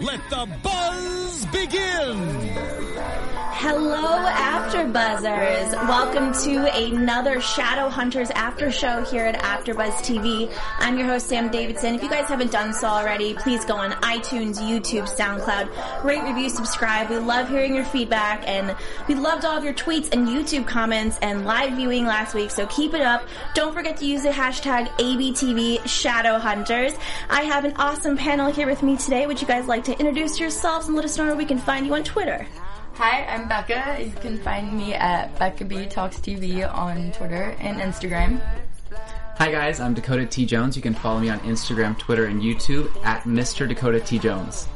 let 0.00 0.20
the 0.30 0.48
buzz 0.62 1.46
begin! 1.46 2.76
Hello, 3.58 4.26
AfterBuzzers! 4.28 5.72
Welcome 5.88 6.34
to 6.44 6.70
another 6.76 7.40
Shadow 7.40 7.88
Hunters 7.88 8.28
After 8.30 8.70
Show 8.70 9.02
here 9.02 9.24
at 9.24 9.40
AfterBuzz 9.40 9.94
TV. 10.04 10.52
I'm 10.78 10.98
your 10.98 11.06
host 11.08 11.26
Sam 11.26 11.50
Davidson. 11.50 11.94
If 11.94 12.02
you 12.02 12.10
guys 12.10 12.28
haven't 12.28 12.52
done 12.52 12.74
so 12.74 12.86
already, 12.86 13.32
please 13.32 13.64
go 13.64 13.74
on 13.74 13.92
iTunes, 14.02 14.60
YouTube, 14.60 15.08
SoundCloud, 15.08 16.04
rate, 16.04 16.22
review, 16.22 16.50
subscribe. 16.50 17.08
We 17.08 17.16
love 17.16 17.48
hearing 17.48 17.74
your 17.74 17.86
feedback, 17.86 18.46
and 18.46 18.76
we 19.08 19.14
loved 19.14 19.46
all 19.46 19.56
of 19.56 19.64
your 19.64 19.72
tweets 19.74 20.12
and 20.12 20.28
YouTube 20.28 20.66
comments 20.66 21.18
and 21.22 21.46
live 21.46 21.72
viewing 21.72 22.04
last 22.04 22.34
week. 22.34 22.50
So 22.50 22.66
keep 22.66 22.92
it 22.92 23.00
up. 23.00 23.26
Don't 23.54 23.72
forget 23.72 23.96
to 23.96 24.04
use 24.04 24.22
the 24.22 24.28
hashtag 24.28 24.88
ABTV 24.98 25.88
Shadow 25.88 26.38
Hunters. 26.38 26.92
I 27.30 27.42
have 27.44 27.64
an 27.64 27.72
awesome 27.76 28.18
panel 28.18 28.52
here 28.52 28.66
with 28.66 28.82
me 28.82 28.98
today. 28.98 29.26
Would 29.26 29.40
you 29.40 29.48
guys 29.48 29.66
like 29.66 29.84
to 29.86 29.96
introduce 30.00 30.40
yourselves 30.40 30.88
and 30.88 30.96
let 30.96 31.04
us 31.04 31.16
know 31.16 31.26
where 31.26 31.36
we 31.36 31.44
can 31.44 31.58
find 31.58 31.86
you 31.86 31.94
on 31.94 32.02
Twitter? 32.02 32.44
Hi, 32.94 33.24
I'm 33.26 33.46
Becca. 33.46 34.02
You 34.02 34.10
can 34.20 34.36
find 34.36 34.76
me 34.76 34.94
at 34.94 35.38
Becca 35.38 35.64
B 35.64 35.86
Talks 35.86 36.16
TV 36.16 36.68
on 36.68 37.12
Twitter 37.12 37.54
and 37.60 37.78
Instagram. 37.78 38.40
Hi 39.38 39.52
guys, 39.52 39.78
I'm 39.78 39.94
Dakota 39.94 40.26
T 40.26 40.44
Jones. 40.44 40.74
You 40.74 40.82
can 40.82 40.92
follow 40.92 41.20
me 41.20 41.28
on 41.28 41.38
Instagram, 41.40 41.96
Twitter, 41.98 42.24
and 42.24 42.42
YouTube 42.42 42.90
at 43.04 43.22
Mr. 43.22 43.68
Dakota 43.68 44.00
T 44.00 44.18
Jones. 44.18 44.66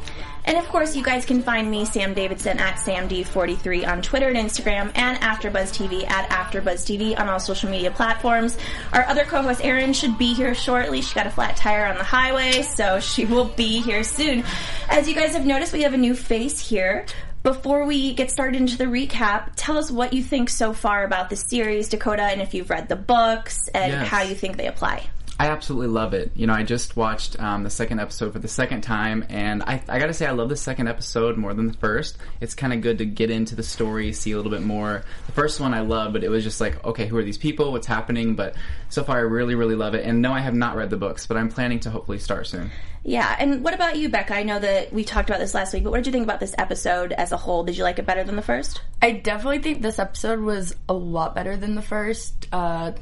And 0.51 0.59
of 0.59 0.67
course, 0.67 0.97
you 0.97 1.05
guys 1.05 1.25
can 1.25 1.43
find 1.43 1.70
me, 1.70 1.84
Sam 1.84 2.12
Davidson, 2.12 2.59
at 2.59 2.75
SamD43 2.79 3.87
on 3.87 4.03
Twitter 4.03 4.27
and 4.27 4.37
Instagram, 4.37 4.91
and 4.97 5.17
AfterBuzz 5.19 5.70
TV 5.70 6.05
at 6.11 6.29
AfterBuzz 6.29 6.83
TV 6.84 7.17
on 7.17 7.29
all 7.29 7.39
social 7.39 7.70
media 7.70 7.93
platforms. 7.93 8.59
Our 8.93 9.05
other 9.05 9.23
co-host, 9.25 9.65
Erin, 9.65 9.93
should 9.93 10.19
be 10.19 10.34
here 10.34 10.53
shortly. 10.56 11.03
She 11.03 11.15
got 11.15 11.28
a 11.28 11.31
flat 11.31 11.55
tire 11.55 11.87
on 11.87 11.98
the 11.98 12.03
highway, 12.03 12.62
so 12.62 12.99
she 12.99 13.27
will 13.27 13.44
be 13.44 13.81
here 13.81 14.03
soon. 14.03 14.43
As 14.88 15.09
you 15.09 15.15
guys 15.15 15.34
have 15.34 15.47
noticed, 15.47 15.72
we 15.72 15.83
have 15.83 15.94
a 15.94 15.99
new 15.99 16.16
face 16.16 16.59
here. 16.59 17.06
Before 17.44 17.87
we 17.87 18.12
get 18.15 18.32
started 18.32 18.61
into 18.61 18.77
the 18.77 18.87
recap, 18.87 19.53
tell 19.55 19.78
us 19.78 19.88
what 19.88 20.12
you 20.12 20.21
think 20.25 20.50
so 20.50 20.72
far 20.72 21.05
about 21.05 21.31
the 21.31 21.37
series, 21.37 21.88
Dakota, 21.88 22.25
and 22.25 22.43
if 22.43 22.55
you've 22.55 22.71
read 22.71 22.88
the 22.88 22.97
books 22.97 23.69
and 23.69 23.93
Yes. 23.93 24.09
how 24.09 24.22
you 24.22 24.34
think 24.34 24.56
they 24.56 24.67
apply. 24.67 25.05
I 25.41 25.47
absolutely 25.47 25.89
love 25.89 26.12
it. 26.12 26.33
You 26.34 26.47
know, 26.47 26.53
I 26.53 26.65
just 26.65 26.99
watched 26.99 27.41
um, 27.41 27.62
the 27.62 27.71
second 27.71 27.99
episode 27.99 28.34
for 28.34 28.39
the 28.39 28.47
second 28.47 28.83
time, 28.83 29.25
and 29.31 29.62
I, 29.62 29.83
I 29.89 29.99
gotta 29.99 30.12
say, 30.12 30.27
I 30.27 30.33
love 30.33 30.51
the 30.51 30.56
second 30.56 30.87
episode 30.87 31.39
more 31.39 31.55
than 31.55 31.67
the 31.67 31.73
first. 31.73 32.19
It's 32.43 32.55
kind 32.55 32.75
of 32.75 32.83
good 32.83 32.99
to 32.99 33.06
get 33.06 33.31
into 33.31 33.55
the 33.55 33.62
story, 33.62 34.12
see 34.12 34.33
a 34.33 34.37
little 34.37 34.53
bit 34.53 34.61
more. 34.61 35.03
The 35.25 35.33
first 35.33 35.59
one 35.59 35.73
I 35.73 35.81
love, 35.81 36.12
but 36.12 36.25
it 36.25 36.29
was 36.29 36.45
just 36.45 36.61
like, 36.61 36.84
okay, 36.84 37.06
who 37.06 37.17
are 37.17 37.23
these 37.23 37.39
people? 37.39 37.73
What's 37.73 37.87
happening? 37.87 38.34
But 38.34 38.55
so 38.91 39.03
far, 39.03 39.17
I 39.17 39.21
really, 39.23 39.55
really 39.55 39.77
love 39.77 39.95
it. 39.95 40.05
And 40.05 40.21
no, 40.21 40.31
I 40.31 40.41
have 40.41 40.53
not 40.53 40.77
read 40.77 40.91
the 40.91 40.99
books, 40.99 41.27
but 41.27 41.39
I'm 41.39 41.49
planning 41.49 41.81
to 41.81 41.91
hopefully 41.91 42.19
start 42.19 42.47
soon. 42.47 42.71
Yeah, 43.03 43.34
and 43.39 43.65
what 43.65 43.73
about 43.73 43.97
you, 43.97 44.11
Becca? 44.11 44.34
I 44.34 44.43
know 44.43 44.59
that 44.59 44.93
we 44.93 45.05
talked 45.05 45.31
about 45.31 45.41
this 45.41 45.55
last 45.55 45.73
week, 45.73 45.84
but 45.84 45.91
what 45.91 45.97
did 45.97 46.06
you 46.09 46.12
think 46.12 46.25
about 46.25 46.41
this 46.41 46.55
episode 46.59 47.12
as 47.12 47.33
a 47.33 47.39
whole? 47.39 47.65
Did 47.65 47.79
you 47.79 47.84
like 47.84 47.99
it 47.99 48.05
better 48.05 48.25
than 48.25 48.37
the 48.37 48.43
first? 48.43 48.83
I 49.00 49.12
definitely 49.12 49.61
think 49.61 49.81
this 49.81 49.99
episode 49.99 50.41
was 50.41 50.77
a 50.87 50.93
lot 50.93 51.34
better 51.34 51.56
than 51.56 51.77
the 51.77 51.83
first. 51.83 52.47
Uh, 52.53 52.93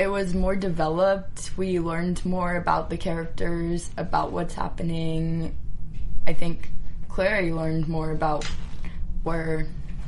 it 0.00 0.06
was 0.06 0.32
more 0.32 0.56
developed. 0.56 1.50
We 1.58 1.78
learned 1.78 2.24
more 2.24 2.56
about 2.56 2.88
the 2.88 2.96
characters, 2.96 3.90
about 3.98 4.32
what's 4.32 4.54
happening. 4.54 5.54
I 6.26 6.32
think 6.32 6.70
Clary 7.10 7.52
learned 7.52 7.86
more 7.86 8.10
about 8.10 8.46
where 9.24 9.66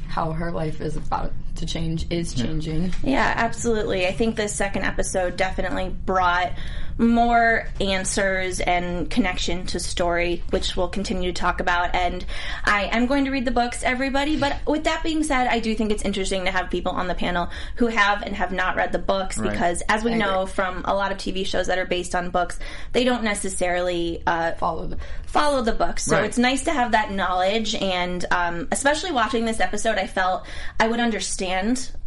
how 0.09 0.33
her 0.33 0.51
life 0.51 0.81
is 0.81 0.97
about 0.97 1.35
to 1.57 1.67
change 1.67 2.07
is 2.11 2.35
changing. 2.35 2.93
Yeah, 3.03 3.33
absolutely. 3.37 4.07
I 4.07 4.13
think 4.13 4.37
this 4.37 4.53
second 4.55 4.83
episode 4.85 5.37
definitely 5.37 5.91
brought 6.05 6.53
more 6.99 7.67
answers 7.81 8.61
and 8.61 9.09
connection 9.11 9.65
to 9.67 9.81
story, 9.81 10.43
which 10.51 10.77
we'll 10.77 10.89
continue 10.89 11.33
to 11.33 11.41
talk 11.41 11.61
about. 11.61 11.95
And 11.95 12.25
I 12.65 12.85
am 12.85 13.07
going 13.07 13.25
to 13.25 13.31
read 13.31 13.45
the 13.45 13.51
books, 13.51 13.83
everybody. 13.83 14.39
But 14.39 14.57
with 14.67 14.85
that 14.85 15.03
being 15.03 15.23
said, 15.25 15.47
I 15.47 15.59
do 15.59 15.75
think 15.75 15.91
it's 15.91 16.03
interesting 16.05 16.45
to 16.45 16.51
have 16.51 16.71
people 16.71 16.93
on 16.93 17.09
the 17.09 17.15
panel 17.15 17.49
who 17.77 17.87
have 17.87 18.23
and 18.23 18.37
have 18.37 18.53
not 18.53 18.77
read 18.77 18.93
the 18.93 18.99
books 18.99 19.39
Right. 19.39 19.51
because, 19.53 19.83
as 19.89 20.05
we 20.05 20.15
know 20.15 20.47
from 20.47 20.83
a 20.85 20.95
lot 20.95 21.13
of 21.13 21.19
TV 21.19 21.47
shows 21.47 21.67
that 21.69 21.79
are 21.79 21.87
based 21.87 22.15
on 22.15 22.31
books, 22.31 22.59
they 22.93 23.05
don't 23.05 23.25
necessarily 23.25 24.23
uh, 24.27 24.53
Follow 24.53 24.87
the 24.87 24.99
follow 25.27 25.63
the 25.63 25.73
book. 25.73 25.99
So 25.99 26.17
Right. 26.17 26.27
it's 26.27 26.37
nice 26.39 26.65
to 26.65 26.73
have 26.73 26.93
that 26.93 27.11
knowledge, 27.11 27.75
and 27.75 28.25
um, 28.31 28.69
especially 28.71 29.13
watching 29.13 29.47
this 29.47 29.61
episode, 29.61 29.97
I 29.97 30.07
felt 30.07 30.45
I 30.79 30.87
would 30.89 31.01
understand 31.01 31.42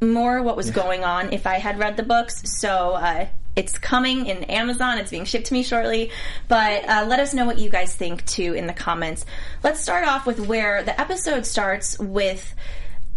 more 0.02 0.42
what 0.42 0.56
was 0.56 0.72
going 0.72 1.04
on 1.04 1.34
if 1.34 1.46
I 1.46 1.56
had 1.60 1.80
read 1.80 1.98
the 1.98 2.04
books. 2.04 2.42
So 2.60 2.94
uh, 2.94 3.28
it's 3.56 3.78
coming 3.78 4.26
in 4.26 4.44
Amazon. 4.46 4.98
It's 4.98 5.12
being 5.12 5.26
shipped 5.26 5.48
to 5.48 5.54
me 5.54 5.64
shortly. 5.64 6.12
But 6.48 6.88
uh, 6.88 7.06
let 7.08 7.20
us 7.20 7.34
know 7.34 7.46
what 7.46 7.58
you 7.58 7.70
guys 7.70 7.96
think 7.96 8.26
too 8.26 8.54
in 8.54 8.68
the 8.68 8.74
comments. 8.74 9.26
Let's 9.64 9.80
start 9.80 10.08
off 10.08 10.26
with 10.26 10.40
where 10.40 10.84
the 10.84 11.00
episode 11.00 11.46
starts 11.46 11.98
with. 12.00 12.56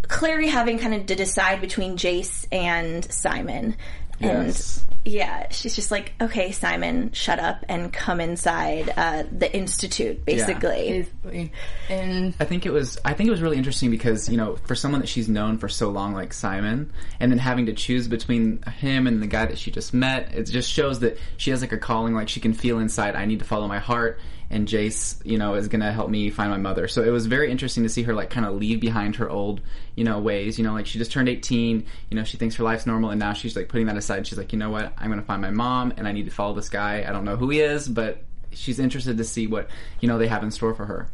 Clary 0.02 0.48
having 0.48 0.78
kind 0.78 0.94
of 0.94 1.04
to 1.04 1.14
decide 1.14 1.60
between 1.60 1.98
Jace 1.98 2.46
and 2.50 3.04
Simon. 3.12 3.76
Yes. 4.20 4.78
And 4.78 4.88
yeah, 5.04 5.48
she's 5.50 5.74
just 5.74 5.90
like, 5.90 6.12
okay, 6.20 6.52
Simon, 6.52 7.12
shut 7.12 7.38
up 7.38 7.64
and 7.68 7.92
come 7.92 8.20
inside 8.20 8.92
uh, 8.96 9.24
the 9.30 9.54
institute, 9.54 10.24
basically. 10.24 11.06
basically. 11.24 11.52
And 11.88 12.34
I 12.38 12.44
think 12.44 12.66
it 12.66 12.72
was 12.72 12.98
I 13.04 13.14
think 13.14 13.28
it 13.28 13.30
was 13.30 13.40
really 13.40 13.56
interesting 13.56 13.90
because 13.90 14.28
you 14.28 14.36
know 14.36 14.56
for 14.56 14.74
someone 14.74 15.00
that 15.00 15.06
she's 15.06 15.28
known 15.28 15.58
for 15.58 15.68
so 15.68 15.88
long 15.88 16.12
like 16.12 16.32
Simon 16.32 16.92
and 17.20 17.32
then 17.32 17.38
having 17.38 17.66
to 17.66 17.72
choose 17.72 18.08
between 18.08 18.62
him 18.62 19.06
and 19.06 19.22
the 19.22 19.26
guy 19.26 19.46
that 19.46 19.58
she 19.58 19.70
just 19.70 19.94
met 19.94 20.34
it 20.34 20.44
just 20.44 20.70
shows 20.70 21.00
that 21.00 21.18
she 21.36 21.50
has 21.50 21.60
like 21.60 21.72
a 21.72 21.78
calling 21.78 22.14
like 22.14 22.28
she 22.28 22.40
can 22.40 22.52
feel 22.52 22.78
inside 22.78 23.16
I 23.16 23.24
need 23.24 23.38
to 23.38 23.44
follow 23.44 23.68
my 23.68 23.78
heart 23.78 24.20
and 24.50 24.66
Jace 24.66 25.24
you 25.24 25.38
know 25.38 25.54
is 25.54 25.68
going 25.68 25.80
to 25.80 25.92
help 25.92 26.10
me 26.10 26.30
find 26.30 26.50
my 26.50 26.56
mother 26.56 26.88
so 26.88 27.02
it 27.02 27.10
was 27.10 27.26
very 27.26 27.50
interesting 27.50 27.82
to 27.82 27.88
see 27.88 28.02
her 28.02 28.14
like 28.14 28.30
kind 28.30 28.46
of 28.46 28.54
leave 28.54 28.80
behind 28.80 29.16
her 29.16 29.28
old 29.28 29.60
you 29.94 30.04
know 30.04 30.18
ways 30.18 30.58
you 30.58 30.64
know 30.64 30.72
like 30.72 30.86
she 30.86 30.98
just 30.98 31.12
turned 31.12 31.28
18 31.28 31.84
you 32.10 32.16
know 32.16 32.24
she 32.24 32.36
thinks 32.36 32.54
her 32.56 32.64
life's 32.64 32.86
normal 32.86 33.10
and 33.10 33.20
now 33.20 33.32
she's 33.32 33.56
like 33.56 33.68
putting 33.68 33.86
that 33.86 33.96
aside 33.96 34.26
she's 34.26 34.38
like 34.38 34.52
you 34.52 34.58
know 34.58 34.70
what 34.70 34.92
I'm 34.98 35.08
going 35.08 35.20
to 35.20 35.26
find 35.26 35.42
my 35.42 35.50
mom 35.50 35.92
and 35.96 36.08
I 36.08 36.12
need 36.12 36.24
to 36.24 36.30
follow 36.30 36.54
this 36.54 36.68
guy 36.68 37.04
I 37.06 37.12
don't 37.12 37.24
know 37.24 37.36
who 37.36 37.50
he 37.50 37.60
is 37.60 37.88
but 37.88 38.22
she's 38.52 38.78
interested 38.78 39.18
to 39.18 39.24
see 39.24 39.46
what 39.46 39.68
you 40.00 40.08
know 40.08 40.18
they 40.18 40.28
have 40.28 40.42
in 40.42 40.50
store 40.50 40.74
for 40.74 40.86
her 40.86 41.08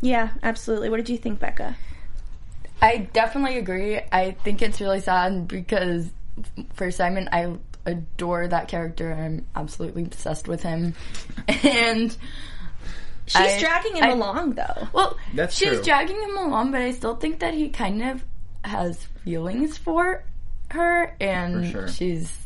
Yeah, 0.00 0.30
absolutely. 0.42 0.88
What 0.88 0.96
did 0.96 1.08
you 1.08 1.18
think, 1.18 1.40
Becca? 1.40 1.76
I 2.82 3.08
definitely 3.12 3.58
agree. 3.58 4.00
I 4.10 4.30
think 4.42 4.62
it's 4.62 4.80
really 4.80 5.00
sad 5.00 5.46
because 5.46 6.08
for 6.72 6.90
Simon, 6.90 7.28
I 7.32 7.56
adore 7.84 8.48
that 8.48 8.68
character. 8.68 9.12
I'm 9.12 9.46
absolutely 9.54 10.04
obsessed 10.04 10.48
with 10.48 10.62
him. 10.62 10.94
And 11.62 12.16
She's 13.30 13.40
I- 13.40 13.60
dragging 13.60 13.96
him 13.96 14.04
I- 14.04 14.08
along, 14.10 14.54
though. 14.54 14.88
well, 14.92 15.16
That's 15.34 15.54
she's 15.56 15.68
true. 15.68 15.82
dragging 15.82 16.20
him 16.20 16.36
along, 16.36 16.72
but 16.72 16.80
I 16.82 16.90
still 16.92 17.14
think 17.16 17.38
that 17.40 17.54
he 17.54 17.68
kind 17.68 18.02
of 18.02 18.24
has 18.64 19.04
feelings 19.24 19.78
for 19.78 20.24
her, 20.70 21.14
and 21.20 21.64
For 21.66 21.70
sure. 21.72 21.88
she's 21.88 22.36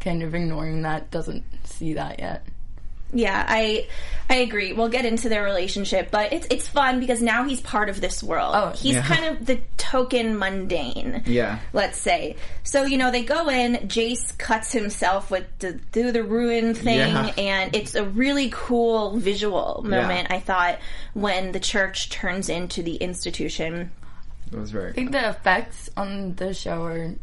kind 0.00 0.22
of 0.22 0.34
ignoring 0.34 0.82
that, 0.82 1.10
doesn't 1.10 1.44
see 1.64 1.94
that 1.94 2.18
yet. 2.18 2.44
Yeah, 3.12 3.44
I 3.48 3.86
I 4.30 4.36
agree. 4.36 4.72
We'll 4.74 4.90
get 4.90 5.06
into 5.06 5.28
their 5.30 5.42
relationship, 5.42 6.10
but 6.10 6.32
it's 6.32 6.46
it's 6.50 6.68
fun 6.68 7.00
because 7.00 7.22
now 7.22 7.44
he's 7.44 7.60
part 7.60 7.88
of 7.88 8.00
this 8.00 8.22
world. 8.22 8.54
Oh, 8.54 8.70
he's 8.70 8.96
yeah. 8.96 9.02
kind 9.02 9.24
of 9.24 9.46
the 9.46 9.60
token 9.78 10.38
mundane. 10.38 11.22
Yeah. 11.26 11.60
Let's 11.72 11.98
say. 11.98 12.36
So, 12.62 12.84
you 12.84 12.98
know, 12.98 13.10
they 13.10 13.24
go 13.24 13.48
in, 13.48 13.88
Jace 13.88 14.36
cuts 14.36 14.72
himself 14.72 15.30
with 15.30 15.46
the 15.60 15.80
through 15.92 16.12
the 16.12 16.22
rune 16.22 16.74
thing 16.74 16.98
Yeah. 16.98 17.32
and 17.38 17.74
it's 17.74 17.94
a 17.94 18.04
really 18.04 18.50
cool 18.52 19.16
visual 19.16 19.82
moment 19.86 20.30
I 20.30 20.40
thought 20.40 20.78
when 21.14 21.52
the 21.52 21.60
church 21.60 22.10
turns 22.10 22.50
into 22.50 22.82
the 22.82 22.96
institution. 22.96 23.90
It 24.52 24.58
was 24.58 24.70
very. 24.70 24.90
I 24.90 24.92
think 24.92 25.12
the 25.12 25.28
effects 25.30 25.88
on 25.96 26.34
the 26.34 26.52
show 26.52 26.84
are 26.84 27.14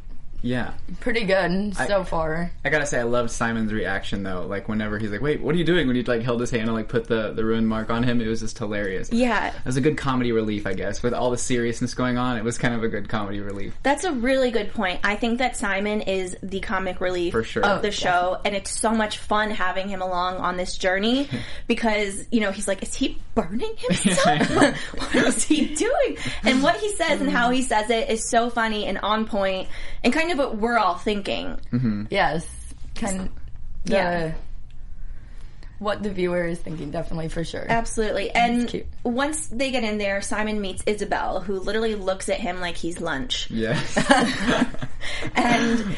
Yeah. 0.45 0.73
pretty 0.99 1.23
good 1.25 1.75
so 1.75 2.03
far. 2.03 2.51
I 2.63 2.69
gotta 2.69 2.85
say, 2.85 2.99
I 2.99 3.03
loved 3.03 3.31
Simon's 3.31 3.73
reaction 3.73 4.21
though. 4.21 4.45
Like 4.45 4.69
whenever 4.69 4.99
he's 4.99 5.09
like, 5.09 5.21
"Wait, 5.21 5.41
what 5.41 5.55
are 5.55 5.57
you 5.57 5.63
doing?" 5.63 5.87
When 5.87 5.95
he 5.95 6.03
like 6.03 6.21
held 6.21 6.39
his 6.39 6.51
hand 6.51 6.63
and 6.63 6.73
like 6.73 6.87
put 6.87 7.07
the 7.07 7.33
the 7.33 7.43
rune 7.43 7.65
mark 7.65 7.89
on 7.89 8.03
him, 8.03 8.21
it 8.21 8.27
was 8.27 8.41
just 8.41 8.57
hilarious. 8.59 9.11
Yeah. 9.11 9.47
It 9.47 9.65
was 9.65 9.75
a 9.75 9.81
good 9.81 9.97
comedy 9.97 10.31
relief, 10.31 10.67
I 10.67 10.73
guess, 10.73 11.01
with 11.01 11.13
all 11.15 11.31
the 11.31 11.37
seriousness 11.37 11.95
going 11.95 12.19
on. 12.19 12.37
It 12.37 12.43
was 12.43 12.59
kind 12.59 12.75
of 12.75 12.83
a 12.83 12.87
good 12.87 13.09
comedy 13.09 13.39
relief. 13.39 13.73
That's 13.81 14.03
a 14.03 14.11
really 14.13 14.51
good 14.51 14.71
point. 14.73 14.99
I 15.03 15.15
think 15.15 15.39
that 15.39 15.57
Simon 15.57 16.01
is 16.01 16.37
the 16.43 16.59
comic 16.59 17.01
relief 17.01 17.31
For 17.33 17.43
sure. 17.43 17.63
of 17.65 17.79
Oh, 17.79 17.81
the 17.81 17.91
show, 17.91 18.39
and 18.45 18.55
it's 18.55 18.69
so 18.69 18.91
much 18.91 19.17
fun 19.17 19.49
having 19.49 19.89
him 19.89 20.03
along 20.03 20.37
on 20.37 20.57
this 20.57 20.77
journey 20.77 21.27
because 21.67 22.23
you 22.31 22.41
know 22.41 22.51
he's 22.51 22.67
like, 22.67 22.83
is 22.83 22.93
he 22.93 23.17
burning 23.33 23.73
himself? 23.77 24.47
what 24.97 25.15
is 25.15 25.43
he 25.43 25.73
doing? 25.73 26.17
And 26.43 26.61
what 26.61 26.75
he 26.77 26.91
says 26.95 27.19
and 27.19 27.31
how 27.31 27.49
he 27.49 27.63
says 27.63 27.89
it 27.89 28.09
is 28.11 28.29
so 28.29 28.51
funny 28.51 28.85
and 28.85 28.99
on 28.99 29.25
point, 29.25 29.67
and 30.03 30.13
kind 30.13 30.31
of 30.31 30.34
what 30.37 30.57
we're 30.57 30.77
all 30.77 30.95
thinking. 30.95 31.59
Mm-hmm. 31.71 32.05
Yes, 32.09 32.47
kind 32.95 33.21
of 33.21 33.29
the 33.85 33.93
Yeah. 33.93 34.33
What 35.79 36.01
the 36.01 36.09
viewer 36.09 36.45
is 36.45 36.59
thinking, 36.59 36.91
definitely 36.91 37.27
for 37.27 37.43
sure. 37.43 37.65
Absolutely. 37.67 38.31
And 38.31 38.83
once 39.03 39.47
they 39.47 39.71
get 39.71 39.83
in 39.83 39.97
there, 39.97 40.21
Simon 40.21 40.61
meets 40.61 40.83
Isabel, 40.85 41.41
who 41.41 41.59
literally 41.59 41.95
looks 41.95 42.29
at 42.29 42.39
him 42.39 42.59
like 42.61 42.77
he's 42.77 42.99
lunch. 43.01 43.49
Yes. 43.51 43.97
and 45.35 45.95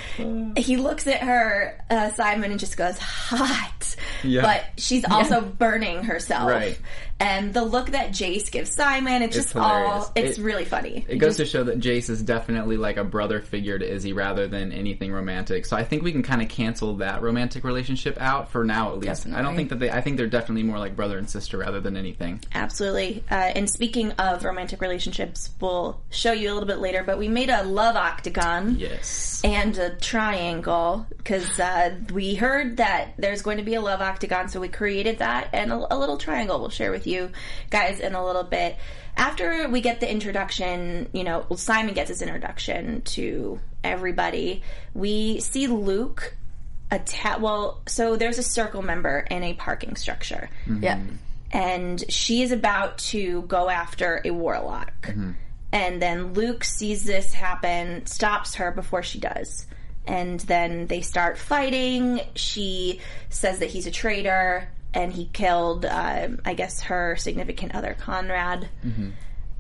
he 0.58 0.78
looks 0.78 1.08
at 1.08 1.22
her, 1.22 1.80
uh, 1.90 2.12
Simon, 2.12 2.52
and 2.52 2.60
just 2.60 2.78
goes, 2.78 2.98
hot. 2.98 3.96
Yeah. 4.24 4.42
But 4.42 4.66
she's 4.82 5.06
also 5.06 5.42
burning 5.42 6.04
herself. 6.04 6.50
Right. 6.50 6.80
And 7.20 7.52
the 7.52 7.64
look 7.64 7.92
that 7.92 8.12
Jace 8.12 8.52
gives 8.52 8.72
Simon, 8.72 9.24
it's, 9.24 9.36
It's 9.36 9.46
just 9.46 9.54
hilarious. 9.54 9.90
all, 10.06 10.12
it's 10.16 10.38
It- 10.38 10.42
really 10.44 10.66
funny. 10.66 11.04
It 11.08 11.18
goes 11.18 11.38
to 11.38 11.46
show 11.46 11.64
that 11.64 11.80
Jace 11.80 12.10
is 12.12 12.22
definitely 12.22 12.78
like 12.78 12.98
a 12.98 13.04
brother 13.04 13.42
figure 13.42 13.78
to 13.80 13.92
Izzy 13.92 14.14
rather 14.14 14.48
than 14.48 14.72
anything 14.72 15.12
romantic. 15.12 15.66
So 15.66 15.76
I 15.76 15.84
think 15.84 16.04
we 16.04 16.12
can 16.12 16.22
kind 16.22 16.42
of 16.44 16.50
cancel 16.50 16.98
that 16.98 17.22
romantic 17.24 17.64
relationship 17.64 18.18
out 18.22 18.52
for 18.52 18.64
now 18.64 18.92
at 18.94 19.00
least. 19.00 19.26
I 19.26 19.30
don't 19.30 19.34
Definitely. 19.34 19.64
Think 19.68 19.80
that 19.80 19.86
they. 19.86 19.92
I 19.92 20.02
think 20.02 20.18
they're 20.18 20.28
definitely 20.28 20.64
more 20.64 20.80
like 20.80 20.96
brother 20.96 21.18
and 21.18 21.30
sister 21.30 21.58
rather 21.58 21.80
than 21.80 21.98
anything. 21.98 22.42
Absolutely. 22.54 23.24
Uh, 23.30 23.36
and 23.36 23.70
speaking 23.70 24.12
of 24.14 24.44
romantic 24.44 24.82
relationships, 24.82 25.50
we'll 25.60 26.00
show 26.10 26.32
you 26.32 26.52
a 26.52 26.54
little 26.54 26.68
bit 26.68 26.80
later, 26.80 27.04
but 27.04 27.18
we 27.18 27.28
made 27.28 27.50
a 27.50 27.64
love 27.64 27.96
octagon. 27.96 28.76
Yes. 28.78 29.42
and 29.44 29.78
a 29.78 29.96
triangle 29.96 31.06
because 31.18 31.60
uh, 31.60 31.96
we 32.14 32.36
heard 32.36 32.78
that 32.78 33.14
there's 33.18 33.42
going 33.42 33.58
to 33.58 33.64
be 33.64 33.76
a 33.76 33.82
love 33.82 34.02
octagon, 34.02 34.50
so 34.50 34.60
we 34.60 34.68
created 34.68 35.20
that 35.20 35.50
and 35.54 35.72
a, 35.72 35.94
a 35.94 35.98
little 35.98 36.18
triangle 36.18 36.60
we'll 36.60 36.70
share 36.70 36.92
with 36.92 37.06
you 37.08 37.32
guys 37.70 38.00
in 38.00 38.14
a 38.16 38.26
little 38.26 38.44
bit. 38.44 38.78
After 39.16 39.68
we 39.68 39.82
get 39.82 40.00
the 40.00 40.10
introduction, 40.10 41.10
you 41.12 41.24
know, 41.24 41.46
well, 41.50 41.58
Simon 41.58 41.96
gets 41.96 42.10
his 42.10 42.22
introduction 42.22 43.02
to 43.02 43.60
everybody. 43.84 44.62
We 44.94 45.40
see 45.40 45.66
Luke 45.68 46.36
attack. 46.92 47.42
Well, 47.42 47.82
so 47.88 48.16
there's 48.16 48.38
a 48.38 48.44
circle 48.44 48.82
member 48.82 49.20
in 49.30 49.44
a 49.44 49.54
parking 49.54 49.96
structure 49.96 50.50
mm-hmm. 50.66 50.84
Yeah, 50.84 51.00
and 51.52 52.04
she 52.12 52.42
is 52.42 52.52
about 52.52 52.98
to 53.00 53.44
go 53.44 53.70
after 53.70 54.22
a 54.26 54.32
warlock. 54.32 54.94
Mm-hmm. 55.04 55.32
And 55.72 56.02
then 56.02 56.34
Luke 56.34 56.64
sees 56.64 57.04
this 57.04 57.34
happen, 57.34 58.06
stops 58.06 58.56
her 58.56 58.72
before 58.72 59.04
she 59.04 59.20
does. 59.20 59.66
And 60.06 60.40
then 60.42 60.88
they 60.88 61.02
start 61.02 61.38
fighting. 61.38 62.22
She 62.36 63.02
says 63.30 63.60
that 63.60 63.70
he's 63.70 63.88
a 63.88 63.92
traitor 63.92 64.70
and 64.94 65.12
he 65.12 65.26
killed, 65.26 65.86
um, 65.86 66.40
I 66.46 66.54
guess, 66.54 66.82
her 66.84 67.18
significant 67.18 67.76
other, 67.76 67.94
Conrad. 67.94 68.70
Mm-hmm. 68.86 69.10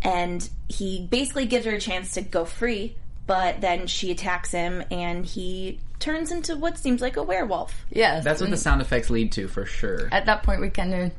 And 0.01 0.49
he 0.69 1.05
basically 1.09 1.45
gives 1.45 1.65
her 1.65 1.73
a 1.73 1.79
chance 1.79 2.13
to 2.13 2.21
go 2.21 2.45
free, 2.45 2.95
but 3.27 3.61
then 3.61 3.85
she 3.87 4.09
attacks 4.11 4.51
him 4.51 4.83
and 4.89 5.25
he 5.25 5.79
turns 5.99 6.31
into 6.31 6.55
what 6.55 6.77
seems 6.77 7.01
like 7.01 7.17
a 7.17 7.23
werewolf. 7.23 7.85
yes. 7.91 8.23
That's 8.23 8.41
what 8.41 8.49
the 8.49 8.57
sound 8.57 8.81
effects 8.81 9.09
lead 9.09 9.31
to 9.33 9.47
for 9.47 9.65
sure. 9.65 10.09
at 10.11 10.25
that 10.25 10.43
point 10.43 10.61
we 10.61 10.69
kind 10.69 10.93
of 10.93 11.11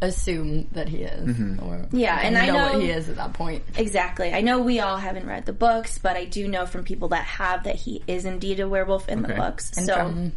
assume 0.00 0.68
that 0.72 0.88
he 0.88 0.98
is. 0.98 1.40
Or 1.60 1.86
Yeah, 1.90 2.20
we 2.20 2.26
and 2.28 2.38
I 2.38 2.46
know- 2.46 2.72
what 2.74 2.80
he 2.82 2.90
is 2.90 3.08
at 3.08 3.16
that 3.16 3.32
point. 3.32 3.64
Exactly. 3.76 4.32
I 4.32 4.40
know 4.42 4.60
we 4.60 4.78
all 4.80 4.96
haven't 4.96 5.26
read 5.26 5.44
the 5.44 5.52
books, 5.52 5.98
but 5.98 6.16
I 6.16 6.24
do 6.24 6.46
know 6.46 6.66
from 6.66 6.84
people 6.84 7.08
that 7.08 7.24
have 7.24 7.64
that 7.64 7.74
he 7.74 8.02
is 8.06 8.24
indeed 8.24 8.60
a 8.60 8.68
werewolf 8.68 9.08
in 9.08 9.22
the 9.22 9.34
books. 9.34 9.72
And 9.76 9.86
so 9.86 9.94
from 9.96 10.32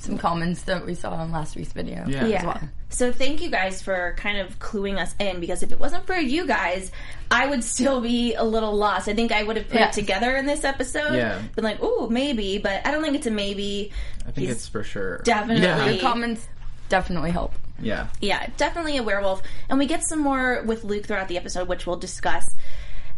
some 0.00 0.18
comments 0.18 0.62
that 0.62 0.84
we 0.86 0.94
saw 0.94 1.10
on 1.12 1.30
last 1.30 1.54
week's 1.56 1.72
video. 1.72 2.04
Yeah. 2.08 2.26
yeah. 2.26 2.38
as 2.38 2.44
well. 2.44 2.60
So 2.88 3.12
thank 3.12 3.40
you 3.40 3.50
guys 3.50 3.80
for 3.82 4.14
kind 4.18 4.38
of 4.38 4.58
cluing 4.58 4.98
us 4.98 5.14
in 5.20 5.38
because 5.40 5.62
if 5.62 5.70
it 5.72 5.78
wasn't 5.78 6.06
for 6.06 6.16
you 6.16 6.46
guys, 6.46 6.90
I 7.30 7.46
would 7.46 7.62
still 7.62 8.00
be 8.00 8.34
a 8.34 8.42
little 8.42 8.74
lost. 8.74 9.06
I 9.08 9.14
think 9.14 9.30
I 9.30 9.42
would 9.42 9.56
have 9.56 9.68
put 9.68 9.78
Yeah. 9.78 9.88
it 9.88 9.92
together 9.92 10.34
in 10.36 10.46
this 10.46 10.64
episode. 10.64 11.14
Yeah. 11.14 11.40
Been 11.54 11.64
like, 11.64 11.82
ooh, 11.82 12.08
maybe, 12.10 12.58
but 12.58 12.84
I 12.86 12.90
don't 12.90 13.02
think 13.02 13.14
it's 13.14 13.26
a 13.26 13.30
maybe. 13.30 13.92
I 14.26 14.32
think 14.32 14.48
He's 14.48 14.50
it's 14.56 14.68
for 14.68 14.82
sure. 14.82 15.18
definitely- 15.18 15.62
Yeah. 15.64 15.86
The 15.88 15.98
comments 16.00 16.46
definitely 16.88 17.30
help. 17.30 17.54
Yeah. 17.78 18.08
Yeah, 18.20 18.46
definitely 18.56 18.96
a 18.96 19.02
werewolf. 19.02 19.42
And 19.68 19.78
we 19.78 19.86
get 19.86 20.02
some 20.02 20.18
more 20.18 20.62
with 20.66 20.82
Luke 20.84 21.06
throughout 21.06 21.28
the 21.28 21.36
episode, 21.38 21.68
which 21.68 21.86
we'll 21.86 21.96
discuss. 21.96 22.50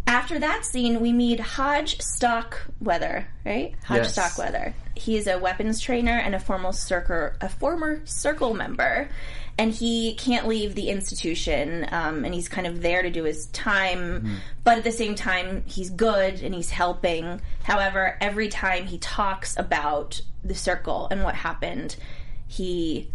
After 0.06 0.38
that 0.40 0.64
scene, 0.64 1.00
we 1.00 1.12
meet 1.12 1.40
Hodge 1.40 2.00
Starkweather, 2.00 3.26
right? 3.44 3.74
Hodge 3.84 3.98
Yes. 3.98 4.12
Starkweather. 4.12 4.74
He 4.94 5.16
is 5.16 5.26
a 5.26 5.38
weapons 5.38 5.80
trainer 5.80 6.18
and 6.18 6.34
a 6.34 6.40
formal 6.40 6.72
circle, 6.72 7.30
a 7.40 7.48
former 7.48 8.02
circle 8.04 8.52
member, 8.52 9.08
and 9.58 9.72
he 9.72 10.14
can't 10.14 10.46
leave 10.48 10.74
the 10.74 10.88
institution. 10.90 11.86
Um, 11.90 12.24
and 12.24 12.34
he's 12.34 12.48
kind 12.48 12.66
of 12.66 12.82
there 12.82 13.02
to 13.02 13.10
do 13.10 13.24
his 13.24 13.46
time, 13.46 14.38
but 14.64 14.78
at 14.78 14.84
the 14.84 14.92
same 14.92 15.14
time, 15.14 15.62
he's 15.66 15.90
good 15.90 16.42
and 16.42 16.54
he's 16.54 16.70
helping. 16.70 17.40
However, 17.62 18.16
every 18.20 18.48
time 18.48 18.86
he 18.86 18.98
talks 18.98 19.56
about 19.56 20.20
the 20.44 20.54
circle 20.54 21.08
and 21.10 21.22
what 21.22 21.34
happened, 21.36 21.96
he 22.48 23.08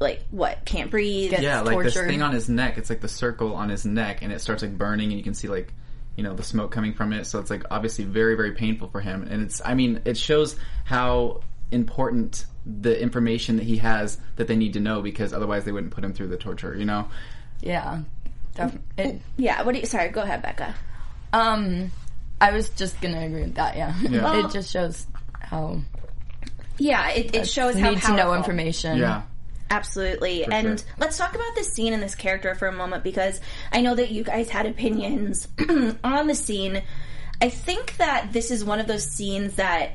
like 0.00 0.22
what 0.30 0.64
can't 0.64 0.90
breathe. 0.90 1.32
Gets 1.32 1.42
Yeah, 1.42 1.60
like 1.60 1.82
this 1.82 1.94
thing 1.94 2.22
on 2.22 2.32
his 2.32 2.48
neck. 2.48 2.78
It's 2.78 2.88
like 2.88 3.00
the 3.00 3.08
circle 3.08 3.54
on 3.54 3.68
his 3.68 3.84
neck, 3.84 4.22
and 4.22 4.32
it 4.32 4.40
starts 4.40 4.62
like 4.62 4.78
burning, 4.78 5.08
and 5.10 5.18
you 5.18 5.24
can 5.24 5.34
see 5.34 5.48
like 5.48 5.72
you 6.18 6.24
know 6.24 6.34
the 6.34 6.42
smoke 6.42 6.72
coming 6.72 6.92
from 6.92 7.12
it. 7.12 7.26
So 7.26 7.38
it's 7.38 7.48
like 7.48 7.62
obviously 7.70 8.04
very 8.04 8.34
very 8.34 8.50
painful 8.52 8.88
for 8.88 9.00
him, 9.00 9.22
and 9.30 9.40
it's 9.40 9.62
I 9.64 9.74
mean 9.74 10.02
it 10.04 10.16
shows 10.18 10.56
how 10.84 11.42
important 11.70 12.44
the 12.66 13.00
information 13.00 13.56
that 13.56 13.62
he 13.62 13.76
has 13.76 14.18
that 14.36 14.48
they 14.48 14.56
need 14.56 14.72
to 14.72 14.80
know 14.80 15.00
because 15.00 15.32
otherwise 15.32 15.64
they 15.64 15.70
wouldn't 15.72 15.92
put 15.92 16.02
him 16.04 16.12
through 16.12 16.26
the 16.28 16.36
torture. 16.36 16.76
You 16.76 16.84
know? 16.86 17.08
Yeah. 17.60 18.00
Def- 18.56 18.76
it, 18.98 19.20
Yeah. 19.36 19.62
What 19.62 19.74
do 19.74 19.80
you? 19.80 19.86
Sorry. 19.86 20.08
Go 20.08 20.22
ahead, 20.22 20.42
Becca. 20.42 20.74
um, 21.32 21.92
I 22.40 22.50
was 22.52 22.68
just 22.70 23.00
gonna 23.00 23.20
agree 23.24 23.42
with 23.42 23.54
that. 23.54 23.76
Yeah, 23.76 23.94
Yeah. 24.00 24.44
it 24.46 24.50
just 24.52 24.70
shows 24.72 25.06
how 25.40 25.80
Yeah. 26.78 27.10
It, 27.10 27.34
it 27.34 27.48
shows 27.48 27.78
how 27.78 27.90
need 27.90 28.02
to 28.02 28.14
know 28.16 28.34
information. 28.34 28.98
Yeah. 28.98 29.22
Absolutely. 29.70 30.44
and 30.44 30.80
sure. 30.80 30.88
let's 30.98 31.18
talk 31.18 31.34
about 31.34 31.54
this 31.54 31.72
scene 31.72 31.92
and 31.92 32.02
this 32.02 32.14
character 32.14 32.54
for 32.54 32.68
a 32.68 32.72
moment 32.72 33.04
because 33.04 33.40
I 33.72 33.80
know 33.80 33.94
that 33.94 34.10
you 34.10 34.24
guys 34.24 34.48
had 34.48 34.66
opinions 34.66 35.48
on 36.04 36.26
the 36.26 36.34
scene. 36.34 36.82
I 37.40 37.50
think 37.50 37.96
that 37.98 38.32
this 38.32 38.50
is 38.50 38.64
one 38.64 38.80
of 38.80 38.86
those 38.86 39.04
scenes 39.06 39.56
that 39.56 39.92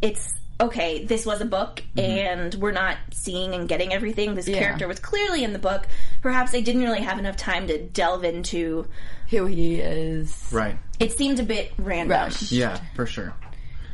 it's 0.00 0.34
okay, 0.60 1.04
this 1.04 1.26
was 1.26 1.40
a 1.40 1.44
book 1.44 1.82
mm-hmm. 1.96 2.00
and 2.00 2.54
we're 2.54 2.72
not 2.72 2.96
seeing 3.10 3.54
and 3.54 3.68
getting 3.68 3.92
everything. 3.92 4.34
This 4.34 4.46
Yeah. 4.48 4.58
character 4.58 4.86
was 4.86 5.00
clearly 5.00 5.42
in 5.44 5.52
the 5.52 5.58
book. 5.58 5.86
Perhaps 6.20 6.52
they 6.52 6.62
didn't 6.62 6.82
really 6.82 7.00
have 7.00 7.18
enough 7.18 7.36
time 7.36 7.66
to 7.68 7.82
delve 7.82 8.24
into 8.24 8.86
who 9.30 9.46
he 9.46 9.76
is. 9.76 10.48
Right. 10.52 10.78
it 11.00 11.12
seemed 11.12 11.40
a 11.40 11.42
bit 11.42 11.72
random. 11.78 12.10
Rushed. 12.10 12.52
Yeah, 12.52 12.78
for 12.94 13.06
sure. 13.06 13.34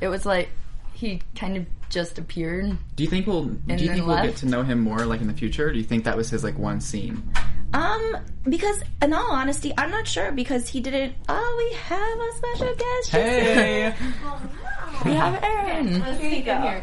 It 0.00 0.08
was 0.08 0.26
like 0.26 0.50
he 0.98 1.22
kind 1.36 1.56
of 1.56 1.64
just 1.88 2.18
appeared. 2.18 2.76
Do 2.96 3.04
you 3.04 3.08
think 3.08 3.26
we'll 3.26 3.44
do 3.44 3.74
you 3.76 3.92
think 3.94 4.06
we'll 4.06 4.22
get 4.22 4.36
to 4.36 4.46
know 4.46 4.64
him 4.64 4.80
more 4.80 5.06
like 5.06 5.20
in 5.20 5.28
the 5.28 5.32
future? 5.32 5.72
Do 5.72 5.78
you 5.78 5.84
think 5.84 6.04
that 6.04 6.16
was 6.16 6.28
his 6.28 6.42
like 6.42 6.58
one 6.58 6.80
scene? 6.80 7.22
Um, 7.72 8.16
because 8.48 8.82
in 9.00 9.12
all 9.12 9.30
honesty, 9.30 9.72
I'm 9.78 9.90
not 9.90 10.08
sure 10.08 10.32
because 10.32 10.68
he 10.68 10.80
didn't. 10.80 11.14
Oh, 11.28 11.54
we 11.58 11.76
have 11.76 12.18
a 12.18 12.32
special 12.36 12.74
guest. 12.74 13.10
Hey. 13.10 13.94
We 15.04 15.12
have 15.12 15.40
Erin. 15.44 16.02
Here 16.18 16.30
you 16.32 16.42
go. 16.42 16.82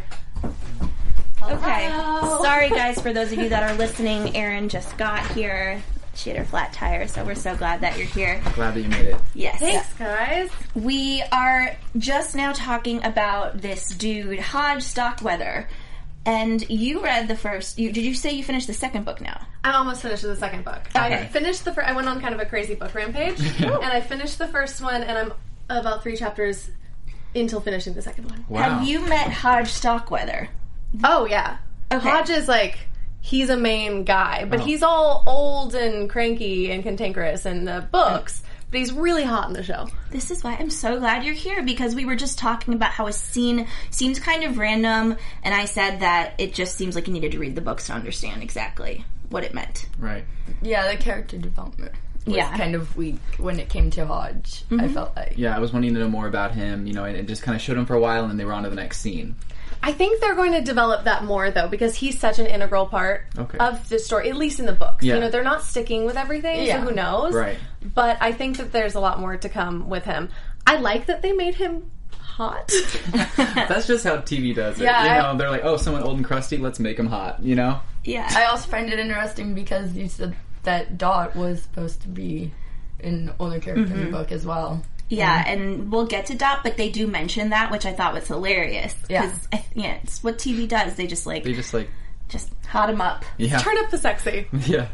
Okay. 1.43 1.89
Sorry, 1.89 2.69
guys, 2.69 3.01
for 3.01 3.11
those 3.11 3.33
of 3.33 3.39
you 3.39 3.49
that 3.49 3.61
are 3.61 3.75
listening. 3.75 4.33
Erin 4.37 4.69
just 4.69 4.97
got 4.97 5.25
here. 5.31 5.83
She 6.15 6.29
had 6.29 6.39
her 6.39 6.45
flat 6.45 6.73
tire, 6.73 7.07
so 7.07 7.23
we're 7.23 7.35
so 7.35 7.55
glad 7.55 7.81
that 7.81 7.97
you're 7.97 8.07
here. 8.07 8.41
Glad 8.55 8.73
that 8.75 8.81
you 8.81 8.89
made 8.89 9.05
it. 9.07 9.17
Yes. 9.33 9.59
Thanks, 9.59 9.93
guys. 9.93 10.49
We 10.73 11.21
are 11.31 11.75
just 11.97 12.35
now 12.35 12.53
talking 12.53 13.03
about 13.03 13.61
this 13.61 13.89
dude, 13.89 14.39
Hodge 14.39 14.81
Starkweather. 14.83 15.67
And 16.25 16.67
you 16.69 17.03
read 17.03 17.27
the 17.27 17.35
first. 17.37 17.77
You, 17.77 17.91
did 17.91 18.03
you 18.03 18.15
say 18.15 18.31
you 18.31 18.43
finished 18.43 18.65
the 18.67 18.73
second 18.73 19.05
book 19.05 19.21
now? 19.21 19.45
I'm 19.63 19.75
almost 19.75 20.01
finished 20.01 20.23
with 20.23 20.31
the 20.33 20.39
second 20.39 20.65
book. 20.65 20.81
Okay. 20.95 20.99
I 21.15 21.25
finished 21.27 21.65
the. 21.65 21.71
Fir- 21.73 21.83
I 21.83 21.93
went 21.93 22.07
on 22.07 22.19
kind 22.19 22.33
of 22.33 22.39
a 22.41 22.45
crazy 22.45 22.73
book 22.73 22.95
rampage, 22.95 23.39
and 23.61 23.83
I 23.85 24.01
finished 24.01 24.39
the 24.39 24.47
first 24.47 24.81
one, 24.81 25.03
and 25.03 25.17
I'm 25.17 25.33
about 25.69 26.01
three 26.01 26.15
chapters 26.15 26.69
until 27.35 27.59
finishing 27.61 27.93
the 27.93 28.01
second 28.01 28.29
one. 28.29 28.43
Wow. 28.49 28.61
Have 28.79 28.87
you 28.87 29.01
met 29.07 29.31
Hodge 29.31 29.67
Starkweather? 29.67 30.49
Oh 31.03 31.25
yeah, 31.25 31.57
Okay. 31.91 32.09
Hodge 32.09 32.29
is 32.29 32.47
like 32.47 32.79
he's 33.25 33.49
a 33.49 33.57
main 33.57 34.03
guy, 34.03 34.45
but 34.45 34.59
Oh. 34.59 34.63
he's 34.63 34.83
all 34.83 35.23
old 35.25 35.73
and 35.73 36.07
cranky 36.07 36.69
and 36.69 36.83
cantankerous 36.83 37.47
in 37.47 37.65
the 37.65 37.83
books. 37.91 38.43
But 38.69 38.79
he's 38.81 38.91
really 38.93 39.23
hot 39.23 39.47
in 39.47 39.53
the 39.53 39.63
show. 39.63 39.87
This 40.11 40.29
is 40.29 40.43
why 40.43 40.55
I'm 40.59 40.69
so 40.69 40.99
glad 40.99 41.23
you're 41.23 41.33
here 41.33 41.63
because 41.63 41.95
we 41.95 42.05
were 42.05 42.15
just 42.15 42.37
talking 42.37 42.75
about 42.75 42.91
how 42.91 43.07
a 43.07 43.13
scene 43.13 43.67
seems 43.89 44.19
kind 44.19 44.43
of 44.43 44.59
random, 44.59 45.17
and 45.43 45.55
I 45.55 45.65
said 45.65 46.01
that 46.01 46.35
it 46.37 46.53
just 46.53 46.75
seems 46.75 46.93
like 46.93 47.07
you 47.07 47.13
needed 47.13 47.31
to 47.31 47.39
read 47.39 47.55
the 47.55 47.61
books 47.61 47.87
to 47.87 47.93
understand 47.93 48.43
exactly 48.43 49.03
what 49.29 49.43
it 49.43 49.55
meant. 49.55 49.87
Right. 49.97 50.23
Yeah, 50.61 50.91
the 50.91 50.97
character 50.97 51.37
development 51.39 51.93
was 52.27 52.35
Yeah. 52.35 52.55
kind 52.55 52.75
of 52.75 52.95
weak 52.95 53.19
when 53.39 53.59
it 53.59 53.69
came 53.69 53.89
to 53.91 54.05
Hodge. 54.05 54.63
I 54.69 54.73
mm-hmm. 54.75 54.93
felt 54.93 55.15
like. 55.15 55.33
Yeah, 55.35 55.55
I 55.55 55.59
was 55.59 55.73
wanting 55.73 55.95
to 55.95 55.99
know 55.99 56.09
more 56.09 56.27
about 56.27 56.53
him, 56.53 56.85
you 56.85 56.93
know, 56.93 57.05
and 57.05 57.17
it 57.17 57.27
just 57.27 57.41
kind 57.41 57.55
of 57.55 57.61
showed 57.61 57.77
him 57.77 57.87
for 57.87 57.95
a 57.95 57.99
while, 57.99 58.21
and 58.21 58.29
then 58.29 58.37
they 58.37 58.45
were 58.45 58.53
on 58.53 58.63
to 58.63 58.69
the 58.69 58.75
next 58.75 58.99
scene. 59.01 59.35
I 59.85 59.93
think 59.93 60.19
they're 60.19 60.33
going 60.33 60.53
to 60.53 60.61
develop 60.61 61.03
that 61.03 61.23
more 61.23 61.51
though, 61.51 61.67
because 61.67 61.95
he's 61.95 62.19
such 62.19 62.39
an 62.39 62.47
integral 62.47 62.87
part 62.87 63.27
Okay. 63.37 63.59
of 63.59 63.87
the 63.87 63.99
story, 63.99 64.31
at 64.31 64.35
least 64.35 64.59
in 64.59 64.65
the 64.65 64.73
books. 64.73 65.05
Yeah. 65.05 65.13
You 65.13 65.19
know, 65.19 65.29
they're 65.29 65.43
not 65.43 65.61
sticking 65.61 66.05
with 66.05 66.17
everything, 66.17 66.65
Yeah. 66.65 66.81
so 66.81 66.89
who 66.89 66.95
knows? 66.95 67.35
Right. 67.35 67.59
But 67.93 68.17
I 68.19 68.31
think 68.31 68.57
that 68.57 68.71
there's 68.71 68.95
a 68.95 68.99
lot 68.99 69.19
more 69.19 69.37
to 69.37 69.47
come 69.47 69.87
with 69.87 70.03
him. 70.03 70.29
I 70.65 70.77
like 70.77 71.05
that 71.05 71.21
they 71.21 71.33
made 71.33 71.53
him 71.53 71.91
hot. 72.09 72.71
That's 73.37 73.85
just 73.85 74.03
how 74.03 74.17
TV 74.17 74.55
does 74.55 74.79
it. 74.79 74.85
Yeah, 74.85 75.03
you 75.03 75.09
I- 75.11 75.31
know, 75.31 75.37
they're 75.37 75.51
like, 75.51 75.63
oh, 75.63 75.77
someone 75.77 76.01
old 76.01 76.17
and 76.17 76.25
crusty, 76.25 76.57
let's 76.57 76.79
make 76.79 76.97
him 76.97 77.05
hot, 77.05 77.43
you 77.43 77.53
know? 77.53 77.79
Yeah. 78.03 78.27
I 78.31 78.45
also 78.45 78.67
find 78.67 78.91
it 78.91 78.97
interesting 78.97 79.53
because 79.53 79.93
you 79.93 80.07
said 80.07 80.35
that 80.63 80.97
Dot 80.97 81.35
was 81.35 81.61
supposed 81.61 82.01
to 82.01 82.07
be 82.07 82.51
an 83.01 83.31
older 83.37 83.59
character 83.59 83.83
in 83.83 83.89
the 83.89 83.95
mm-hmm. 84.05 84.11
book 84.13 84.31
as 84.31 84.47
well. 84.47 84.81
Yeah, 85.09 85.43
and 85.47 85.91
we'll 85.91 86.07
get 86.07 86.25
to 86.27 86.35
Dot, 86.35 86.61
but 86.63 86.77
they 86.77 86.89
do 86.89 87.05
mention 87.07 87.49
that, 87.49 87.71
which 87.71 87.85
I 87.85 87.93
thought 87.93 88.13
was 88.13 88.27
hilarious. 88.27 88.95
Yeah. 89.09 89.25
Because, 89.25 89.65
yeah, 89.75 89.97
it's 90.03 90.23
what 90.23 90.37
TV 90.39 90.67
does. 90.67 90.95
They 90.95 91.05
just, 91.07 91.25
like, 91.27 91.43
They 91.43 91.53
just 91.53 91.73
like, 91.73 91.89
just 92.27 92.49
hot 92.67 92.89
him 92.89 93.01
up. 93.01 93.23
yeah. 93.37 93.59
Turn 93.59 93.77
up 93.77 93.91
the 93.91 93.97
sexy. 93.99 94.47
Yeah. 94.65 94.87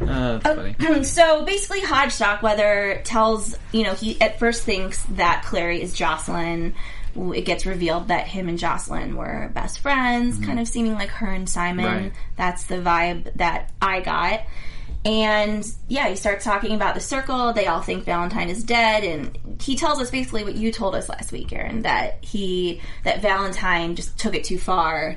Uh, 0.00 0.38
that's 0.38 0.76
funny. 0.78 1.04
so 1.04 1.44
basically, 1.44 1.80
Hodge 1.80 2.12
Starkweather 2.12 3.00
tells, 3.04 3.56
you 3.72 3.82
know, 3.82 3.94
he 3.94 4.20
at 4.20 4.38
first 4.38 4.62
thinks 4.62 5.02
that 5.10 5.44
Clary 5.46 5.82
is 5.82 5.92
Jocelyn. 5.94 6.74
It 7.16 7.44
gets 7.44 7.66
revealed 7.66 8.08
that 8.08 8.28
him 8.28 8.48
and 8.48 8.58
Jocelyn 8.58 9.16
were 9.16 9.50
best 9.54 9.80
friends, 9.80 10.38
kind 10.38 10.60
of 10.60 10.68
seeming 10.68 10.94
like 10.94 11.08
her 11.08 11.26
and 11.26 11.48
Simon. 11.48 11.84
Right. 11.84 12.12
That's 12.36 12.64
the 12.66 12.76
vibe 12.76 13.32
that 13.36 13.72
I 13.82 14.00
got. 14.02 14.42
And 15.04 15.66
yeah, 15.88 16.08
he 16.08 16.16
starts 16.16 16.44
talking 16.44 16.74
about 16.74 16.94
the 16.94 17.00
circle. 17.00 17.52
They 17.52 17.66
all 17.66 17.80
think 17.80 18.04
Valentine 18.04 18.50
is 18.50 18.62
dead, 18.64 19.04
and 19.04 19.60
he 19.62 19.76
tells 19.76 20.00
us 20.00 20.10
basically 20.10 20.44
what 20.44 20.56
you 20.56 20.72
told 20.72 20.94
us 20.94 21.08
last 21.08 21.32
week, 21.32 21.52
Erin, 21.52 21.82
that 21.82 22.22
he 22.22 22.80
that 23.04 23.22
Valentine 23.22 23.94
just 23.94 24.18
took 24.18 24.34
it 24.34 24.44
too 24.44 24.58
far 24.58 25.16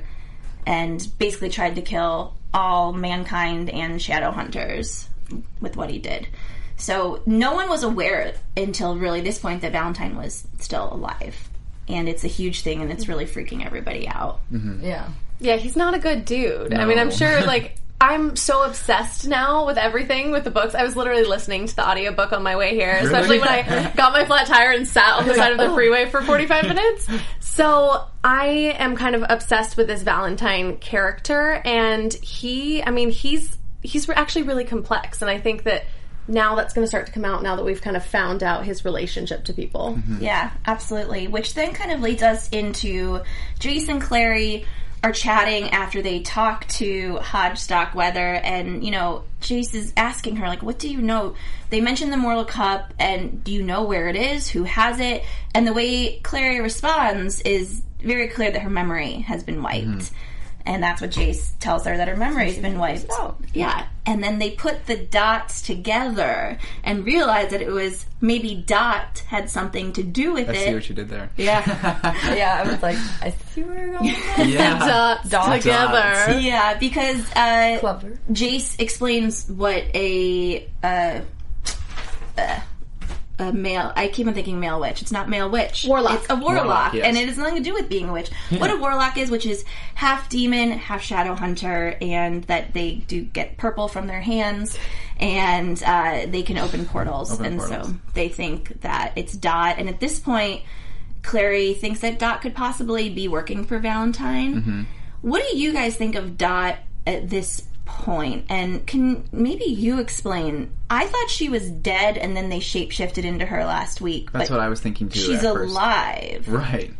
and 0.66 1.06
basically 1.18 1.50
tried 1.50 1.74
to 1.74 1.82
kill 1.82 2.34
all 2.54 2.92
mankind 2.92 3.70
and 3.70 4.00
shadow 4.00 4.30
hunters 4.30 5.08
with 5.60 5.76
what 5.76 5.90
he 5.90 5.98
did. 5.98 6.28
So 6.76 7.22
no 7.26 7.54
one 7.54 7.68
was 7.68 7.82
aware 7.82 8.34
until 8.56 8.96
really 8.96 9.20
this 9.20 9.38
point 9.38 9.62
that 9.62 9.72
Valentine 9.72 10.16
was 10.16 10.46
still 10.58 10.92
alive. 10.92 11.48
And 11.88 12.08
it's 12.08 12.24
a 12.24 12.28
huge 12.28 12.62
thing 12.62 12.80
and 12.80 12.92
it's 12.92 13.08
really 13.08 13.26
freaking 13.26 13.64
everybody 13.64 14.08
out. 14.08 14.40
Mm-hmm. 14.52 14.84
Yeah. 14.84 15.08
Yeah, 15.40 15.56
he's 15.56 15.76
not 15.76 15.94
a 15.94 15.98
good 15.98 16.24
dude. 16.24 16.72
I 16.72 16.84
mean, 16.84 16.98
I'm 16.98 17.10
sure, 17.10 17.40
like, 17.42 17.76
I'm 18.02 18.34
so 18.34 18.64
obsessed 18.64 19.28
now 19.28 19.64
with 19.64 19.78
everything 19.78 20.32
with 20.32 20.42
the 20.42 20.50
books. 20.50 20.74
I 20.74 20.82
was 20.82 20.96
literally 20.96 21.22
listening 21.22 21.68
to 21.68 21.76
the 21.76 21.88
audiobook 21.88 22.32
on 22.32 22.42
my 22.42 22.56
way 22.56 22.74
here, 22.74 22.98
especially 23.00 23.38
when 23.38 23.48
I 23.48 23.92
got 23.96 24.12
my 24.12 24.24
flat 24.24 24.48
tire 24.48 24.72
and 24.72 24.88
sat 24.88 25.18
on 25.18 25.28
the 25.28 25.34
side 25.36 25.52
of 25.52 25.58
the 25.58 25.70
freeway 25.74 26.10
for 26.10 26.20
45 26.20 26.64
minutes. 26.64 27.06
So 27.38 28.04
I 28.24 28.74
am 28.76 28.96
kind 28.96 29.14
of 29.14 29.24
obsessed 29.28 29.76
with 29.76 29.86
this 29.86 30.02
Valentine 30.02 30.78
character, 30.78 31.62
and 31.64 32.12
he, 32.12 32.82
I 32.82 32.90
mean, 32.90 33.10
he's 33.10 33.56
he's 33.82 34.10
actually 34.10 34.42
really 34.42 34.64
complex, 34.64 35.22
and 35.22 35.30
I 35.30 35.38
think 35.38 35.62
that 35.62 35.84
now 36.26 36.56
that's 36.56 36.74
going 36.74 36.84
to 36.84 36.88
start 36.88 37.06
to 37.06 37.12
come 37.12 37.24
out 37.24 37.44
now 37.44 37.54
that 37.54 37.64
we've 37.64 37.82
kind 37.82 37.96
of 37.96 38.04
found 38.04 38.42
out 38.42 38.64
his 38.64 38.84
relationship 38.84 39.44
to 39.44 39.52
people. 39.52 39.94
Mm-hmm. 39.96 40.24
Yeah, 40.24 40.50
absolutely. 40.66 41.28
Which 41.28 41.54
then 41.54 41.72
kind 41.72 41.92
of 41.92 42.00
leads 42.00 42.22
us 42.24 42.48
into 42.48 43.20
Jason 43.60 44.00
Clary 44.00 44.66
are 45.02 45.12
chatting 45.12 45.70
after 45.70 46.00
they 46.00 46.20
talk 46.20 46.66
to 46.68 47.16
Hodge 47.16 47.58
Starkweather, 47.58 48.34
and 48.34 48.84
you 48.84 48.90
know, 48.90 49.24
Jace 49.40 49.74
is 49.74 49.92
asking 49.96 50.36
her 50.36 50.46
like, 50.46 50.62
"What 50.62 50.78
do 50.78 50.88
you 50.88 51.02
know?" 51.02 51.34
They 51.70 51.80
mention 51.80 52.10
the 52.10 52.16
Mortal 52.16 52.44
Cup, 52.44 52.94
and 52.98 53.42
do 53.42 53.52
you 53.52 53.62
know 53.62 53.82
where 53.82 54.08
it 54.08 54.16
is? 54.16 54.48
Who 54.48 54.64
has 54.64 55.00
it? 55.00 55.24
And 55.54 55.66
the 55.66 55.72
way 55.72 56.20
Clary 56.20 56.60
responds 56.60 57.40
is 57.40 57.82
very 58.00 58.28
clear 58.28 58.50
that 58.50 58.62
her 58.62 58.70
memory 58.70 59.20
has 59.20 59.42
been 59.42 59.62
wiped. 59.62 59.86
Mm-hmm. 59.86 60.16
And 60.64 60.82
that's 60.82 61.00
what 61.00 61.10
Jace 61.10 61.50
tells 61.58 61.84
her 61.86 61.96
that 61.96 62.06
her 62.08 62.16
memory's 62.16 62.56
been 62.58 62.78
wiped. 62.78 63.10
out. 63.18 63.40
Yeah. 63.52 63.86
And 64.06 64.22
then 64.22 64.38
they 64.38 64.52
put 64.52 64.86
the 64.86 64.96
dots 64.96 65.62
together 65.62 66.58
and 66.84 67.04
realized 67.04 67.50
that 67.50 67.60
it 67.62 67.70
was 67.70 68.06
maybe 68.20 68.62
Dot 68.66 69.18
had 69.26 69.50
something 69.50 69.92
to 69.94 70.02
do 70.04 70.32
with 70.32 70.48
I 70.48 70.52
it. 70.52 70.64
see 70.66 70.74
what 70.74 70.88
you 70.88 70.94
did 70.94 71.08
there. 71.08 71.30
yeah. 71.36 71.62
Yeah, 72.36 72.62
I 72.64 72.70
was 72.70 72.82
like, 72.82 72.96
I 73.20 73.34
see 73.52 73.62
where 73.64 73.76
you're 73.86 73.98
going. 73.98 74.04
with. 74.38 74.48
Yeah. 74.48 74.78
Dots 74.78 75.28
Dots. 75.28 75.62
together. 75.64 76.38
yeah, 76.40 76.78
because 76.78 77.20
uh, 77.32 77.78
Clever. 77.80 78.18
Jace 78.30 78.78
explains 78.80 79.48
what 79.50 79.82
a 79.94 80.68
uh, 80.82 81.20
uh, 82.38 82.60
a 83.38 83.52
male. 83.52 83.92
I 83.96 84.08
keep 84.08 84.26
on 84.26 84.34
thinking 84.34 84.60
male 84.60 84.78
witch. 84.80 85.02
It's 85.02 85.12
not 85.12 85.28
male 85.28 85.50
witch. 85.50 85.84
Warlock. 85.88 86.20
It's 86.20 86.30
a 86.30 86.36
warlock, 86.36 86.64
Warlock, 86.64 86.94
yes. 86.94 87.04
and 87.06 87.16
it 87.16 87.28
has 87.28 87.38
nothing 87.38 87.56
to 87.56 87.62
do 87.62 87.72
with 87.74 87.88
being 87.88 88.08
a 88.08 88.12
witch. 88.12 88.30
What 88.50 88.70
a 88.70 88.76
warlock 88.76 89.16
is, 89.16 89.30
which 89.30 89.46
is 89.46 89.64
half 89.94 90.28
demon, 90.28 90.70
half 90.72 91.02
shadow 91.02 91.34
hunter, 91.34 91.96
and 92.00 92.44
that 92.44 92.74
they 92.74 92.96
do 93.06 93.22
get 93.22 93.56
purple 93.56 93.88
from 93.88 94.06
their 94.06 94.20
hands, 94.20 94.78
and 95.18 95.82
uh, 95.84 96.26
they 96.28 96.42
can 96.42 96.58
open 96.58 96.86
portals, 96.86 97.32
Open 97.32 97.46
and 97.46 97.58
portals. 97.58 97.88
so 97.88 97.94
they 98.14 98.28
think 98.28 98.80
that 98.82 99.12
it's 99.16 99.32
Dot. 99.34 99.76
And 99.78 99.88
at 99.88 99.98
this 99.98 100.20
point, 100.20 100.62
Clary 101.22 101.74
thinks 101.74 102.00
that 102.00 102.18
Dot 102.18 102.42
could 102.42 102.54
possibly 102.54 103.08
be 103.08 103.28
working 103.28 103.64
for 103.64 103.78
Valentine. 103.78 104.54
Mm-hmm. 104.56 104.82
What 105.22 105.42
do 105.50 105.56
you 105.56 105.72
guys 105.72 105.96
think 105.96 106.16
of 106.16 106.36
Dot 106.36 106.76
at 107.06 107.30
this 107.30 107.62
point? 107.98 108.46
And 108.48 108.86
can 108.86 109.24
maybe 109.32 109.64
you 109.64 110.00
explain? 110.00 110.72
I 110.90 111.06
thought 111.06 111.30
she 111.30 111.48
was 111.48 111.70
dead, 111.70 112.18
and 112.18 112.36
then 112.36 112.48
they 112.48 112.60
shapeshifted 112.60 113.24
into 113.24 113.46
her 113.46 113.64
last 113.64 114.00
week. 114.00 114.32
That's 114.32 114.50
what 114.50 114.60
I 114.60 114.68
was 114.68 114.80
thinking 114.80 115.08
too. 115.08 115.20
she's 115.20 115.42
alive. 115.44 116.48
Right. 116.48 116.92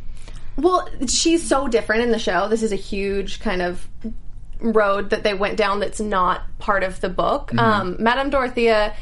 Well, 0.57 0.89
she's 1.09 1.47
so 1.47 1.67
different 1.69 2.03
in 2.03 2.11
the 2.11 2.19
show. 2.19 2.49
This 2.49 2.63
is 2.63 2.73
a 2.73 2.77
huge 2.77 3.41
kind 3.41 3.63
of 3.63 3.87
road 4.61 5.11
that 5.11 5.23
they 5.23 5.35
went 5.35 5.57
down 5.57 5.81
that's 5.81 6.01
not 6.01 6.43
part 6.59 6.83
of 6.85 7.01
the 7.01 7.09
book. 7.09 7.55
Um, 7.59 7.97
Madame 7.99 8.31
Dorothea 8.31 8.95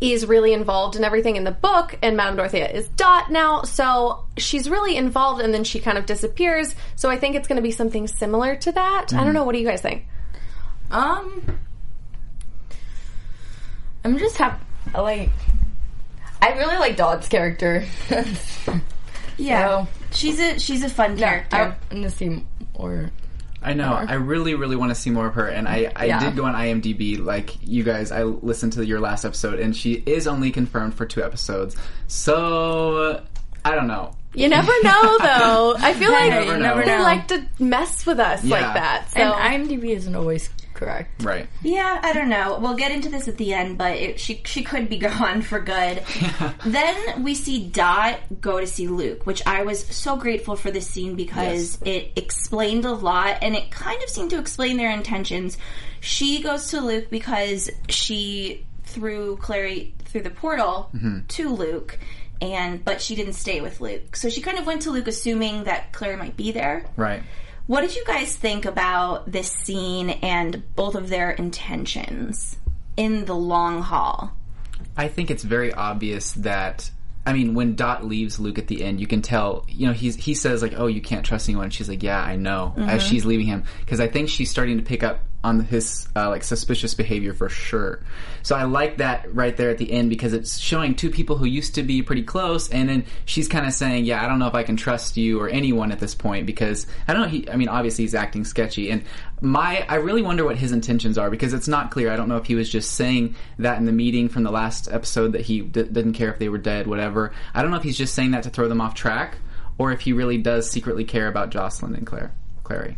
is 0.00 0.26
really 0.26 0.52
involved 0.52 0.96
in 0.96 1.04
everything 1.04 1.36
in 1.36 1.44
the 1.44 1.52
book, 1.52 1.96
and 2.02 2.16
Madame 2.16 2.36
Dorothea 2.36 2.68
is 2.68 2.88
Dot 2.88 3.30
now, 3.30 3.62
so 3.62 4.24
she's 4.36 4.68
really 4.68 4.96
involved 4.96 5.40
and 5.40 5.54
then 5.54 5.64
she 5.64 5.78
kind 5.78 5.96
of 5.96 6.04
disappears. 6.06 6.74
So 6.96 7.08
I 7.10 7.16
think 7.16 7.36
it's 7.36 7.48
going 7.48 7.56
to 7.56 7.62
be 7.62 7.70
something 7.70 8.08
similar 8.08 8.56
to 8.56 8.72
that. 8.72 9.14
I 9.14 9.24
don't 9.24 9.34
know. 9.34 9.44
What 9.44 9.52
do 9.52 9.58
you 9.60 9.66
guys 9.66 9.80
think? 9.80 10.06
Um, 10.94 11.58
I'm 14.04 14.18
just 14.18 14.36
happy. 14.36 14.62
Like, 14.94 15.30
I 16.40 16.50
really 16.52 16.76
like 16.76 16.96
Dot's 16.96 17.28
character. 17.28 17.84
Yeah, 19.36 19.66
So- 19.66 19.88
she's 20.12 20.38
a 20.38 20.60
she's 20.60 20.84
a 20.84 20.88
fun 20.88 21.16
character. 21.18 21.56
I 21.56 21.64
want 21.92 22.04
to 22.04 22.10
see 22.10 22.44
more. 22.78 23.10
I 23.60 23.72
know. 23.74 23.92
I 23.92 24.14
really, 24.14 24.54
really 24.54 24.76
want 24.76 24.90
to 24.90 24.94
see 24.94 25.10
more 25.10 25.26
of 25.26 25.34
her. 25.34 25.48
And 25.48 25.66
I, 25.66 25.90
I 25.96 26.04
Yeah. 26.04 26.20
did 26.20 26.36
go 26.36 26.44
on 26.44 26.54
IMDb, 26.54 27.18
like 27.18 27.56
you 27.66 27.82
guys. 27.82 28.12
I 28.12 28.22
listened 28.22 28.74
to 28.74 28.86
your 28.86 29.00
last 29.00 29.24
episode, 29.24 29.58
and 29.58 29.74
she 29.74 29.94
is 30.06 30.28
only 30.28 30.52
confirmed 30.52 30.94
for 30.94 31.04
two 31.04 31.20
episodes. 31.24 31.74
So 32.06 33.24
I 33.64 33.74
don't 33.74 33.88
know. 33.88 34.12
You 34.34 34.48
never 34.48 34.70
know, 34.84 35.18
though. 35.18 35.74
I 35.78 35.94
feel 35.94 36.12
like 36.12 36.30
never 36.30 36.58
know. 36.58 36.82
they 36.84 36.98
like 37.00 37.26
to 37.28 37.44
mess 37.58 38.06
with 38.06 38.20
us 38.20 38.44
Yeah. 38.44 38.60
like 38.60 38.74
that. 38.74 39.10
So 39.10 39.18
And 39.20 39.68
IMDb 39.68 39.96
isn't 39.96 40.14
always 40.14 40.48
correct. 40.84 41.22
Right. 41.22 41.48
Yeah, 41.62 42.00
I 42.02 42.12
don't 42.12 42.28
know. 42.28 42.58
We'll 42.60 42.76
get 42.76 42.92
into 42.92 43.08
this 43.08 43.28
at 43.28 43.36
the 43.36 43.54
end, 43.54 43.78
but 43.78 43.96
it, 43.96 44.20
she 44.20 44.42
she 44.44 44.62
could 44.62 44.88
be 44.88 44.98
gone 44.98 45.42
for 45.42 45.60
good. 45.60 46.02
then 46.64 47.24
we 47.24 47.34
see 47.34 47.68
Dot 47.68 48.20
go 48.40 48.60
to 48.60 48.66
see 48.66 48.88
Luke, 48.88 49.26
which 49.26 49.42
I 49.46 49.62
was 49.62 49.84
so 49.86 50.16
grateful 50.16 50.56
for 50.56 50.70
this 50.70 50.86
scene 50.86 51.14
because 51.14 51.78
it 51.84 52.12
explained 52.16 52.84
a 52.84 52.92
lot 52.92 53.38
and 53.42 53.54
it 53.54 53.70
kind 53.70 54.02
of 54.02 54.08
seemed 54.08 54.30
to 54.30 54.38
explain 54.38 54.76
their 54.76 54.90
intentions. 54.90 55.56
She 56.00 56.42
goes 56.42 56.68
to 56.68 56.80
Luke 56.80 57.08
because 57.10 57.70
she 57.88 58.66
threw 58.84 59.36
Clary 59.36 59.94
through 60.04 60.22
the 60.22 60.30
portal 60.30 60.90
mm-hmm. 60.94 61.20
to 61.26 61.48
Luke. 61.48 61.98
And 62.40 62.84
but 62.84 63.00
she 63.00 63.14
didn't 63.14 63.34
stay 63.34 63.60
with 63.60 63.80
Luke, 63.80 64.16
so 64.16 64.28
she 64.28 64.42
kind 64.42 64.58
of 64.58 64.66
went 64.66 64.82
to 64.82 64.90
Luke 64.90 65.06
assuming 65.06 65.64
that 65.64 65.92
Clary 65.92 66.16
might 66.16 66.36
be 66.36 66.52
there 66.52 66.84
Right. 66.96 67.22
What 67.66 67.80
did 67.80 67.96
you 67.96 68.04
guys 68.06 68.36
think 68.36 68.66
about 68.66 69.30
this 69.30 69.50
scene 69.50 70.10
and 70.10 70.62
both 70.76 70.94
of 70.94 71.08
their 71.08 71.30
intentions 71.30 72.58
in 72.96 73.24
the 73.24 73.34
long 73.34 73.80
haul? 73.80 74.32
I 74.96 75.08
think 75.08 75.30
it's 75.30 75.42
very 75.42 75.72
obvious 75.72 76.32
that 76.32 76.90
I 77.26 77.32
mean, 77.32 77.54
when 77.54 77.74
Dot 77.74 78.04
leaves 78.04 78.38
Luke 78.38 78.58
at 78.58 78.66
the 78.66 78.84
end, 78.84 79.00
you 79.00 79.06
can 79.06 79.22
tell. 79.22 79.64
You 79.66 79.86
know, 79.86 79.92
he's 79.94 80.14
he 80.16 80.34
says 80.34 80.60
like, 80.60 80.74
"Oh, 80.76 80.88
you 80.88 81.00
can't 81.00 81.24
trust 81.24 81.48
anyone." 81.48 81.70
she's 81.70 81.88
like, 81.88 82.02
"Yeah, 82.02 82.20
I 82.20 82.36
know." 82.36 82.74
As 82.76 82.84
mm-hmm. 82.84 82.98
she's 82.98 83.24
leaving 83.24 83.46
him, 83.46 83.64
because 83.80 83.98
I 83.98 84.08
think 84.08 84.28
she's 84.28 84.50
starting 84.50 84.76
to 84.76 84.82
pick 84.82 85.02
up 85.02 85.20
on 85.44 85.60
his 85.60 86.08
uh, 86.16 86.30
like 86.30 86.42
suspicious 86.42 86.94
behavior 86.94 87.34
for 87.34 87.48
sure. 87.48 88.02
So 88.42 88.56
I 88.56 88.64
like 88.64 88.96
that 88.96 89.32
right 89.34 89.56
there 89.56 89.70
at 89.70 89.78
the 89.78 89.92
end 89.92 90.10
because 90.10 90.32
it's 90.32 90.58
showing 90.58 90.94
two 90.94 91.10
people 91.10 91.36
who 91.36 91.44
used 91.44 91.74
to 91.76 91.82
be 91.82 92.02
pretty 92.02 92.22
close, 92.22 92.68
and 92.70 92.88
then 92.88 93.04
she's 93.26 93.46
kind 93.46 93.66
of 93.66 93.72
saying, 93.72 94.06
"Yeah, 94.06 94.24
I 94.24 94.28
don't 94.28 94.38
know 94.38 94.48
if 94.48 94.54
I 94.54 94.62
can 94.62 94.76
trust 94.76 95.16
you 95.16 95.40
or 95.40 95.48
anyone 95.48 95.92
at 95.92 96.00
this 96.00 96.14
point 96.14 96.46
because 96.46 96.86
I 97.06 97.12
don't 97.12 97.22
know." 97.22 97.28
He, 97.28 97.48
I 97.48 97.56
mean, 97.56 97.68
obviously 97.68 98.04
he's 98.04 98.14
acting 98.14 98.44
sketchy, 98.44 98.90
and 98.90 99.04
my 99.40 99.84
I 99.88 99.96
really 99.96 100.22
wonder 100.22 100.44
what 100.44 100.56
his 100.56 100.72
intentions 100.72 101.18
are 101.18 101.30
because 101.30 101.52
it's 101.52 101.68
not 101.68 101.90
clear. 101.90 102.10
I 102.10 102.16
don't 102.16 102.28
know 102.28 102.38
if 102.38 102.46
he 102.46 102.54
was 102.54 102.70
just 102.70 102.92
saying 102.92 103.36
that 103.58 103.78
in 103.78 103.84
the 103.84 103.92
meeting 103.92 104.28
from 104.28 104.42
the 104.42 104.50
last 104.50 104.88
episode 104.90 105.32
that 105.32 105.42
he 105.42 105.60
d- 105.60 105.82
didn't 105.84 106.14
care 106.14 106.32
if 106.32 106.38
they 106.38 106.48
were 106.48 106.58
dead, 106.58 106.86
whatever. 106.86 107.32
I 107.54 107.62
don't 107.62 107.70
know 107.70 107.76
if 107.76 107.82
he's 107.82 107.98
just 107.98 108.14
saying 108.14 108.30
that 108.32 108.42
to 108.44 108.50
throw 108.50 108.68
them 108.68 108.80
off 108.80 108.94
track, 108.94 109.36
or 109.78 109.92
if 109.92 110.00
he 110.00 110.12
really 110.14 110.38
does 110.38 110.70
secretly 110.70 111.04
care 111.04 111.28
about 111.28 111.50
Jocelyn 111.50 111.94
and 111.94 112.06
Claire, 112.06 112.34
Clary. 112.62 112.96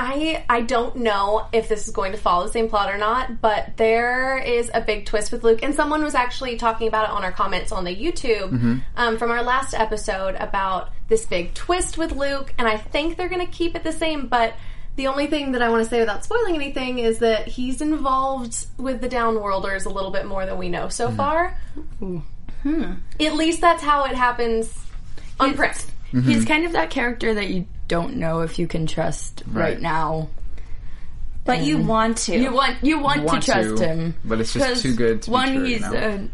I 0.00 0.44
I 0.48 0.60
don't 0.60 0.94
know 0.94 1.48
if 1.52 1.68
this 1.68 1.88
is 1.88 1.92
going 1.92 2.12
to 2.12 2.18
follow 2.18 2.46
the 2.46 2.52
same 2.52 2.68
plot 2.68 2.94
or 2.94 2.96
not, 2.96 3.40
but 3.40 3.76
there 3.76 4.38
is 4.38 4.70
a 4.72 4.80
big 4.80 5.06
twist 5.06 5.32
with 5.32 5.42
Luke, 5.42 5.58
and 5.64 5.74
someone 5.74 6.04
was 6.04 6.14
actually 6.14 6.56
talking 6.56 6.86
about 6.86 7.06
it 7.06 7.10
on 7.10 7.24
our 7.24 7.32
comments 7.32 7.72
on 7.72 7.82
the 7.82 7.94
YouTube 7.94 8.50
mm-hmm. 8.50 8.78
um, 8.96 9.18
from 9.18 9.32
our 9.32 9.42
last 9.42 9.74
episode 9.74 10.36
about 10.36 10.92
this 11.08 11.26
big 11.26 11.52
twist 11.52 11.98
with 11.98 12.12
Luke, 12.12 12.54
and 12.58 12.68
I 12.68 12.76
think 12.76 13.16
they're 13.16 13.28
going 13.28 13.44
to 13.44 13.52
keep 13.52 13.74
it 13.74 13.82
the 13.84 13.92
same, 13.92 14.28
but. 14.28 14.54
The 14.96 15.06
only 15.06 15.28
thing 15.28 15.52
that 15.52 15.62
I 15.62 15.68
want 15.68 15.84
to 15.84 15.88
say 15.88 16.00
without 16.00 16.24
spoiling 16.24 16.56
anything 16.56 16.98
is 16.98 17.20
that 17.20 17.46
he's 17.46 17.80
involved 17.80 18.66
with 18.78 19.00
the 19.00 19.08
Downworlders 19.08 19.86
a 19.86 19.88
little 19.88 20.10
bit 20.10 20.26
more 20.26 20.44
than 20.44 20.58
we 20.58 20.68
know 20.68 20.88
so 20.88 21.06
mm-hmm. 21.06 21.16
far. 21.16 21.56
Hmm. 22.64 22.94
At 23.20 23.34
least 23.34 23.60
that's 23.60 23.80
how 23.80 24.06
it 24.06 24.16
happens 24.16 24.76
on 25.38 25.54
print. 25.54 25.86
Mm-hmm. 26.12 26.22
He's 26.22 26.44
kind 26.44 26.66
of 26.66 26.72
that 26.72 26.90
character 26.90 27.32
that 27.32 27.48
you 27.48 27.66
don't 27.88 28.16
know 28.16 28.40
if 28.42 28.58
you 28.58 28.66
can 28.66 28.86
trust 28.86 29.42
right, 29.46 29.74
Right. 29.74 29.80
now. 29.80 30.28
But 31.44 31.62
you 31.62 31.78
want 31.78 32.18
to. 32.18 32.36
You 32.38 32.52
want 32.52 32.76
you 32.84 32.98
want, 32.98 33.20
You 33.20 33.24
want 33.24 33.42
to 33.42 33.52
trust 33.52 33.76
to, 33.78 33.86
him, 33.88 34.14
but 34.24 34.38
it's 34.40 34.52
just 34.52 34.82
too 34.82 34.94
good 34.94 35.22
to 35.22 35.30
be 35.30 35.32
one. 35.32 35.64
he's 35.64 35.80
you 35.80 35.90
know? 35.90 35.96
a 35.96 36.28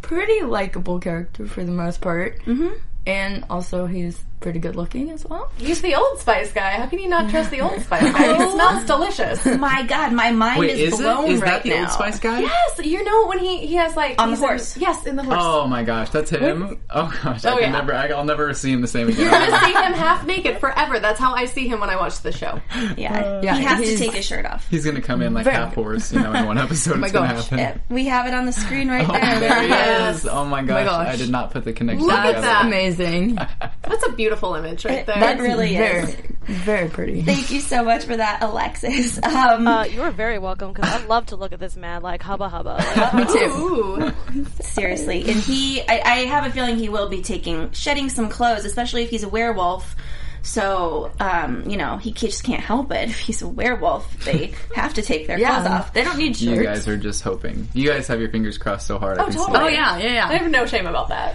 pretty 0.00 0.42
likable 0.42 1.00
character 1.00 1.46
for 1.46 1.64
the 1.64 1.72
most 1.72 2.00
part, 2.00 2.38
mm-hmm. 2.44 2.68
and 3.04 3.44
also 3.50 3.86
he's 3.86 4.22
pretty 4.44 4.60
good 4.60 4.76
looking 4.76 5.10
as 5.10 5.24
well. 5.26 5.50
He's 5.56 5.80
the 5.82 5.94
Old 5.96 6.20
Spice 6.20 6.52
guy. 6.52 6.72
How 6.72 6.86
can 6.86 6.98
you 7.00 7.08
not 7.08 7.30
trust 7.30 7.50
the 7.50 7.62
Old 7.62 7.80
Spice 7.80 8.12
guy? 8.12 8.36
He 8.36 8.42
oh. 8.44 8.54
smells 8.54 8.84
delicious. 8.84 9.44
My 9.58 9.82
God, 9.84 10.12
my 10.12 10.30
mind 10.30 10.60
Wait, 10.60 10.78
is 10.78 10.92
is 10.92 11.00
blown 11.00 11.24
it? 11.24 11.30
Is 11.32 11.40
right 11.40 11.50
that 11.50 11.62
the 11.64 11.70
now. 11.70 11.80
Old 11.80 11.90
Spice 11.90 12.18
guy? 12.20 12.40
Yes, 12.40 12.80
you 12.84 13.02
know 13.02 13.26
when 13.26 13.38
he 13.40 13.66
he 13.66 13.74
has 13.76 13.96
like 13.96 14.20
On 14.20 14.28
the 14.28 14.36
he's 14.36 14.42
in- 14.42 14.48
horse. 14.48 14.76
yes, 14.76 15.06
in 15.06 15.16
the 15.16 15.22
horse. 15.24 15.38
Oh 15.40 15.66
my 15.66 15.82
gosh, 15.82 16.10
that's 16.10 16.28
him. 16.30 16.78
Oh 16.90 17.12
gosh, 17.24 17.44
I 17.44 17.50
Oh, 17.52 17.54
can 17.54 17.62
yeah. 17.62 17.72
never. 17.72 17.94
I, 17.94 18.08
I'll 18.08 18.24
never 18.24 18.52
see 18.54 18.70
him 18.70 18.82
the 18.82 18.86
same 18.86 19.08
again. 19.08 19.32
I'm 19.32 19.50
gonna 19.50 19.64
see 19.64 19.72
him 19.72 19.92
half 19.94 20.26
naked 20.26 20.58
forever. 20.60 21.00
That's 21.00 21.18
how 21.18 21.34
I 21.34 21.46
see 21.46 21.66
him 21.66 21.80
when 21.80 21.88
I 21.90 21.96
watch 21.96 22.20
the 22.20 22.30
show. 22.32 22.60
Yeah, 22.98 23.18
uh, 23.18 23.40
Yeah, 23.42 23.56
he 23.56 23.64
has 23.64 23.80
to 23.80 23.96
take 23.96 24.12
his 24.12 24.24
shirt 24.26 24.44
off. 24.44 24.68
He's 24.68 24.84
gonna 24.84 25.00
come 25.00 25.22
in 25.22 25.32
like 25.32 25.44
Very- 25.44 25.56
half 25.56 25.74
horse, 25.74 26.12
you 26.12 26.20
know, 26.20 26.32
in 26.34 26.44
one 26.46 26.58
episode. 26.58 26.94
Oh 26.94 26.98
my 26.98 27.08
gonna 27.08 27.32
gosh. 27.34 27.44
happen. 27.48 27.58
Yeah, 27.58 27.78
we 27.88 28.04
have 28.06 28.26
it 28.26 28.34
on 28.34 28.44
the 28.46 28.52
screen 28.52 28.88
right 28.90 29.04
Oh, 29.08 29.12
there. 29.12 29.40
there 29.40 29.62
he 29.62 29.68
Yes. 29.68 30.18
is. 30.18 30.26
Oh 30.26 30.44
my 30.44 30.62
gosh, 30.62 30.84
gosh. 30.86 31.08
I 31.08 31.16
did 31.16 31.30
not 31.30 31.50
put 31.50 31.64
the 31.64 31.72
connection 31.72 32.06
Look 32.06 32.14
at 32.18 32.42
that. 32.42 32.66
Amazing. 32.66 33.36
That's 33.36 34.06
a 34.06 34.12
beautiful 34.12 34.33
image 34.42 34.84
right 34.84 35.06
there. 35.06 35.20
That 35.20 35.38
really 35.38 35.76
very, 35.76 36.02
is. 36.02 36.16
very 36.46 36.88
pretty. 36.88 37.22
Thank 37.22 37.50
you 37.50 37.60
so 37.60 37.84
much 37.84 38.04
for 38.04 38.16
that, 38.16 38.42
Alexis. 38.42 39.18
Um, 39.24 39.66
Uh, 39.68 39.84
you 39.84 40.02
are 40.02 40.10
very 40.10 40.38
welcome 40.38 40.72
because 40.72 40.90
I 40.90 41.04
love 41.06 41.26
to 41.26 41.36
look 41.36 41.52
at 41.52 41.60
this 41.60 41.76
man 41.76 42.02
like 42.02 42.22
hubba 42.22 42.48
hubba. 42.48 42.84
Like, 42.96 43.14
Me 43.14 43.24
too. 43.26 43.44
Ooh. 43.46 44.12
seriously, 44.60 45.20
and 45.22 45.36
he, 45.40 45.80
I, 45.82 46.00
I 46.04 46.16
have 46.26 46.46
a 46.46 46.50
feeling 46.50 46.76
he 46.78 46.88
will 46.88 47.08
be 47.08 47.22
taking 47.22 47.70
shedding 47.72 48.08
some 48.08 48.28
clothes, 48.28 48.64
especially 48.64 49.02
if 49.04 49.10
he's 49.10 49.22
a 49.22 49.28
werewolf. 49.28 49.94
So, 50.42 51.10
um, 51.20 51.68
you 51.70 51.78
know, 51.78 51.96
he 51.96 52.12
just 52.12 52.44
can't 52.44 52.62
help 52.62 52.92
it. 52.92 53.08
If 53.14 53.18
he's 53.18 53.40
a 53.40 53.48
werewolf, 53.48 54.24
they 54.24 54.52
have 54.74 54.92
to 54.94 55.02
take 55.02 55.26
their 55.26 55.38
clothes 55.38 55.66
off. 55.66 55.94
they 55.94 56.04
don't 56.04 56.18
need 56.18 56.36
shirts. 56.36 56.42
You 56.58 56.62
guys 56.62 56.86
are 56.86 56.98
just 56.98 57.22
hoping. 57.22 57.66
You 57.72 57.88
guys 57.88 58.06
have 58.08 58.20
your 58.20 58.28
fingers 58.28 58.58
crossed 58.58 58.86
so 58.86 58.98
hard. 58.98 59.16
I 59.18 59.22
Oh, 59.22 59.24
can 59.24 59.32
see 59.32 59.38
totally. 59.38 59.58
Oh 59.64 59.68
yeah, 59.68 59.96
yeah, 59.98 60.12
yeah. 60.12 60.28
I 60.28 60.34
have 60.36 60.50
no 60.50 60.66
shame 60.66 60.86
about 60.86 61.08
that. 61.08 61.34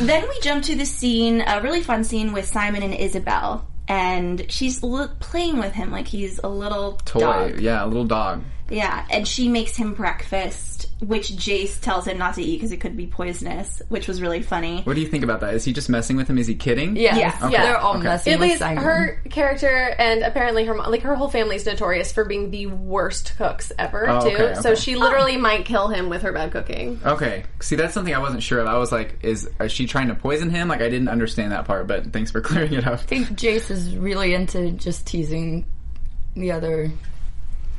Then 0.00 0.22
we 0.28 0.40
jump 0.40 0.64
to 0.64 0.76
the 0.76 0.84
scene, 0.86 1.42
a 1.46 1.60
really 1.62 1.82
fun 1.82 2.04
scene 2.04 2.32
with 2.32 2.44
Simon 2.46 2.82
and 2.82 2.94
Isabel, 2.94 3.66
and 3.88 4.44
she's 4.50 4.82
li- 4.82 5.06
playing 5.20 5.58
with 5.58 5.72
him 5.72 5.90
like 5.90 6.06
he's 6.08 6.38
a 6.42 6.48
little 6.48 7.00
Toy, 7.04 7.20
dog. 7.20 7.60
yeah, 7.60 7.84
a 7.84 7.86
little 7.86 8.04
dog. 8.04 8.42
Yeah, 8.70 9.04
and 9.10 9.26
she 9.26 9.48
makes 9.48 9.76
him 9.76 9.94
breakfast, 9.94 10.86
which 11.02 11.30
Jace 11.32 11.80
tells 11.80 12.06
him 12.06 12.16
not 12.16 12.34
to 12.34 12.42
eat 12.42 12.56
because 12.58 12.70
it 12.70 12.76
could 12.80 12.96
be 12.96 13.06
poisonous, 13.08 13.82
which 13.88 14.06
was 14.06 14.22
really 14.22 14.40
funny. 14.40 14.82
What 14.82 14.94
do 14.94 15.00
you 15.00 15.08
think 15.08 15.24
about 15.24 15.40
that? 15.40 15.52
Is 15.54 15.64
he 15.64 15.72
just 15.72 15.88
messing 15.88 16.16
with 16.16 16.28
him? 16.30 16.38
Is 16.38 16.46
he 16.46 16.54
kidding? 16.54 16.94
Yeah, 16.96 17.16
Yeah. 17.16 17.38
Okay. 17.42 17.56
they're 17.56 17.76
all 17.76 17.94
Okay. 17.96 18.04
messing 18.04 18.32
At 18.34 18.38
with 18.38 18.48
least 18.50 18.60
Simon. 18.60 18.84
her 18.84 19.20
character 19.28 19.94
and 19.98 20.22
apparently 20.22 20.64
her 20.64 20.74
mom, 20.74 20.90
like 20.92 21.02
her 21.02 21.16
whole 21.16 21.28
family 21.28 21.56
is 21.56 21.66
notorious 21.66 22.12
for 22.12 22.24
being 22.24 22.52
the 22.52 22.66
worst 22.66 23.34
cooks 23.36 23.72
ever 23.78 24.08
Oh, 24.08 24.28
too. 24.30 24.36
okay, 24.36 24.54
So 24.60 24.76
she 24.76 24.94
literally 24.94 25.36
might 25.36 25.64
kill 25.64 25.88
him 25.88 26.08
with 26.08 26.22
her 26.22 26.32
bad 26.32 26.52
cooking. 26.52 27.00
Okay. 27.04 27.42
See, 27.60 27.74
that's 27.74 27.94
something 27.94 28.14
I 28.14 28.18
wasn't 28.20 28.44
sure 28.44 28.60
of. 28.60 28.68
I 28.68 28.78
was 28.78 28.92
like, 28.92 29.18
is, 29.22 29.50
is 29.60 29.72
she 29.72 29.86
trying 29.86 30.06
to 30.08 30.14
poison 30.14 30.50
him? 30.50 30.68
Like, 30.68 30.82
I 30.82 30.88
didn't 30.88 31.08
understand 31.08 31.50
that 31.50 31.64
part, 31.64 31.88
but 31.88 32.12
thanks 32.12 32.30
for 32.30 32.40
clearing 32.42 32.74
it 32.74 32.86
up. 32.86 32.94
I 32.94 32.96
think 33.02 33.28
Jace 33.30 33.70
is 33.72 33.96
really 33.96 34.34
into 34.34 34.70
just 34.70 35.04
teasing 35.06 35.66
the 36.36 36.52
other 36.52 36.90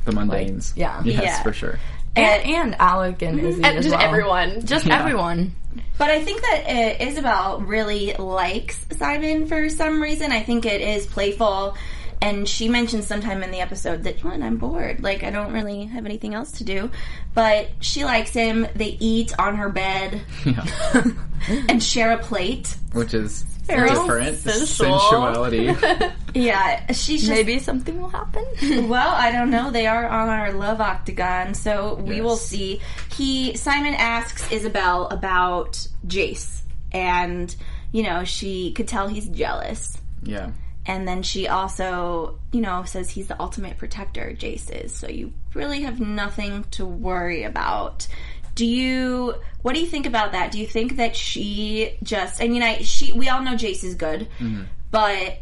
The 0.04 0.12
mundanes. 0.12 0.74
yeah. 0.76 1.02
Yes, 1.04 1.22
Yeah. 1.22 1.42
for 1.42 1.52
sure. 1.54 1.78
And, 2.16 2.44
and 2.44 2.76
Alec 2.80 3.22
and 3.22 3.38
Izzy 3.40 3.62
And 3.64 3.78
as 3.78 3.84
just 3.84 3.96
well. 3.96 4.06
everyone. 4.06 4.64
just 4.66 4.86
Yeah. 4.86 4.98
everyone. 5.00 5.54
But 5.98 6.10
I 6.10 6.22
think 6.24 6.40
that 6.42 6.64
uh, 6.66 7.04
Isabel 7.04 7.60
really 7.60 8.14
likes 8.14 8.84
Simon 8.98 9.46
for 9.46 9.68
some 9.68 10.02
reason. 10.02 10.32
I 10.32 10.42
think 10.42 10.66
it 10.66 10.80
is 10.80 11.06
playful. 11.06 11.76
And 12.24 12.48
she 12.48 12.68
mentioned 12.70 13.04
sometime 13.04 13.42
in 13.42 13.50
the 13.50 13.60
episode 13.60 14.04
that, 14.04 14.24
well, 14.24 14.42
I'm 14.42 14.56
bored. 14.56 15.02
Like, 15.02 15.22
I 15.22 15.30
don't 15.30 15.52
really 15.52 15.84
have 15.84 16.06
anything 16.06 16.32
else 16.34 16.52
to 16.52 16.64
do. 16.64 16.90
But 17.34 17.68
she 17.80 18.04
likes 18.04 18.30
him. 18.32 18.66
They 18.74 18.96
eat 18.98 19.38
on 19.38 19.56
her 19.56 19.68
bed 19.68 20.22
Yeah. 20.44 20.64
and 21.68 21.82
share 21.82 22.12
a 22.12 22.18
plate. 22.18 22.76
Which 22.92 23.12
is 23.12 23.42
Very 23.66 23.90
different. 23.90 24.38
sensual. 24.38 24.98
Sensuality. 24.98 26.12
Yeah, 26.36 26.90
she's 26.92 27.20
just. 27.20 27.30
Maybe 27.30 27.60
something 27.60 28.00
will 28.00 28.08
happen. 28.08 28.44
Well, 28.88 29.14
I 29.14 29.30
don't 29.30 29.50
know. 29.50 29.70
They 29.70 29.86
are 29.86 30.04
on 30.08 30.28
our 30.28 30.52
love 30.52 30.80
octagon, 30.80 31.54
so 31.54 31.94
we 31.94 32.16
Yes. 32.16 32.24
will 32.24 32.36
see. 32.36 32.80
He 33.16 33.56
Simon 33.56 33.94
asks 33.94 34.50
Isabel 34.50 35.06
about 35.08 35.86
Jace, 36.08 36.62
and 36.90 37.54
you 37.92 38.02
know 38.02 38.24
she 38.24 38.72
could 38.72 38.88
tell 38.88 39.06
he's 39.06 39.28
jealous. 39.28 39.96
yeah. 40.24 40.50
And 40.86 41.08
then 41.08 41.22
she 41.22 41.48
also, 41.48 42.38
you 42.52 42.60
know, 42.60 42.84
says 42.84 43.10
he's 43.10 43.28
the 43.28 43.40
ultimate 43.40 43.78
protector, 43.78 44.34
Jace 44.38 44.70
is. 44.70 44.94
So 44.94 45.08
you 45.08 45.32
really 45.54 45.82
have 45.82 45.98
nothing 45.98 46.64
to 46.72 46.84
worry 46.84 47.44
about. 47.44 48.06
Do 48.54 48.66
you 48.66 49.34
what 49.62 49.74
do 49.74 49.80
you 49.80 49.86
think 49.86 50.06
about 50.06 50.32
that? 50.32 50.52
Do 50.52 50.60
you 50.60 50.66
think 50.66 50.96
that 50.96 51.16
she 51.16 51.96
just 52.02 52.42
I 52.42 52.48
mean 52.48 52.62
I 52.62 52.82
she 52.82 53.12
we 53.12 53.28
all 53.28 53.42
know 53.42 53.54
Jace 53.54 53.82
is 53.82 53.94
good, 53.94 54.28
mm-hmm. 54.38 54.64
but 54.90 55.38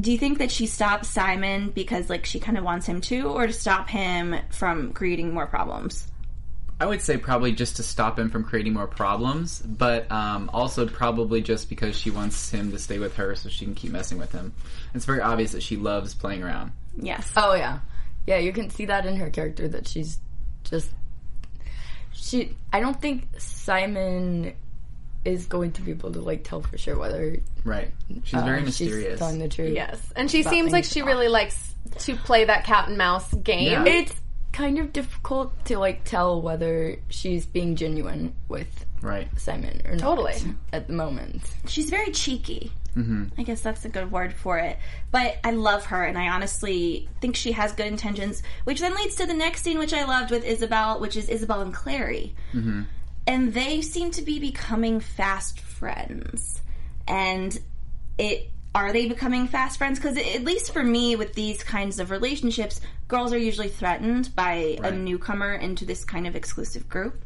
do 0.00 0.10
you 0.10 0.18
think 0.18 0.38
that 0.38 0.50
she 0.50 0.66
stops 0.66 1.08
Simon 1.08 1.70
because 1.70 2.08
like 2.08 2.24
she 2.24 2.40
kind 2.40 2.56
of 2.56 2.64
wants 2.64 2.86
him 2.86 3.00
to 3.02 3.28
or 3.28 3.46
to 3.46 3.52
stop 3.52 3.88
him 3.88 4.36
from 4.50 4.92
creating 4.92 5.34
more 5.34 5.46
problems? 5.46 6.06
I 6.80 6.86
would 6.86 7.00
say 7.00 7.16
probably 7.16 7.52
just 7.52 7.76
to 7.76 7.82
stop 7.82 8.18
him 8.18 8.30
from 8.30 8.44
creating 8.44 8.72
more 8.72 8.86
problems, 8.86 9.60
but 9.60 10.10
um, 10.10 10.50
also 10.52 10.86
probably 10.86 11.40
just 11.40 11.68
because 11.68 11.96
she 11.96 12.10
wants 12.10 12.50
him 12.50 12.72
to 12.72 12.78
stay 12.78 12.98
with 12.98 13.16
her 13.16 13.34
so 13.36 13.48
she 13.48 13.64
can 13.64 13.74
keep 13.74 13.92
messing 13.92 14.18
with 14.18 14.32
him. 14.32 14.52
It's 14.92 15.04
very 15.04 15.20
obvious 15.20 15.52
that 15.52 15.62
she 15.62 15.76
loves 15.76 16.14
playing 16.14 16.42
around. 16.42 16.72
Yes. 16.96 17.30
Oh 17.36 17.54
yeah, 17.54 17.80
yeah. 18.26 18.38
You 18.38 18.52
can 18.52 18.70
see 18.70 18.86
that 18.86 19.06
in 19.06 19.16
her 19.16 19.30
character 19.30 19.68
that 19.68 19.86
she's 19.86 20.18
just 20.64 20.90
she. 22.12 22.56
I 22.72 22.80
don't 22.80 23.00
think 23.00 23.28
Simon 23.38 24.54
is 25.24 25.46
going 25.46 25.72
to 25.72 25.82
be 25.82 25.92
able 25.92 26.12
to 26.12 26.20
like 26.20 26.44
tell 26.44 26.60
for 26.60 26.76
sure 26.76 26.98
whether 26.98 27.38
Right. 27.64 27.90
She's 28.24 28.34
uh, 28.34 28.44
very 28.44 28.60
mysterious. 28.62 29.12
she's 29.12 29.18
telling 29.18 29.38
the 29.38 29.48
truth. 29.48 29.74
Yes. 29.74 30.12
And 30.14 30.30
she 30.30 30.42
seems 30.42 30.70
like 30.70 30.84
she 30.84 31.00
off. 31.00 31.08
really 31.08 31.28
likes 31.28 31.74
to 32.00 32.14
play 32.16 32.44
that 32.44 32.64
cat 32.64 32.88
and 32.88 32.98
mouse 32.98 33.32
game. 33.32 33.70
Yeah. 33.70 33.84
It's 33.86 34.14
kind 34.54 34.78
of 34.78 34.92
difficult 34.92 35.52
to 35.66 35.78
like 35.78 36.04
tell 36.04 36.40
whether 36.40 36.96
she's 37.10 37.44
being 37.44 37.76
genuine 37.76 38.34
with 38.48 38.86
Right. 39.02 39.28
Simon 39.38 39.82
or 39.84 39.96
not 39.96 40.00
Totally. 40.00 40.34
at 40.72 40.86
the 40.86 40.94
moment. 40.94 41.42
she's 41.66 41.90
very 41.90 42.10
cheeky. 42.10 42.72
Mm-hmm. 42.96 43.24
I 43.36 43.42
guess 43.42 43.60
that's 43.60 43.84
a 43.84 43.88
good 43.90 44.10
word 44.10 44.32
for 44.32 44.56
it. 44.58 44.78
But 45.10 45.36
I 45.44 45.50
love 45.50 45.86
her, 45.86 46.02
and 46.04 46.16
I 46.16 46.28
honestly 46.28 47.08
think 47.20 47.34
she 47.36 47.52
has 47.52 47.72
good 47.72 47.86
intentions. 47.88 48.42
Which 48.62 48.80
then 48.80 48.94
leads 48.94 49.16
to 49.16 49.26
the 49.26 49.34
next 49.34 49.62
scene, 49.62 49.78
which 49.78 49.92
I 49.92 50.04
loved 50.04 50.30
with 50.30 50.44
Isabel, 50.44 51.00
which 51.00 51.16
is 51.16 51.28
Isabel 51.28 51.60
and 51.60 51.74
Clary. 51.74 52.34
Mm-hmm. 52.54 52.82
And 53.26 53.52
they 53.52 53.82
seem 53.82 54.10
to 54.12 54.22
be 54.22 54.38
becoming 54.38 55.00
fast 55.00 55.58
friends. 55.60 56.62
And 57.08 57.58
it 58.16 58.50
are 58.74 58.92
they 58.92 59.06
becoming 59.06 59.46
fast 59.46 59.78
friends? 59.78 59.98
Because 59.98 60.16
at 60.16 60.42
least 60.42 60.72
for 60.72 60.82
me, 60.82 61.16
with 61.16 61.34
these 61.34 61.62
kinds 61.62 62.00
of 62.00 62.10
relationships, 62.10 62.80
girls 63.08 63.32
are 63.32 63.38
usually 63.38 63.68
threatened 63.68 64.34
by 64.34 64.78
a 64.82 64.90
newcomer 64.90 65.54
into 65.54 65.84
this 65.84 66.04
kind 66.04 66.26
of 66.26 66.34
exclusive 66.34 66.88
group. 66.88 67.24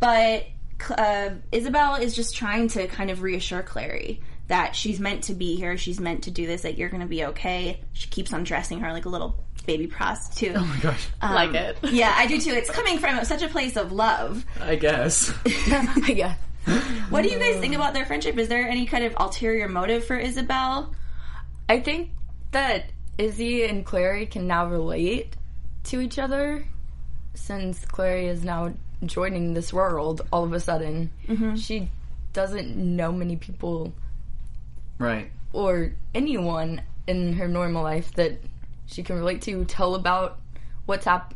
But 0.00 0.46
uh, 0.90 1.30
Isabel 1.52 1.94
is 1.96 2.16
just 2.16 2.34
trying 2.34 2.68
to 2.68 2.88
kind 2.88 3.10
of 3.10 3.22
reassure 3.22 3.62
Clary 3.62 4.20
that 4.48 4.74
she's 4.74 4.98
meant 5.00 5.24
to 5.24 5.34
be 5.34 5.56
here, 5.56 5.78
she's 5.78 6.00
meant 6.00 6.24
to 6.24 6.30
do 6.30 6.46
this, 6.46 6.62
that 6.62 6.76
you're 6.76 6.88
going 6.88 7.00
to 7.00 7.08
be 7.08 7.24
okay. 7.26 7.80
She 7.92 8.08
keeps 8.08 8.32
undressing 8.32 8.80
her 8.80 8.92
like 8.92 9.06
a 9.06 9.08
little 9.08 9.42
baby 9.66 9.86
prostitute. 9.86 10.56
Oh 10.56 10.64
my 10.64 10.76
gosh. 10.78 11.06
like 11.22 11.54
it. 11.54 11.78
Yeah, 11.92 12.12
I 12.16 12.26
do 12.26 12.40
too. 12.40 12.50
It's 12.50 12.70
coming 12.70 12.98
from 12.98 13.24
such 13.24 13.42
a 13.42 13.48
place 13.48 13.76
of 13.76 13.92
love. 13.92 14.44
I 14.60 14.74
guess. 14.76 15.32
yeah. 16.08 16.34
What 17.10 17.22
do 17.22 17.28
you 17.28 17.38
guys 17.38 17.60
think 17.60 17.74
about 17.74 17.94
their 17.94 18.06
friendship? 18.06 18.38
Is 18.38 18.48
there 18.48 18.66
any 18.66 18.86
kind 18.86 19.04
of 19.04 19.14
ulterior 19.18 19.68
motive 19.68 20.04
for 20.04 20.16
Isabel? 20.16 20.94
I 21.68 21.80
think 21.80 22.10
that 22.52 22.86
Izzy 23.18 23.64
and 23.64 23.84
Clary 23.84 24.26
can 24.26 24.46
now 24.46 24.66
relate 24.66 25.36
to 25.84 26.00
each 26.00 26.18
other 26.18 26.66
since 27.34 27.84
Clary 27.84 28.28
is 28.28 28.44
now 28.44 28.74
joining 29.04 29.54
this 29.54 29.72
world 29.72 30.22
all 30.32 30.44
of 30.44 30.52
a 30.52 30.60
sudden. 30.60 31.10
Mm-hmm. 31.28 31.56
She 31.56 31.90
doesn't 32.32 32.76
know 32.76 33.12
many 33.12 33.36
people 33.36 33.92
right. 34.98 35.30
or 35.52 35.92
anyone 36.14 36.82
in 37.06 37.34
her 37.34 37.48
normal 37.48 37.82
life 37.82 38.12
that 38.14 38.40
she 38.86 39.02
can 39.02 39.16
relate 39.16 39.42
to 39.42 39.64
tell 39.64 39.94
about 39.94 40.38
what's 40.86 41.04
hap- 41.04 41.34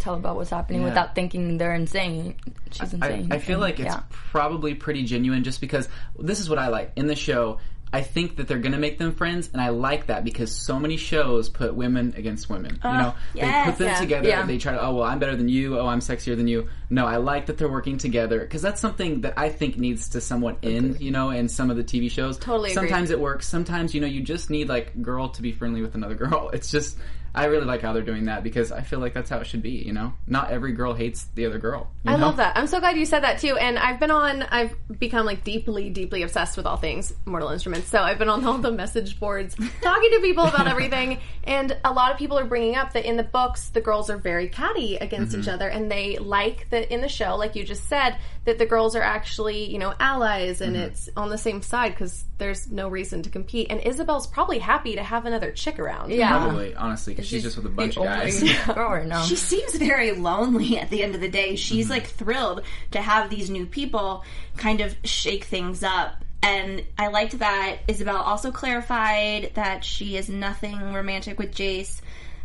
tell 0.00 0.14
about 0.14 0.36
what's 0.36 0.50
happening 0.50 0.80
Yeah. 0.80 0.88
without 0.88 1.14
thinking 1.14 1.58
they're 1.58 1.74
insane. 1.74 2.34
She's 2.72 2.94
I, 2.94 3.08
insane. 3.10 3.32
I 3.32 3.38
feel 3.38 3.54
And, 3.54 3.62
like 3.62 3.80
it's 3.80 3.94
yeah. 3.94 4.02
probably 4.10 4.74
pretty 4.74 5.04
genuine 5.04 5.44
just 5.44 5.60
because 5.60 5.88
this 6.18 6.40
is 6.40 6.48
what 6.48 6.58
I 6.58 6.68
like. 6.68 6.92
In 6.96 7.06
the 7.06 7.16
show, 7.16 7.58
I 7.92 8.02
think 8.02 8.36
that 8.36 8.46
they're 8.46 8.58
going 8.60 8.70
to 8.70 8.78
make 8.78 8.98
them 8.98 9.10
friends, 9.12 9.50
and 9.52 9.60
I 9.60 9.70
like 9.70 10.06
that 10.06 10.22
because 10.22 10.54
so 10.54 10.78
many 10.78 10.96
shows 10.96 11.48
put 11.48 11.74
women 11.74 12.14
against 12.16 12.48
women. 12.48 12.78
you 12.84 12.88
uh, 12.88 13.00
know, 13.02 13.14
they 13.34 13.40
put 13.64 13.78
them 13.78 13.88
Yeah. 13.88 13.98
together. 14.00 14.28
Yeah. 14.28 14.46
They 14.46 14.58
try 14.58 14.74
to, 14.74 14.80
oh, 14.80 14.94
well, 14.94 15.02
I'm 15.04 15.18
better 15.18 15.34
than 15.34 15.48
you. 15.48 15.76
Oh, 15.76 15.88
I'm 15.88 15.98
sexier 15.98 16.36
than 16.36 16.46
you. 16.46 16.68
No, 16.88 17.04
I 17.06 17.16
like 17.16 17.46
that 17.46 17.58
they're 17.58 17.68
working 17.68 17.98
together 17.98 18.38
because 18.38 18.62
that's 18.62 18.80
something 18.80 19.22
that 19.22 19.34
I 19.36 19.48
think 19.48 19.76
needs 19.76 20.10
to 20.10 20.20
somewhat 20.20 20.58
end, 20.62 21.00
you 21.00 21.10
know, 21.10 21.30
in 21.30 21.48
some 21.48 21.68
of 21.68 21.76
the 21.76 21.82
TV 21.82 22.08
shows. 22.08 22.38
Totally 22.38 22.70
agree. 22.70 22.74
Sometimes 22.88 23.10
it 23.10 23.18
works. 23.18 23.48
Sometimes, 23.48 23.92
you 23.92 24.00
know, 24.00 24.06
you 24.06 24.22
just 24.22 24.50
need 24.50 24.68
like 24.68 25.02
girl 25.02 25.30
to 25.30 25.42
be 25.42 25.50
friendly 25.50 25.82
with 25.82 25.96
another 25.96 26.14
girl. 26.24 26.50
It's 26.52 26.70
just, 26.70 26.96
I 27.34 27.46
really 27.46 27.64
like 27.64 27.82
how 27.82 27.92
they're 27.92 28.02
doing 28.02 28.24
that 28.24 28.42
because 28.42 28.72
I 28.72 28.82
feel 28.82 28.98
like 28.98 29.14
that's 29.14 29.30
how 29.30 29.38
it 29.38 29.46
should 29.46 29.62
be, 29.62 29.70
you 29.70 29.92
know? 29.92 30.14
Not 30.26 30.50
every 30.50 30.72
girl 30.72 30.94
hates 30.94 31.24
the 31.34 31.46
other 31.46 31.58
girl. 31.58 31.90
I 32.04 32.16
know? 32.16 32.26
love 32.26 32.38
that. 32.38 32.56
I'm 32.56 32.66
so 32.66 32.80
glad 32.80 32.96
you 32.96 33.06
said 33.06 33.20
that 33.20 33.38
too. 33.38 33.56
And 33.56 33.78
I've 33.78 34.00
been 34.00 34.10
on, 34.10 34.42
I've 34.42 34.74
become 34.98 35.26
like 35.26 35.44
deeply, 35.44 35.90
deeply 35.90 36.22
obsessed 36.22 36.56
with 36.56 36.66
all 36.66 36.76
things 36.76 37.12
Mortal 37.26 37.50
Instruments. 37.50 37.88
So 37.88 38.02
I've 38.02 38.18
been 38.18 38.28
on 38.28 38.44
all 38.44 38.58
the 38.58 38.72
message 38.72 39.20
boards 39.20 39.54
talking 39.80 40.10
to 40.10 40.20
people 40.20 40.44
about 40.44 40.66
everything. 40.68 41.18
And 41.44 41.76
a 41.84 41.92
lot 41.92 42.10
of 42.10 42.18
people 42.18 42.38
are 42.38 42.44
bringing 42.44 42.74
up 42.74 42.92
that 42.94 43.04
in 43.04 43.16
the 43.16 43.22
books, 43.22 43.68
the 43.68 43.80
girls 43.80 44.10
are 44.10 44.18
very 44.18 44.48
catty 44.48 44.96
against 44.96 45.34
each 45.34 45.42
mm-hmm. 45.42 45.54
other. 45.54 45.68
And 45.68 45.90
they 45.90 46.18
like 46.18 46.68
that 46.70 46.92
in 46.92 47.00
the 47.00 47.08
show, 47.08 47.36
like 47.36 47.54
you 47.54 47.64
just 47.64 47.88
said, 47.88 48.16
that 48.44 48.58
the 48.58 48.66
girls 48.66 48.96
are 48.96 49.02
actually, 49.02 49.70
you 49.70 49.78
know, 49.78 49.94
allies 50.00 50.60
and 50.60 50.74
mm-hmm. 50.74 50.86
it's 50.86 51.08
on 51.16 51.28
the 51.28 51.38
same 51.38 51.62
side 51.62 51.92
because 51.92 52.24
there's 52.38 52.70
no 52.70 52.88
reason 52.88 53.22
to 53.22 53.30
compete. 53.30 53.68
And 53.70 53.80
Isabel's 53.80 54.26
probably 54.26 54.58
happy 54.58 54.96
to 54.96 55.02
have 55.02 55.26
another 55.26 55.52
chick 55.52 55.78
around. 55.78 56.10
yeah. 56.10 56.30
Probably, 56.30 56.74
honestly, 56.74 57.14
because 57.20 57.28
she's 57.30 57.42
just 57.42 57.56
with 57.56 57.66
a 57.66 57.70
bunch 57.70 57.96
of 57.96 58.04
guys. 58.04 58.42
Girl 58.66 58.90
right 58.90 59.06
now. 59.06 59.22
She 59.24 59.36
seems 59.36 59.74
very 59.76 60.12
lonely 60.12 60.78
at 60.78 60.90
the 60.90 61.02
end 61.02 61.14
of 61.14 61.20
the 61.20 61.28
day. 61.30 61.56
She's 61.56 61.84
Mm-hmm. 61.86 61.92
like 61.92 62.06
thrilled 62.06 62.62
to 62.92 63.00
have 63.00 63.30
these 63.30 63.48
new 63.50 63.66
people 63.66 64.24
kind 64.56 64.80
of 64.80 64.94
shake 65.04 65.44
things 65.44 65.82
up. 65.82 66.24
And 66.42 66.82
I 66.98 67.08
liked 67.08 67.38
that 67.40 67.78
Isabel 67.86 68.16
also 68.16 68.50
clarified 68.50 69.52
that 69.54 69.84
she 69.84 70.16
is 70.16 70.28
nothing 70.30 70.92
romantic 70.94 71.38
with 71.38 71.54
Jace. 71.54 72.00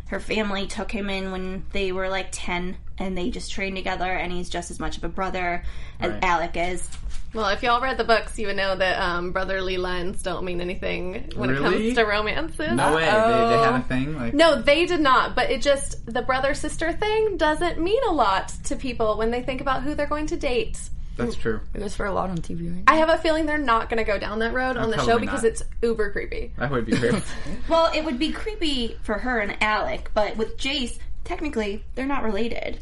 Her 0.08 0.20
family 0.20 0.66
took 0.66 0.92
him 0.92 1.08
in 1.10 1.32
when 1.32 1.64
they 1.72 1.90
were 1.92 2.08
like 2.08 2.28
10 2.30 2.76
and 2.98 3.16
they 3.18 3.30
just 3.30 3.50
trained 3.52 3.76
together, 3.76 4.04
and 4.10 4.32
he's 4.32 4.48
just 4.48 4.70
as 4.70 4.78
much 4.80 4.96
of 4.96 5.04
a 5.04 5.08
brother 5.08 5.62
as 6.00 6.12
Right. 6.12 6.24
Alec 6.24 6.56
is. 6.56 6.88
Well, 7.36 7.50
if 7.50 7.62
y'all 7.62 7.82
read 7.82 7.98
the 7.98 8.04
books, 8.04 8.38
you 8.38 8.46
would 8.46 8.56
know 8.56 8.74
that 8.74 8.98
um, 8.98 9.32
brotherly 9.32 9.76
lines 9.76 10.22
don't 10.22 10.42
mean 10.42 10.62
anything 10.62 11.32
when 11.36 11.50
it 11.50 11.58
comes 11.58 11.94
to 11.94 12.04
romances. 12.04 12.72
No 12.72 12.96
way. 12.96 13.04
They, 13.04 13.10
they 13.10 13.12
had 13.12 13.74
a 13.74 13.84
thing 13.86 14.16
like 14.16 14.32
No, 14.32 14.62
they 14.62 14.86
did 14.86 15.00
not. 15.00 15.36
But 15.36 15.50
it 15.50 15.60
just 15.60 16.06
the 16.06 16.22
brother 16.22 16.54
sister 16.54 16.94
thing 16.94 17.36
doesn't 17.36 17.78
mean 17.78 18.02
a 18.08 18.12
lot 18.12 18.48
to 18.64 18.76
people 18.76 19.18
when 19.18 19.30
they 19.30 19.42
think 19.42 19.60
about 19.60 19.82
who 19.82 19.94
they're 19.94 20.06
going 20.06 20.28
to 20.28 20.36
date. 20.38 20.80
that's 21.18 21.36
true. 21.36 21.60
it 21.74 21.80
goes 21.80 21.94
for 21.94 22.06
a 22.06 22.12
lot 22.12 22.30
on 22.30 22.38
TV 22.38 22.74
right 22.74 22.84
I 22.86 22.96
have 22.96 23.10
a 23.10 23.18
feeling 23.18 23.44
they're 23.44 23.58
not 23.58 23.90
going 23.90 23.98
to 23.98 24.10
go 24.10 24.18
down 24.18 24.38
that 24.38 24.54
road 24.54 24.78
on 24.78 24.90
the 24.90 25.04
show 25.04 25.18
because 25.18 25.42
not. 25.42 25.52
it's 25.52 25.62
uber 25.82 26.12
creepy. 26.12 26.54
That 26.56 26.70
would 26.70 26.86
be 26.86 26.96
great. 26.96 27.22
Well, 27.68 27.92
it 27.94 28.02
would 28.02 28.18
be 28.18 28.32
creepy 28.32 28.96
for 29.02 29.18
her 29.18 29.40
and 29.40 29.62
Alec, 29.62 30.10
but 30.14 30.38
with 30.38 30.56
Jace, 30.56 30.98
technically, 31.24 31.84
they're 31.96 32.06
not 32.06 32.22
related. 32.22 32.78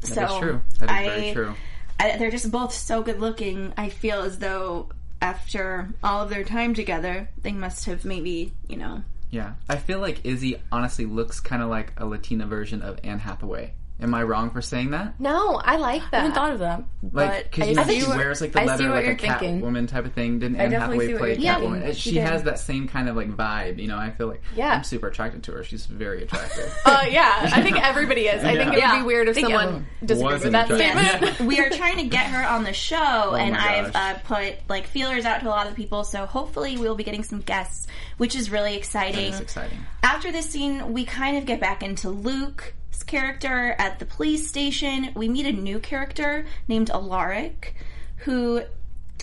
so 0.00 0.14
That's 0.14 0.38
true. 0.38 0.60
That 0.78 0.84
is 0.84 0.90
I, 0.90 1.08
very 1.08 1.32
true. 1.34 1.54
They're 1.98 2.30
just 2.30 2.50
both 2.50 2.72
so 2.72 3.02
good 3.02 3.20
looking. 3.20 3.72
I 3.76 3.88
feel 3.88 4.22
as 4.22 4.38
though 4.38 4.88
after 5.20 5.88
all 6.02 6.22
of 6.22 6.30
their 6.30 6.44
time 6.44 6.74
together, 6.74 7.28
they 7.42 7.52
must 7.52 7.84
have 7.86 8.04
maybe, 8.04 8.52
you 8.68 8.76
know. 8.76 9.02
Yeah, 9.30 9.54
I 9.68 9.76
feel 9.76 9.98
like 9.98 10.24
Izzy 10.24 10.56
honestly 10.72 11.04
looks 11.04 11.40
kind 11.40 11.62
of 11.62 11.68
like 11.68 11.92
a 11.96 12.06
Latina 12.06 12.46
version 12.46 12.82
of 12.82 12.98
Anne 13.04 13.18
Hathaway. 13.18 13.74
Am 14.00 14.14
I 14.14 14.22
wrong 14.22 14.50
for 14.50 14.62
saying 14.62 14.92
that? 14.92 15.18
No, 15.18 15.56
I 15.56 15.76
like 15.76 16.02
I 16.12 16.18
hadn't 16.18 16.32
thought 16.32 16.52
of 16.52 16.60
that. 16.60 16.84
Like, 17.12 17.50
because 17.50 17.66
I 17.78 17.90
you 17.90 18.02
know, 18.02 18.04
she 18.12 18.16
wears 18.16 18.40
like 18.40 18.52
the 18.52 18.60
I 18.60 18.64
leather, 18.64 18.88
like 18.90 19.02
a 19.02 19.06
you're 19.08 19.16
thinking. 19.18 19.60
Catwoman 19.60 19.88
type 19.88 20.04
of 20.04 20.12
thing. 20.12 20.38
Didn't 20.38 20.60
Anne 20.60 20.70
definitely 20.70 20.96
Hathaway 20.98 21.06
see 21.08 21.12
what 21.14 21.18
play 21.18 21.44
you're 21.44 21.54
Catwoman? 21.54 21.72
thinking. 21.72 21.90
Uh, 21.90 21.94
She 21.94 22.10
She 22.10 22.16
has 22.18 22.42
that 22.44 22.60
same 22.60 22.86
kind 22.86 23.08
of 23.08 23.16
like 23.16 23.28
vibe. 23.30 23.80
You 23.80 23.88
know, 23.88 23.98
I 23.98 24.10
feel 24.12 24.28
like 24.28 24.40
Yeah. 24.54 24.70
I'm 24.70 24.84
super 24.84 25.08
attracted 25.08 25.42
to 25.44 25.52
her. 25.52 25.64
She's 25.64 25.84
very 25.86 26.22
attractive. 26.22 26.72
Uh, 26.86 27.04
yeah, 27.10 27.50
I 27.52 27.60
think 27.62 27.84
everybody 27.84 28.28
is. 28.28 28.42
I 28.44 28.54
think 28.54 28.68
it 28.68 28.70
would 28.70 28.78
Yeah. 28.78 29.00
be 29.00 29.04
weird 29.04 29.28
if 29.28 29.34
Think 29.34 29.46
someone 29.48 29.64
everyone 29.64 29.86
disagreed 30.04 30.42
with 30.42 30.52
that 30.52 30.70
attracted. 30.70 31.18
statement. 31.20 31.40
Yeah. 31.40 31.46
we 31.46 31.58
are 31.60 31.70
trying 31.70 31.96
to 31.96 32.04
get 32.04 32.26
her 32.26 32.46
on 32.48 32.62
the 32.64 32.72
show, 32.72 33.34
and 33.34 33.54
Oh 33.56 33.58
my 33.58 33.78
I've 33.80 33.96
uh, 33.96 34.18
put 34.20 34.54
like 34.68 34.86
feelers 34.86 35.24
out 35.24 35.40
to 35.40 35.48
a 35.48 35.50
lot 35.50 35.66
of 35.66 35.74
people. 35.74 36.04
So 36.04 36.24
hopefully, 36.24 36.76
we'll 36.78 36.94
be 36.94 37.04
getting 37.04 37.24
some 37.24 37.40
guests, 37.40 37.88
which 38.16 38.36
is 38.36 38.48
really 38.50 38.76
exciting. 38.76 39.32
It's 39.32 39.40
exciting. 39.40 39.78
After 40.04 40.30
this 40.32 40.48
scene, 40.48 40.92
we 40.92 41.04
kind 41.04 41.36
of 41.36 41.46
get 41.46 41.60
back 41.60 41.82
into 41.82 42.08
Luke's 42.10 42.72
character 43.08 43.74
at 43.78 43.98
the 43.98 44.04
police 44.04 44.48
station. 44.48 45.10
We 45.14 45.28
meet 45.28 45.46
a 45.46 45.52
new 45.52 45.80
character 45.80 46.46
named 46.68 46.90
Alaric, 46.90 47.74
who. 48.18 48.62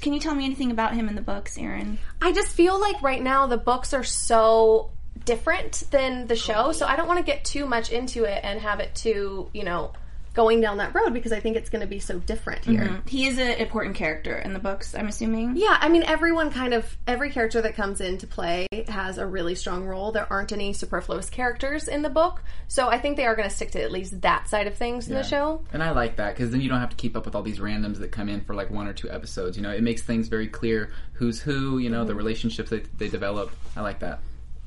Can 0.02 0.12
you 0.12 0.20
tell 0.20 0.36
me 0.36 0.44
anything 0.44 0.72
about 0.72 0.94
him 0.94 1.08
in 1.08 1.16
the 1.16 1.22
books, 1.22 1.58
Erin? 1.58 1.98
I 2.22 2.34
just 2.34 2.50
feel 2.50 2.80
like 2.80 3.02
right 3.02 3.22
now 3.22 3.48
the 3.48 3.58
books 3.58 3.94
are 3.94 4.04
so 4.04 4.92
different 5.24 5.84
than 5.90 6.28
the 6.28 6.36
show, 6.36 6.74
so 6.74 6.86
I 6.86 6.98
don't 6.98 7.08
want 7.08 7.20
to 7.20 7.26
get 7.26 7.46
too 7.46 7.66
much 7.66 7.92
into 7.92 8.26
it 8.26 8.42
and 8.44 8.60
have 8.60 8.82
it 8.82 8.94
too, 8.94 9.50
you 9.54 9.64
know, 9.64 9.94
going 10.36 10.62
down 10.62 10.78
that 10.78 10.94
road 10.94 11.14
because 11.14 11.32
I 11.32 11.40
think 11.40 11.56
it's 11.56 11.70
going 11.70 11.82
to 11.82 11.88
be 11.88 12.00
so 12.00 12.20
different 12.20 12.66
here. 12.66 13.02
He 13.08 13.26
is 13.26 13.38
an 13.38 13.52
important 13.54 13.96
character 13.96 14.38
in 14.38 14.54
the 14.54 14.60
books, 14.60 14.94
I'm 14.94 15.08
assuming. 15.08 15.56
Yeah, 15.56 15.78
I 15.80 15.90
mean, 15.90 16.04
everyone 16.04 16.52
kind 16.52 16.74
of, 16.74 16.98
every 17.08 17.32
character 17.32 17.62
that 17.62 17.76
comes 17.76 18.02
into 18.02 18.28
play 18.28 18.68
has 18.90 19.18
a 19.18 19.26
really 19.26 19.56
strong 19.56 19.86
role. 19.86 20.12
There 20.12 20.32
aren't 20.32 20.52
any 20.52 20.74
superfluous 20.74 21.30
characters 21.30 21.88
in 21.88 22.02
the 22.02 22.10
book, 22.10 22.44
so 22.68 22.90
I 22.90 23.00
think 23.00 23.18
they 23.18 23.26
are 23.26 23.36
going 23.36 23.50
to 23.50 23.56
stick 23.56 23.72
to 23.72 23.82
at 23.82 23.92
least 23.92 24.22
that 24.22 24.48
side 24.48 24.68
of 24.68 24.76
things 24.76 25.08
in 25.08 25.16
the 25.16 25.24
show. 25.24 25.64
And 25.74 25.82
I 25.82 25.92
like 25.92 26.18
that 26.18 26.36
because 26.36 26.52
then 26.52 26.62
you 26.62 26.70
don't 26.70 26.80
have 26.80 26.90
to 26.90 26.96
keep 26.96 27.16
up 27.16 27.26
with 27.26 27.36
all 27.36 27.44
these 27.44 27.60
randoms 27.60 27.98
that 28.00 28.12
come 28.12 28.30
in 28.30 28.42
for 28.42 28.54
like 28.54 28.70
one 28.70 28.88
or 28.88 28.94
two 28.94 29.10
episodes. 29.10 29.56
You 29.58 29.64
know, 29.64 29.72
it 29.72 29.84
makes 29.84 30.02
things 30.02 30.28
very 30.28 30.48
clear 30.48 30.92
who's 31.14 31.40
who. 31.40 31.78
You 31.78 31.90
know, 31.90 32.04
the 32.04 32.16
relationships 32.16 32.70
that 32.70 32.98
they 32.98 33.08
develop. 33.08 33.52
I 33.76 33.82
like 33.82 34.00
that. 34.00 34.20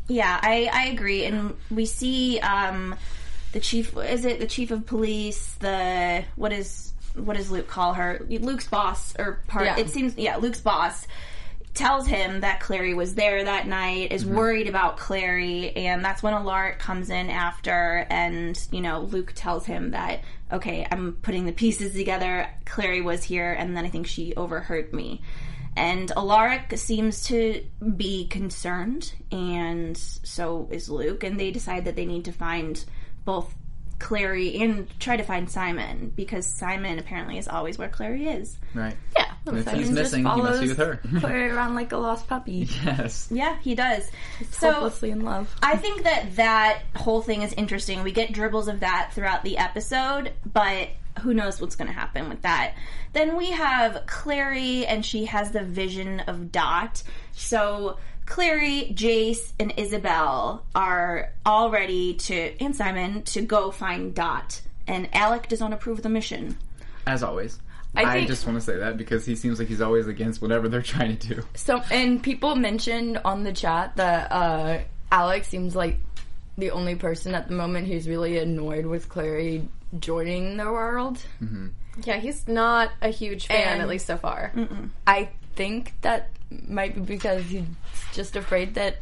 Yeah, 0.08 0.40
I, 0.42 0.70
I 0.72 0.86
agree. 0.86 1.24
And 1.24 1.54
we 1.70 1.84
see 1.84 2.40
um, 2.40 2.94
the 3.52 3.60
chief. 3.60 3.96
Is 3.96 4.24
it 4.24 4.40
the 4.40 4.46
chief 4.46 4.70
of 4.70 4.86
police? 4.86 5.54
The 5.60 6.24
what 6.36 6.52
is 6.52 6.92
what 7.14 7.36
does 7.36 7.50
Luke 7.50 7.68
call 7.68 7.94
her? 7.94 8.24
Luke's 8.28 8.68
boss 8.68 9.14
or 9.18 9.40
part? 9.46 9.66
Yeah. 9.66 9.78
It 9.78 9.90
seems 9.90 10.16
yeah. 10.16 10.36
Luke's 10.36 10.60
boss 10.60 11.06
tells 11.74 12.06
him 12.06 12.40
that 12.40 12.60
Clary 12.60 12.94
was 12.94 13.14
there 13.14 13.44
that 13.44 13.66
night. 13.66 14.12
Is 14.12 14.24
mm-hmm. 14.24 14.36
worried 14.36 14.68
about 14.68 14.96
Clary, 14.96 15.74
and 15.76 16.04
that's 16.04 16.22
when 16.22 16.34
Alaric 16.34 16.78
comes 16.78 17.10
in 17.10 17.30
after. 17.30 18.06
And 18.10 18.60
you 18.70 18.80
know, 18.80 19.00
Luke 19.00 19.32
tells 19.34 19.66
him 19.66 19.92
that 19.92 20.20
okay, 20.52 20.86
I'm 20.90 21.12
putting 21.22 21.46
the 21.46 21.52
pieces 21.52 21.92
together. 21.94 22.48
Clary 22.64 23.00
was 23.00 23.22
here, 23.22 23.52
and 23.52 23.76
then 23.76 23.84
I 23.84 23.88
think 23.88 24.06
she 24.06 24.34
overheard 24.34 24.92
me. 24.92 25.22
And 25.76 26.10
Alaric 26.16 26.76
seems 26.76 27.24
to 27.26 27.64
be 27.96 28.26
concerned, 28.26 29.12
and 29.30 29.96
so 29.96 30.68
is 30.72 30.88
Luke. 30.88 31.22
And 31.22 31.38
they 31.38 31.50
decide 31.50 31.84
that 31.84 31.94
they 31.94 32.06
need 32.06 32.24
to 32.24 32.32
find 32.32 32.84
both 33.28 33.54
Clary 33.98 34.56
and 34.62 34.88
try 34.98 35.18
to 35.18 35.22
find 35.22 35.50
Simon 35.50 36.10
because 36.16 36.46
Simon 36.46 36.98
apparently 36.98 37.36
is 37.36 37.46
always 37.46 37.76
where 37.76 37.90
Clary 37.90 38.26
is. 38.26 38.56
Right. 38.72 38.96
Yeah. 39.14 39.30
And 39.44 39.58
if 39.58 39.64
Simon 39.66 39.78
he's 39.80 39.88
just 39.88 39.98
missing, 39.98 40.24
he 40.24 40.40
must 40.40 40.62
be 40.62 40.68
with 40.68 40.78
her. 40.78 40.96
Put 41.20 41.30
her 41.30 41.54
around 41.54 41.74
like 41.74 41.92
a 41.92 41.98
lost 41.98 42.26
puppy. 42.26 42.66
yes. 42.84 43.28
Yeah, 43.30 43.58
he 43.58 43.74
does. 43.74 44.10
So 44.50 44.72
hopelessly 44.72 45.10
in 45.10 45.26
love. 45.26 45.54
I 45.62 45.76
think 45.76 46.04
that 46.04 46.36
that 46.36 46.84
whole 46.96 47.20
thing 47.20 47.42
is 47.42 47.52
interesting. 47.52 48.02
We 48.02 48.12
get 48.12 48.32
dribbles 48.32 48.68
of 48.68 48.80
that 48.80 49.10
throughout 49.12 49.44
the 49.44 49.58
episode, 49.58 50.32
but 50.50 50.88
who 51.20 51.34
knows 51.34 51.60
what's 51.60 51.76
going 51.76 51.88
to 51.88 51.94
happen 51.94 52.30
with 52.30 52.40
that. 52.42 52.76
Then 53.12 53.36
we 53.36 53.50
have 53.50 54.04
Clary, 54.06 54.86
and 54.86 55.04
she 55.04 55.26
has 55.26 55.50
the 55.50 55.64
vision 55.64 56.20
of 56.20 56.50
Dot. 56.50 57.02
So 57.32 57.98
Clary, 58.28 58.92
Jace, 58.94 59.52
and 59.58 59.72
Isabel 59.76 60.64
are 60.74 61.30
all 61.46 61.70
ready 61.70 62.14
to, 62.14 62.62
and 62.62 62.76
Simon, 62.76 63.22
to 63.22 63.40
go 63.42 63.70
find 63.70 64.14
Dot. 64.14 64.60
And 64.86 65.08
Alec 65.14 65.48
does 65.48 65.60
not 65.60 65.72
approve 65.72 65.98
of 65.98 66.02
the 66.02 66.08
mission. 66.08 66.56
As 67.06 67.22
always. 67.22 67.58
I 67.96 68.02
I, 68.04 68.12
think- 68.12 68.28
just 68.28 68.46
want 68.46 68.58
to 68.58 68.60
say 68.64 68.76
that 68.76 68.96
because 68.98 69.24
he 69.24 69.34
seems 69.34 69.58
like 69.58 69.68
he's 69.68 69.80
always 69.80 70.06
against 70.06 70.42
whatever 70.42 70.68
they're 70.68 70.82
trying 70.82 71.16
to 71.16 71.34
do. 71.36 71.42
So, 71.54 71.82
and 71.90 72.22
people 72.22 72.54
mentioned 72.54 73.18
on 73.24 73.44
the 73.44 73.52
chat 73.52 73.96
that 73.96 74.30
uh, 74.30 74.78
Alec's 75.10 75.48
seems 75.48 75.74
like 75.74 75.96
the 76.58 76.70
only 76.70 76.96
person 76.96 77.34
at 77.34 77.48
the 77.48 77.54
moment 77.54 77.86
who's 77.88 78.06
really 78.08 78.36
annoyed 78.38 78.84
with 78.86 79.08
Clary 79.08 79.66
joining 79.98 80.58
the 80.58 80.64
world. 80.70 81.18
Yeah, 82.04 82.18
he's 82.18 82.46
not 82.46 82.90
a 83.00 83.08
huge 83.08 83.46
fan, 83.46 83.72
And- 83.74 83.82
at 83.82 83.88
least 83.88 84.06
so 84.06 84.18
far. 84.18 84.52
I 85.06 85.30
think 85.56 85.94
that 86.02 86.28
might 86.66 86.94
be 86.94 87.00
because 87.00 87.44
he's 87.44 87.64
just 88.12 88.36
afraid 88.36 88.74
that 88.74 88.98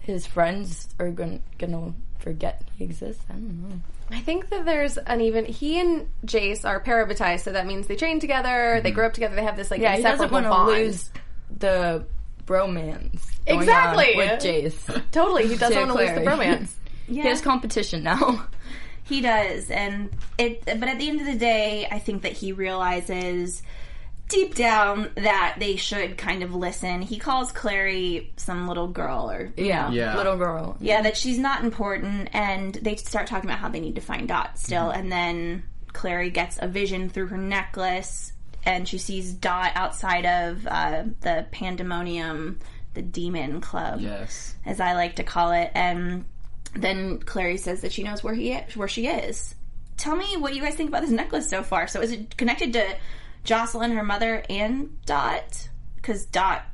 his 0.00 0.26
friends 0.26 0.88
are 0.98 1.10
going 1.10 1.42
to 1.58 1.94
forget 2.18 2.62
he 2.76 2.84
exists. 2.84 3.22
I 3.28 3.34
don't 3.34 3.68
know. 3.68 3.80
I 4.10 4.20
think 4.20 4.50
that 4.50 4.64
there's 4.64 4.98
an 4.98 5.20
even 5.20 5.44
he 5.46 5.80
and 5.80 6.08
Jace 6.26 6.64
are 6.64 6.82
parabatized, 6.82 7.40
so 7.40 7.52
that 7.52 7.66
means 7.66 7.86
they 7.86 7.96
train 7.96 8.20
together, 8.20 8.80
they 8.82 8.90
mm-hmm. 8.90 8.94
grow 8.96 9.06
up 9.06 9.14
together, 9.14 9.34
they 9.34 9.42
have 9.42 9.56
this 9.56 9.70
like 9.70 9.80
Yeah, 9.80 9.96
he 9.96 10.02
doesn't 10.02 10.30
want 10.30 10.44
to 10.44 10.50
bond. 10.50 10.68
lose 10.68 11.10
the 11.58 12.04
bromance. 12.46 13.22
going 13.46 13.58
on 13.58 13.62
Exactly. 13.62 14.12
with 14.16 14.42
Jace. 14.42 15.02
Totally, 15.12 15.48
he 15.48 15.56
doesn't 15.56 15.72
To 15.72 15.86
want 15.86 15.92
to 15.92 15.96
lose 15.96 16.08
the 16.08 16.22
Clary. 16.22 16.26
romance. 16.26 16.76
He 17.06 17.18
has 17.18 17.40
competition 17.40 18.04
now. 18.04 18.46
He 19.02 19.20
does, 19.20 19.70
and 19.70 20.08
it. 20.38 20.64
But 20.64 20.84
at 20.84 20.98
the 20.98 21.08
end 21.08 21.20
of 21.20 21.26
the 21.26 21.34
day, 21.34 21.86
I 21.90 21.98
think 21.98 22.22
that 22.22 22.32
he 22.32 22.52
realizes 22.52 23.62
deep 24.32 24.54
down 24.54 25.10
that 25.16 25.56
they 25.58 25.76
should 25.76 26.16
kind 26.18 26.42
of 26.42 26.54
listen. 26.54 27.02
He 27.02 27.18
calls 27.18 27.52
Clary 27.52 28.32
some 28.36 28.66
little 28.66 28.88
girl, 28.88 29.30
or 29.30 29.52
Yeah, 29.56 29.90
Yeah. 29.90 30.16
little 30.16 30.36
girl. 30.36 30.76
yeah, 30.80 31.02
that 31.02 31.16
she's 31.16 31.38
not 31.38 31.62
important, 31.62 32.30
and 32.32 32.74
they 32.74 32.96
start 32.96 33.26
talking 33.28 33.48
about 33.48 33.60
how 33.60 33.68
they 33.68 33.80
need 33.80 33.94
to 33.96 34.00
find 34.00 34.26
Dot 34.28 34.58
still, 34.58 34.84
Mm-hmm. 34.86 35.00
and 35.00 35.12
then 35.12 35.62
Clary 35.92 36.30
gets 36.30 36.58
a 36.60 36.66
vision 36.66 37.08
through 37.10 37.26
her 37.28 37.36
necklace, 37.38 38.32
and 38.64 38.88
she 38.88 38.98
sees 38.98 39.32
Dot 39.32 39.72
outside 39.74 40.24
of 40.24 40.66
uh, 40.66 41.04
the 41.20 41.46
Pandemonium, 41.52 42.58
the 42.94 43.02
Demon 43.02 43.60
Club 43.60 44.00
Yes. 44.00 44.54
as 44.64 44.80
I 44.80 44.94
like 44.94 45.16
to 45.16 45.22
call 45.24 45.52
it. 45.52 45.70
And 45.74 46.24
then 46.74 47.18
Clary 47.18 47.56
says 47.58 47.80
that 47.82 47.92
she 47.92 48.02
knows 48.02 48.22
where 48.24 48.34
he 48.34 48.52
is, 48.52 48.76
where 48.76 48.88
she 48.88 49.06
is. 49.06 49.54
Tell 49.98 50.16
me 50.16 50.36
what 50.38 50.54
you 50.54 50.62
guys 50.62 50.74
think 50.74 50.88
about 50.88 51.02
this 51.02 51.10
necklace 51.10 51.48
so 51.48 51.62
far. 51.62 51.86
So 51.86 52.00
is 52.00 52.12
it 52.12 52.36
connected 52.36 52.72
to 52.72 52.86
Jocelyn, 53.44 53.92
her 53.92 54.04
mother, 54.04 54.44
and 54.48 55.04
Dot? 55.04 55.68
Because 55.96 56.26
Dot 56.26 56.64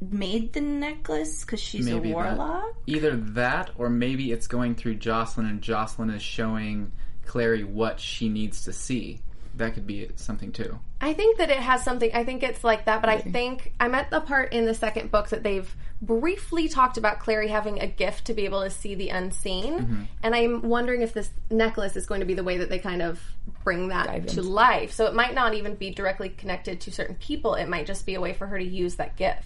made 0.00 0.52
the 0.52 0.60
necklace 0.60 1.44
because 1.44 1.60
she's 1.60 1.86
Maybe 1.86 2.12
a 2.12 2.14
that. 2.14 2.36
warlock. 2.36 2.74
Either 2.86 3.16
that 3.16 3.70
or 3.76 3.90
maybe 3.90 4.32
it's 4.32 4.46
going 4.46 4.74
through 4.74 4.94
Jocelyn 4.94 5.46
and 5.46 5.60
Jocelyn 5.60 6.10
is 6.10 6.22
showing 6.22 6.92
Clary 7.26 7.64
what 7.64 8.00
she 8.00 8.28
needs 8.28 8.64
to 8.64 8.72
see. 8.72 9.20
That 9.56 9.74
could 9.74 9.86
be 9.86 10.08
something 10.16 10.52
too. 10.52 10.78
I 11.00 11.12
think 11.12 11.38
that 11.38 11.50
it 11.50 11.58
has 11.58 11.82
something. 11.82 12.10
I 12.14 12.24
think 12.24 12.42
it's 12.42 12.64
like 12.64 12.86
that, 12.86 13.00
but 13.02 13.10
I 13.10 13.18
think 13.18 13.72
I'm 13.80 13.94
at 13.94 14.10
the 14.10 14.20
part 14.20 14.52
in 14.52 14.64
the 14.64 14.74
second 14.74 15.10
book 15.10 15.28
that 15.30 15.42
they've 15.42 15.74
briefly 16.02 16.68
talked 16.68 16.96
about 16.96 17.20
Clary 17.20 17.48
having 17.48 17.80
a 17.80 17.86
gift 17.86 18.26
to 18.26 18.34
be 18.34 18.44
able 18.44 18.62
to 18.62 18.70
see 18.70 18.94
the 18.94 19.10
unseen, 19.10 20.08
and 20.22 20.34
I'm 20.34 20.62
wondering 20.62 21.02
if 21.02 21.12
this 21.12 21.30
necklace 21.50 21.96
is 21.96 22.06
going 22.06 22.20
to 22.20 22.26
be 22.26 22.34
the 22.34 22.44
way 22.44 22.58
that 22.58 22.70
they 22.70 22.78
kind 22.78 23.02
of 23.02 23.20
bring 23.64 23.88
that 23.88 24.06
Dive 24.06 24.26
to 24.26 24.28
into 24.38 24.42
life. 24.42 24.92
So 24.92 25.06
it 25.06 25.14
might 25.14 25.34
not 25.34 25.54
even 25.54 25.74
be 25.74 25.90
directly 25.90 26.30
connected 26.30 26.80
to 26.82 26.90
certain 26.90 27.16
people. 27.16 27.54
It 27.54 27.68
might 27.68 27.86
just 27.86 28.06
be 28.06 28.14
a 28.14 28.20
way 28.20 28.32
for 28.32 28.46
her 28.46 28.58
to 28.58 28.64
use 28.64 28.96
that 28.96 29.16
gift. 29.16 29.44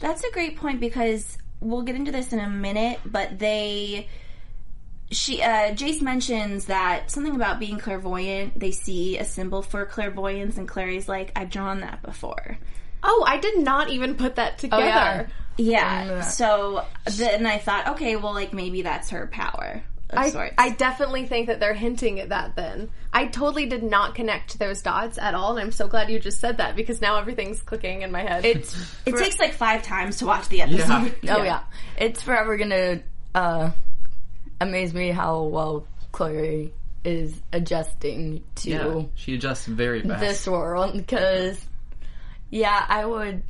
That's 0.00 0.24
a 0.24 0.30
great 0.32 0.56
point 0.56 0.80
because 0.80 1.38
we'll 1.60 1.82
get 1.82 1.94
into 1.94 2.12
this 2.12 2.32
in 2.32 2.40
a 2.40 2.48
minute, 2.48 3.00
but 3.04 3.38
they 3.38 4.08
she 5.12 5.40
uh 5.40 5.70
Jace 5.72 6.02
mentions 6.02 6.64
that 6.64 7.12
something 7.12 7.36
about 7.36 7.60
being 7.60 7.78
clairvoyant, 7.78 8.58
they 8.58 8.72
see 8.72 9.18
a 9.18 9.24
symbol 9.24 9.62
for 9.62 9.86
clairvoyance 9.86 10.56
and 10.58 10.66
Clary's 10.66 11.08
like, 11.08 11.30
I've 11.36 11.50
drawn 11.50 11.80
that 11.80 12.02
before. 12.02 12.58
Oh, 13.04 13.24
I 13.26 13.36
did 13.36 13.58
not 13.58 13.88
even 13.90 14.16
put 14.16 14.34
that 14.34 14.58
together. 14.58 14.82
yeah. 14.82 15.26
Yeah. 15.58 16.20
So 16.22 16.84
then 17.04 17.46
I 17.46 17.58
thought, 17.58 17.88
okay, 17.90 18.16
well 18.16 18.34
like 18.34 18.52
maybe 18.52 18.82
that's 18.82 19.10
her 19.10 19.26
power 19.26 19.82
of 20.10 20.18
I, 20.18 20.30
sorts. 20.30 20.54
I 20.58 20.70
definitely 20.70 21.26
think 21.26 21.48
that 21.48 21.60
they're 21.60 21.74
hinting 21.74 22.20
at 22.20 22.28
that 22.28 22.56
then. 22.56 22.90
I 23.12 23.26
totally 23.26 23.66
did 23.66 23.82
not 23.82 24.14
connect 24.14 24.58
those 24.58 24.82
dots 24.82 25.18
at 25.18 25.34
all, 25.34 25.52
and 25.52 25.60
I'm 25.60 25.72
so 25.72 25.88
glad 25.88 26.10
you 26.10 26.18
just 26.18 26.40
said 26.40 26.58
that 26.58 26.76
because 26.76 27.00
now 27.00 27.18
everything's 27.18 27.60
clicking 27.62 28.02
in 28.02 28.12
my 28.12 28.22
head. 28.22 28.44
It's 28.44 28.96
it 29.04 29.16
takes 29.16 29.38
like 29.38 29.54
five 29.54 29.82
times 29.82 30.18
to 30.18 30.26
watch 30.26 30.48
the 30.48 30.62
episode. 30.62 31.14
Yeah. 31.22 31.36
oh 31.36 31.42
yeah. 31.42 31.62
it's 31.98 32.22
forever 32.22 32.56
gonna 32.56 33.00
uh, 33.34 33.70
amaze 34.60 34.94
me 34.94 35.10
how 35.10 35.42
well 35.44 35.86
Chloe 36.12 36.72
is 37.04 37.40
adjusting 37.52 38.42
to 38.56 38.70
Yeah. 38.70 39.02
She 39.14 39.34
adjusts 39.34 39.66
very 39.66 40.02
fast. 40.02 40.20
this 40.20 40.46
world 40.46 40.92
because 40.94 41.64
yeah, 42.50 42.84
I 42.88 43.04
would 43.04 43.42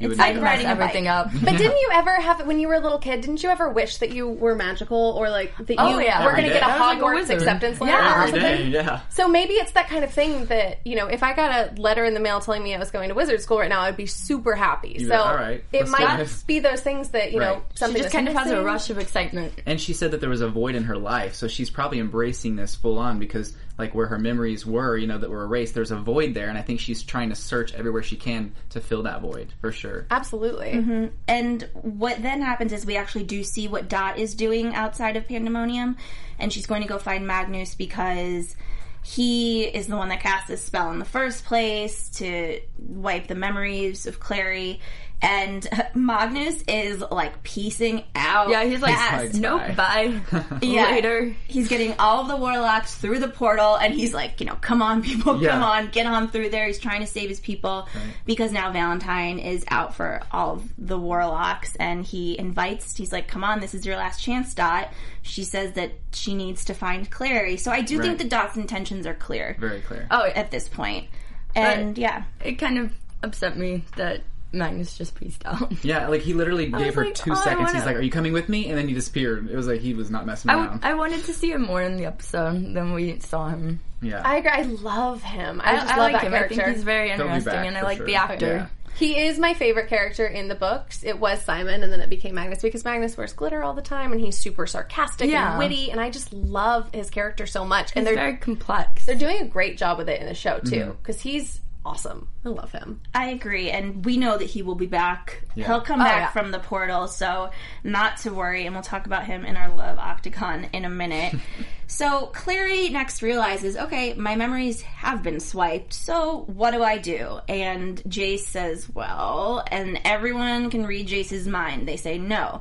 You 0.00 0.08
would 0.08 0.18
like 0.18 0.34
know. 0.34 0.42
riding 0.42 0.66
mess 0.66 0.72
a 0.72 0.76
bike. 0.76 0.82
everything 0.96 1.08
up. 1.08 1.30
But 1.44 1.56
didn't 1.56 1.76
you 1.78 1.88
ever 1.92 2.10
have 2.16 2.46
when 2.46 2.58
you 2.58 2.66
were 2.68 2.74
a 2.74 2.80
little 2.80 2.98
kid? 2.98 3.20
Didn't 3.20 3.42
you 3.42 3.48
ever 3.48 3.68
wish 3.70 3.98
that 3.98 4.10
you 4.12 4.28
were 4.28 4.54
magical 4.56 4.98
or 5.16 5.30
like 5.30 5.56
that 5.58 5.76
oh, 5.78 5.88
you 5.90 5.96
Oh, 5.96 5.98
yeah. 6.00 6.24
were 6.24 6.32
going 6.32 6.44
to 6.44 6.48
get 6.50 6.62
a 6.62 6.66
day. 6.66 6.72
I 6.72 6.78
was 6.78 6.80
like 6.80 6.98
a 6.98 7.02
Hogwarts 7.04 7.30
acceptance 7.36 7.80
letter 7.80 7.92
Yeah. 7.92 8.14
or 8.14 8.26
Every 8.26 8.30
something? 8.40 8.56
day, 8.56 8.68
yeah. 8.70 9.00
So 9.10 9.28
maybe 9.28 9.54
it's 9.54 9.70
that 9.72 9.88
kind 9.88 10.02
of 10.04 10.10
thing 10.12 10.46
that 10.46 10.80
you 10.84 10.96
know, 10.96 11.06
if 11.06 11.22
I 11.22 11.32
got 11.34 11.50
a 11.78 11.80
letter 11.80 12.04
in 12.04 12.14
the 12.14 12.20
mail 12.20 12.40
telling 12.40 12.62
me 12.64 12.74
I 12.74 12.78
was 12.78 12.90
going 12.90 13.08
to 13.08 13.14
wizard 13.14 13.40
school 13.40 13.58
right 13.60 13.68
now, 13.68 13.82
I'd 13.82 13.96
be 13.96 14.06
super 14.06 14.54
happy. 14.54 14.96
You'd 14.98 15.02
so 15.02 15.06
be 15.06 15.10
like, 15.10 15.26
"All 15.26 15.34
right, 15.36 15.64
it 15.72 15.88
might 15.88 16.16
this." 16.16 16.42
be 16.42 16.58
those 16.58 16.80
things 16.80 17.10
that 17.10 17.32
you 17.32 17.38
know 17.38 17.54
Right. 17.54 17.62
She 17.72 17.78
something 17.78 18.02
just 18.02 18.12
kind 18.12 18.26
of 18.28 18.34
has 18.34 18.50
a 18.50 18.62
rush 18.62 18.90
of 18.90 18.98
excitement. 18.98 19.52
And 19.64 19.80
she 19.80 19.92
said 19.92 20.10
that 20.10 20.20
there 20.20 20.30
was 20.30 20.40
a 20.40 20.48
void 20.48 20.74
in 20.74 20.84
her 20.84 20.96
life, 20.96 21.34
so 21.34 21.46
she's 21.46 21.70
probably 21.70 22.00
embracing 22.00 22.56
this 22.56 22.74
full 22.74 22.98
on 22.98 23.18
because, 23.20 23.54
like, 23.76 23.94
where 23.94 24.06
her 24.06 24.18
memories 24.18 24.64
were, 24.64 24.96
you 24.96 25.06
know, 25.06 25.18
that 25.18 25.30
were 25.30 25.42
erased, 25.44 25.74
there's 25.74 25.90
a 25.90 25.96
void 25.96 26.34
there, 26.34 26.48
and 26.48 26.56
I 26.56 26.62
think 26.62 26.80
she's 26.80 27.02
trying 27.02 27.30
to 27.30 27.34
search 27.34 27.74
everywhere 27.74 28.02
she 28.02 28.16
can 28.16 28.54
to 28.70 28.80
fill 28.80 29.02
that 29.02 29.20
void 29.20 29.52
for 29.60 29.72
sure. 29.72 30.06
Absolutely. 30.10 30.72
Mm-hmm. 30.72 31.06
And 31.26 31.68
what 31.72 32.22
then 32.22 32.40
happens 32.40 32.72
is 32.72 32.86
we 32.86 32.96
actually 32.96 33.24
do 33.24 33.42
see 33.42 33.66
what 33.66 33.88
Dot 33.88 34.18
is 34.18 34.34
doing 34.34 34.74
outside 34.74 35.16
of 35.16 35.26
Pandemonium, 35.26 35.96
and 36.38 36.52
she's 36.52 36.66
going 36.66 36.82
to 36.82 36.88
go 36.88 36.98
find 36.98 37.26
Magnus 37.26 37.74
because 37.74 38.54
he 39.02 39.64
is 39.64 39.86
the 39.86 39.96
one 39.96 40.08
that 40.08 40.20
cast 40.20 40.48
this 40.48 40.64
spell 40.64 40.90
in 40.90 40.98
the 40.98 41.04
first 41.04 41.44
place 41.44 42.08
to 42.10 42.60
wipe 42.78 43.26
the 43.26 43.34
memories 43.34 44.06
of 44.06 44.18
Clary. 44.18 44.80
And 45.22 45.66
Magnus 45.94 46.62
is 46.68 47.02
like 47.10 47.42
piecing 47.42 48.04
out. 48.14 48.50
Yeah, 48.50 48.64
he's 48.64 48.80
like, 48.82 48.94
fast. 48.94 49.34
nope, 49.34 49.62
bye. 49.76 50.20
Yeah. 50.62 50.90
Later. 50.90 51.34
He's 51.46 51.68
getting 51.68 51.94
all 51.98 52.22
of 52.22 52.28
the 52.28 52.36
warlocks 52.36 52.94
through 52.94 53.20
the 53.20 53.28
portal, 53.28 53.76
and 53.76 53.94
he's 53.94 54.12
like, 54.12 54.40
you 54.40 54.46
know, 54.46 54.56
come 54.56 54.82
on, 54.82 55.02
people, 55.04 55.40
Yeah. 55.42 55.52
come 55.52 55.62
on, 55.62 55.88
get 55.88 56.06
on 56.06 56.28
through 56.28 56.50
there. 56.50 56.66
He's 56.66 56.78
trying 56.78 57.00
to 57.00 57.06
save 57.06 57.28
his 57.28 57.40
people 57.40 57.88
because 58.26 58.52
now 58.52 58.70
Valentine 58.72 59.38
is 59.38 59.64
out 59.68 59.94
for 59.94 60.20
all 60.30 60.54
of 60.54 60.72
the 60.76 60.98
warlocks, 60.98 61.74
and 61.76 62.04
he 62.04 62.38
invites, 62.38 62.96
he's 62.96 63.12
like, 63.12 63.28
come 63.28 63.44
on, 63.44 63.60
this 63.60 63.74
is 63.74 63.86
your 63.86 63.96
last 63.96 64.22
chance, 64.22 64.52
Dot. 64.54 64.92
She 65.22 65.44
says 65.44 65.72
that 65.72 65.92
she 66.12 66.34
needs 66.34 66.66
to 66.66 66.74
find 66.74 67.10
Clary. 67.10 67.56
So 67.56 67.70
I 67.72 67.80
do 67.80 68.00
think 68.00 68.18
the 68.18 68.24
Dot's 68.24 68.56
intentions 68.56 69.06
are 69.06 69.14
clear 69.14 69.56
Very 69.58 69.80
clear. 69.80 70.06
Oh, 70.10 70.24
at 70.24 70.50
this 70.50 70.68
point. 70.68 71.08
And 71.54 71.96
yeah. 71.96 72.24
it 72.44 72.54
kind 72.56 72.78
of 72.78 72.92
upset 73.22 73.56
me 73.56 73.84
that 73.96 74.20
Magnus 74.54 74.96
just 74.96 75.14
pieced 75.14 75.44
out. 75.46 75.72
Yeah, 75.84 76.08
like 76.08 76.22
he 76.22 76.32
literally 76.34 76.66
gave 76.66 76.86
was 76.86 76.94
her 76.94 77.04
like, 77.06 77.14
two 77.14 77.30
oh, 77.32 77.34
I 77.34 77.44
seconds. 77.44 77.72
He's 77.72 77.74
wanna- 77.80 77.86
like, 77.86 77.96
"Are 77.96 78.02
you 78.02 78.10
coming 78.10 78.32
with 78.32 78.48
me?" 78.48 78.68
And 78.68 78.78
then 78.78 78.88
he 78.88 78.94
disappeared. 78.94 79.50
It 79.50 79.56
was 79.56 79.66
like 79.66 79.80
he 79.80 79.94
was 79.94 80.10
not 80.10 80.24
messing 80.26 80.50
I, 80.50 80.54
around. 80.54 80.84
I 80.84 80.94
wanted 80.94 81.24
to 81.24 81.32
see 81.34 81.50
him 81.52 81.62
more 81.62 81.82
in 81.82 81.96
the 81.96 82.06
episode 82.06 82.74
than 82.74 82.92
we 82.94 83.18
saw 83.20 83.48
him. 83.48 83.80
yeah, 84.00 84.22
I 84.24 84.36
agree. 84.38 84.50
I 84.50 84.62
love 84.62 85.22
him. 85.22 85.60
I, 85.62 85.72
I, 85.72 85.76
just 85.76 85.86
I 85.86 85.96
love 85.96 85.98
like 85.98 86.12
that 86.14 86.22
him. 86.24 86.32
character. 86.32 86.54
I 86.60 86.64
think 86.64 86.76
he's 86.76 86.84
very 86.84 87.06
be 87.08 87.12
interesting, 87.12 87.44
back 87.52 87.66
and 87.66 87.76
I 87.76 87.80
for 87.80 87.86
like 87.86 87.96
sure. 87.98 88.06
the 88.06 88.14
actor. 88.16 88.46
Yeah. 88.46 88.66
He 88.96 89.18
is 89.18 89.40
my 89.40 89.54
favorite 89.54 89.88
character 89.88 90.24
in 90.24 90.46
the 90.46 90.54
books. 90.54 91.02
It 91.02 91.18
was 91.18 91.42
Simon, 91.42 91.82
and 91.82 91.92
then 91.92 91.98
it 92.00 92.08
became 92.08 92.36
Magnus 92.36 92.62
because 92.62 92.84
Magnus 92.84 93.16
wears 93.16 93.32
glitter 93.32 93.60
all 93.60 93.72
the 93.74 93.82
time, 93.82 94.12
and 94.12 94.20
he's 94.20 94.38
super 94.38 94.68
sarcastic 94.68 95.28
Yeah. 95.28 95.50
and 95.50 95.58
witty, 95.58 95.90
and 95.90 96.00
I 96.00 96.10
just 96.10 96.32
love 96.32 96.90
his 96.94 97.10
character 97.10 97.44
so 97.44 97.64
much. 97.64 97.90
And 97.96 98.06
He's 98.06 98.14
they're 98.14 98.24
very 98.24 98.36
complex. 98.36 99.04
they're 99.04 99.16
doing 99.16 99.40
a 99.40 99.46
great 99.46 99.78
job 99.78 99.98
with 99.98 100.08
it 100.08 100.20
in 100.20 100.28
the 100.28 100.34
show 100.34 100.60
too, 100.60 100.76
Mm-hmm. 100.76 100.90
because 100.92 101.20
he's 101.20 101.60
awesome. 101.84 102.28
I 102.44 102.48
love 102.48 102.72
him. 102.72 103.00
I 103.14 103.28
agree, 103.30 103.70
and 103.70 104.04
we 104.04 104.16
know 104.16 104.36
that 104.38 104.44
he 104.46 104.62
will 104.62 104.74
be 104.74 104.86
back. 104.86 105.42
Yeah. 105.54 105.66
He'll 105.66 105.80
come 105.80 106.00
Oh, 106.00 106.04
back 106.04 106.20
yeah. 106.20 106.30
from 106.30 106.50
the 106.50 106.58
portal, 106.58 107.08
so 107.08 107.50
not 107.82 108.18
to 108.18 108.32
worry. 108.32 108.66
And 108.66 108.74
we'll 108.74 108.82
talk 108.82 109.06
about 109.06 109.24
him 109.26 109.44
in 109.44 109.56
our 109.56 109.74
Love 109.74 109.98
Octagon 109.98 110.64
in 110.72 110.84
a 110.84 110.90
minute. 110.90 111.34
so 111.86 112.26
Clary 112.26 112.88
next 112.88 113.22
realizes, 113.22 113.76
okay, 113.76 114.14
my 114.14 114.36
memories 114.36 114.82
have 114.82 115.22
been 115.22 115.40
swiped. 115.40 115.92
So 115.92 116.44
what 116.46 116.72
do 116.72 116.82
I 116.82 116.98
do? 116.98 117.40
And 117.48 118.02
Jace 118.04 118.40
says, 118.40 118.88
well, 118.88 119.64
and 119.70 120.00
everyone 120.04 120.70
can 120.70 120.86
read 120.86 121.08
Jace's 121.08 121.46
mind. 121.46 121.86
They 121.88 121.96
say 121.96 122.18
no. 122.18 122.60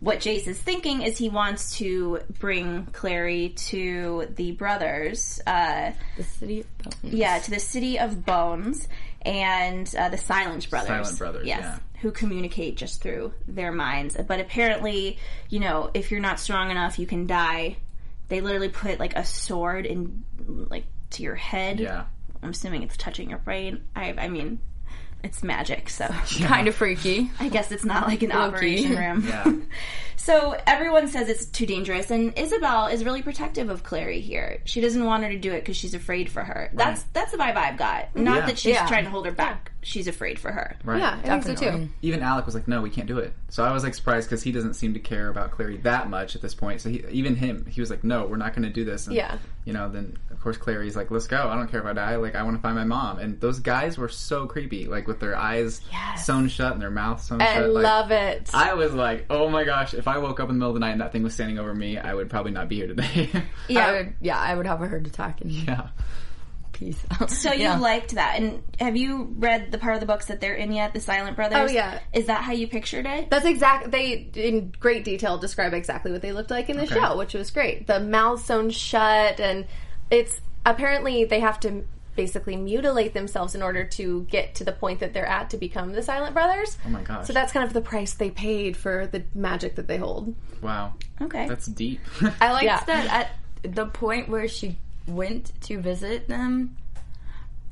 What 0.00 0.18
Jace 0.20 0.46
is 0.46 0.58
thinking 0.60 1.02
is 1.02 1.16
he 1.16 1.28
wants 1.30 1.76
to 1.78 2.20
bring 2.38 2.86
Clary 2.92 3.50
to 3.68 4.28
the 4.34 4.52
brothers. 4.52 5.40
Uh, 5.46 5.92
the 6.16 6.22
city 6.22 6.60
of 6.60 6.66
Bones. 6.78 7.14
yeah, 7.14 7.38
to 7.38 7.50
the 7.50 7.58
city 7.60 7.98
of 7.98 8.24
bones 8.26 8.88
and 9.22 9.92
uh, 9.98 10.10
the 10.10 10.18
Silent 10.18 10.68
Brothers. 10.68 10.88
Silent 10.88 11.18
Brothers, 11.18 11.46
Yes. 11.46 11.60
yeah. 11.62 11.78
who 12.02 12.10
communicate 12.10 12.76
just 12.76 13.02
through 13.02 13.32
their 13.48 13.72
minds. 13.72 14.16
But 14.28 14.38
apparently, 14.40 15.18
you 15.48 15.60
know, 15.60 15.90
if 15.94 16.10
you're 16.10 16.20
not 16.20 16.38
strong 16.40 16.70
enough, 16.70 16.98
you 16.98 17.06
can 17.06 17.26
die. 17.26 17.78
They 18.28 18.40
literally 18.42 18.68
put 18.68 19.00
like 19.00 19.16
a 19.16 19.24
sword 19.24 19.86
in 19.86 20.24
like 20.46 20.84
to 21.10 21.22
your 21.22 21.36
head. 21.36 21.80
Yeah. 21.80 22.04
I'm 22.42 22.50
assuming 22.50 22.82
it's 22.82 22.96
touching 22.98 23.30
your 23.30 23.38
brain. 23.38 23.84
I 23.96 24.14
I 24.18 24.28
mean, 24.28 24.60
it's 25.24 25.42
magic, 25.42 25.88
so 25.90 26.06
Kind 26.42 26.68
of 26.68 26.74
freaky. 26.74 27.30
I 27.40 27.48
guess 27.48 27.72
it's 27.72 27.84
not 27.84 28.06
like 28.06 28.22
an 28.22 28.30
Low-key. 28.30 28.38
operation 28.56 28.96
room. 28.96 29.26
Yeah. 29.26 29.52
So 30.18 30.56
everyone 30.66 31.06
says 31.06 31.28
it's 31.28 31.44
too 31.44 31.66
dangerous, 31.66 32.10
and 32.10 32.36
Isabel 32.36 32.88
is 32.88 33.04
really 33.04 33.22
protective 33.22 33.70
of 33.70 33.84
Clary 33.84 34.18
here. 34.20 34.60
She 34.64 34.80
doesn't 34.80 35.04
want 35.04 35.22
her 35.22 35.28
to 35.30 35.38
do 35.38 35.52
it 35.52 35.60
because 35.60 35.76
she's 35.76 35.94
afraid 35.94 36.28
for 36.28 36.42
her. 36.42 36.68
That's 36.74 37.04
that's 37.12 37.30
the 37.30 37.38
vibe 37.38 37.54
I've 37.54 37.76
got. 37.76 38.16
Not 38.16 38.38
Yeah. 38.38 38.46
that 38.46 38.58
she's 38.58 38.72
Yeah. 38.74 38.88
trying 38.88 39.04
to 39.04 39.10
hold 39.10 39.26
her 39.26 39.30
back. 39.30 39.70
She's 39.86 40.08
afraid 40.08 40.36
for 40.40 40.50
her. 40.50 40.76
Right. 40.82 40.98
Yeah, 40.98 41.20
I 41.22 41.38
think 41.38 41.56
so 41.58 41.70
too. 41.70 41.88
Even 42.02 42.20
Alec 42.20 42.44
was 42.44 42.56
like, 42.56 42.66
"No, 42.66 42.82
we 42.82 42.90
can't 42.90 43.06
do 43.06 43.18
it." 43.18 43.32
So 43.50 43.62
I 43.62 43.70
was 43.70 43.84
like 43.84 43.94
surprised 43.94 44.28
because 44.28 44.42
he 44.42 44.50
doesn't 44.50 44.74
seem 44.74 44.94
to 44.94 44.98
care 44.98 45.28
about 45.28 45.52
Clary 45.52 45.76
that 45.78 46.10
much 46.10 46.34
at 46.34 46.42
this 46.42 46.56
point. 46.56 46.80
So 46.80 46.88
he, 46.90 47.04
even 47.08 47.36
him, 47.36 47.64
he 47.70 47.80
was 47.80 47.88
like, 47.88 48.02
"No, 48.02 48.26
we're 48.26 48.36
not 48.36 48.52
going 48.52 48.64
to 48.64 48.68
do 48.72 48.84
this." 48.84 49.06
And, 49.06 49.14
Yeah. 49.14 49.38
You 49.64 49.72
know, 49.72 49.88
then 49.88 50.16
of 50.32 50.40
course 50.40 50.56
Clary's 50.56 50.96
like, 50.96 51.12
"Let's 51.12 51.28
go. 51.28 51.48
I 51.48 51.54
don't 51.54 51.68
care 51.70 51.78
if 51.78 51.86
I 51.86 51.92
die. 51.92 52.16
Like 52.16 52.34
I 52.34 52.42
want 52.42 52.56
to 52.56 52.62
find 52.62 52.74
my 52.74 52.82
mom." 52.84 53.20
And 53.20 53.40
those 53.40 53.60
guys 53.60 53.96
were 53.96 54.08
so 54.08 54.46
creepy, 54.46 54.86
like 54.86 55.06
with 55.06 55.20
their 55.20 55.36
eyes 55.36 55.80
sewn 56.16 56.48
shut 56.48 56.72
and 56.72 56.82
their 56.82 56.90
mouth 56.90 57.22
sewn 57.22 57.40
I 57.40 57.54
shut. 57.54 57.70
Like, 57.70 57.84
love 57.84 58.10
it. 58.10 58.50
I 58.52 58.74
was 58.74 58.92
like, 58.92 59.26
"Oh 59.30 59.48
my 59.48 59.62
gosh! 59.62 59.94
If 59.94 60.08
I 60.08 60.18
woke 60.18 60.40
up 60.40 60.48
in 60.48 60.56
the 60.56 60.58
middle 60.58 60.70
of 60.70 60.74
the 60.74 60.80
night 60.80 60.92
and 60.92 61.00
that 61.00 61.12
thing 61.12 61.22
was 61.22 61.34
standing 61.34 61.60
over 61.60 61.72
me, 61.72 61.96
I 61.96 62.12
would 62.12 62.28
probably 62.28 62.50
not 62.50 62.68
be 62.68 62.76
here 62.76 62.88
today." 62.88 63.30
Yeah. 63.68 63.86
I 63.86 63.92
would, 63.92 64.14
yeah, 64.20 64.38
I 64.38 64.54
would 64.56 64.66
have 64.66 64.82
a 64.82 64.88
heart 64.88 65.06
attack 65.06 65.40
and 65.42 65.50
yeah. 65.50 65.88
Peace. 66.78 66.98
So 67.28 67.52
you 67.52 67.62
yeah. 67.62 67.78
liked 67.78 68.14
that, 68.14 68.36
and 68.40 68.62
have 68.78 68.96
you 68.96 69.34
read 69.38 69.72
the 69.72 69.78
part 69.78 69.94
of 69.94 70.00
the 70.00 70.06
books 70.06 70.26
that 70.26 70.40
they're 70.40 70.54
in 70.54 70.72
yet? 70.72 70.92
The 70.94 71.00
Silent 71.00 71.36
Brothers. 71.36 71.70
Oh, 71.70 71.72
yeah. 71.72 71.98
Is 72.12 72.26
that 72.26 72.42
how 72.42 72.52
you 72.52 72.68
pictured 72.68 73.06
it? 73.06 73.30
That's 73.30 73.44
exact. 73.46 73.90
They 73.90 74.30
in 74.34 74.72
great 74.78 75.04
detail 75.04 75.38
describe 75.38 75.72
exactly 75.74 76.12
what 76.12 76.22
they 76.22 76.32
looked 76.32 76.50
like 76.50 76.68
in 76.70 76.76
the 76.76 76.84
Okay. 76.84 76.94
show, 76.94 77.16
which 77.16 77.34
was 77.34 77.50
great. 77.50 77.86
The 77.86 78.00
mouths 78.00 78.44
sewn 78.44 78.70
shut, 78.70 79.40
and 79.40 79.66
it's 80.10 80.40
apparently 80.64 81.24
they 81.24 81.40
have 81.40 81.58
to 81.60 81.84
basically 82.14 82.56
mutilate 82.56 83.12
themselves 83.12 83.54
in 83.54 83.62
order 83.62 83.84
to 83.84 84.22
get 84.22 84.54
to 84.54 84.64
the 84.64 84.72
point 84.72 85.00
that 85.00 85.12
they're 85.12 85.26
at 85.26 85.50
to 85.50 85.56
become 85.58 85.92
the 85.92 86.02
Silent 86.02 86.32
Brothers. 86.32 86.78
Oh 86.86 86.88
my 86.88 87.02
gosh. 87.02 87.26
So 87.26 87.32
that's 87.34 87.52
kind 87.52 87.66
of 87.66 87.72
the 87.74 87.82
price 87.82 88.14
they 88.14 88.30
paid 88.30 88.74
for 88.76 89.06
the 89.06 89.22
magic 89.34 89.74
that 89.76 89.86
they 89.86 89.98
hold. 89.98 90.34
wow. 90.62 90.94
Okay. 91.20 91.46
That's 91.46 91.66
deep. 91.66 92.00
I 92.40 92.52
liked 92.52 92.64
Yeah. 92.64 92.82
that 92.86 93.28
at 93.64 93.74
the 93.74 93.86
point 93.86 94.28
where 94.30 94.48
she 94.48 94.78
went 95.06 95.52
to 95.62 95.80
visit 95.80 96.28
them, 96.28 96.76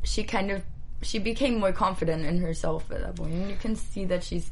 she 0.03 0.25
kind 0.25 0.51
of 0.51 0.63
she 1.03 1.19
became 1.19 1.59
more 1.59 1.73
confident 1.73 2.25
in 2.25 2.39
herself 2.41 2.91
at 2.91 3.01
that 3.03 3.17
point. 3.17 3.33
And 3.33 3.51
you 3.51 3.57
can 3.57 3.77
see 3.77 4.07
that 4.07 4.25
she's 4.25 4.51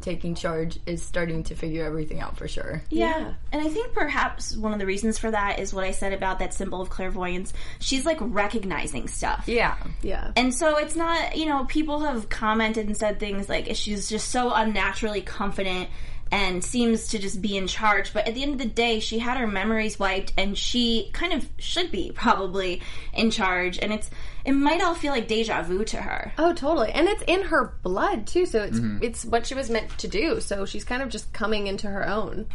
taking 0.00 0.34
charge, 0.34 0.78
is 0.86 1.02
starting 1.02 1.42
to 1.44 1.54
figure 1.54 1.84
everything 1.84 2.20
out 2.20 2.36
for 2.36 2.48
sure. 2.48 2.82
Yeah. 2.88 3.34
And 3.52 3.62
I 3.62 3.68
think 3.68 3.92
perhaps 3.92 4.56
one 4.56 4.72
of 4.72 4.78
the 4.78 4.86
reasons 4.86 5.18
for 5.18 5.30
that 5.30 5.58
is 5.58 5.74
what 5.74 5.84
I 5.84 5.90
said 5.90 6.12
about 6.12 6.38
that 6.38 6.54
symbol 6.54 6.80
of 6.80 6.90
clairvoyance. 6.90 7.52
She's 7.80 8.06
like 8.06 8.18
recognizing 8.20 9.08
stuff. 9.08 9.44
Yeah. 9.46 9.76
Yeah. 10.02 10.32
And 10.36 10.54
so 10.54 10.76
it's 10.76 10.96
not, 10.96 11.36
you 11.36 11.46
know, 11.46 11.64
people 11.66 12.00
have 12.00 12.28
commented 12.28 12.86
and 12.86 12.96
said 12.96 13.20
things 13.20 13.48
like 13.48 13.74
she's 13.74 14.08
just 14.08 14.28
so 14.28 14.52
unnaturally 14.52 15.22
confident 15.22 15.90
and 16.32 16.62
seems 16.62 17.08
to 17.08 17.18
just 17.18 17.42
be 17.42 17.56
in 17.56 17.66
charge. 17.66 18.12
But 18.12 18.28
at 18.28 18.34
the 18.34 18.42
end 18.42 18.52
of 18.52 18.58
the 18.58 18.66
day, 18.66 19.00
she 19.00 19.18
had 19.18 19.36
her 19.36 19.46
memories 19.46 19.98
wiped 19.98 20.32
and 20.36 20.56
she 20.56 21.10
kind 21.12 21.32
of 21.32 21.48
should 21.58 21.90
be 21.90 22.12
probably 22.14 22.82
in 23.12 23.30
charge. 23.30 23.78
And 23.78 23.92
it's, 23.92 24.10
it 24.44 24.52
might 24.52 24.82
all 24.82 24.94
feel 24.94 25.12
like 25.12 25.28
deja 25.28 25.62
vu 25.62 25.84
to 25.84 25.98
her. 25.98 26.32
Oh, 26.38 26.52
totally. 26.52 26.92
And 26.92 27.08
it's 27.08 27.24
in 27.26 27.42
her 27.42 27.74
blood 27.82 28.26
too, 28.26 28.46
so 28.46 28.62
it's 28.62 28.78
mm-hmm. 28.78 29.02
it's 29.02 29.24
what 29.24 29.46
she 29.46 29.54
was 29.54 29.70
meant 29.70 29.96
to 29.98 30.08
do. 30.08 30.40
So 30.40 30.64
she's 30.64 30.84
kind 30.84 31.02
of 31.02 31.08
just 31.08 31.32
coming 31.32 31.66
into 31.66 31.88
her 31.88 32.06
own. 32.08 32.46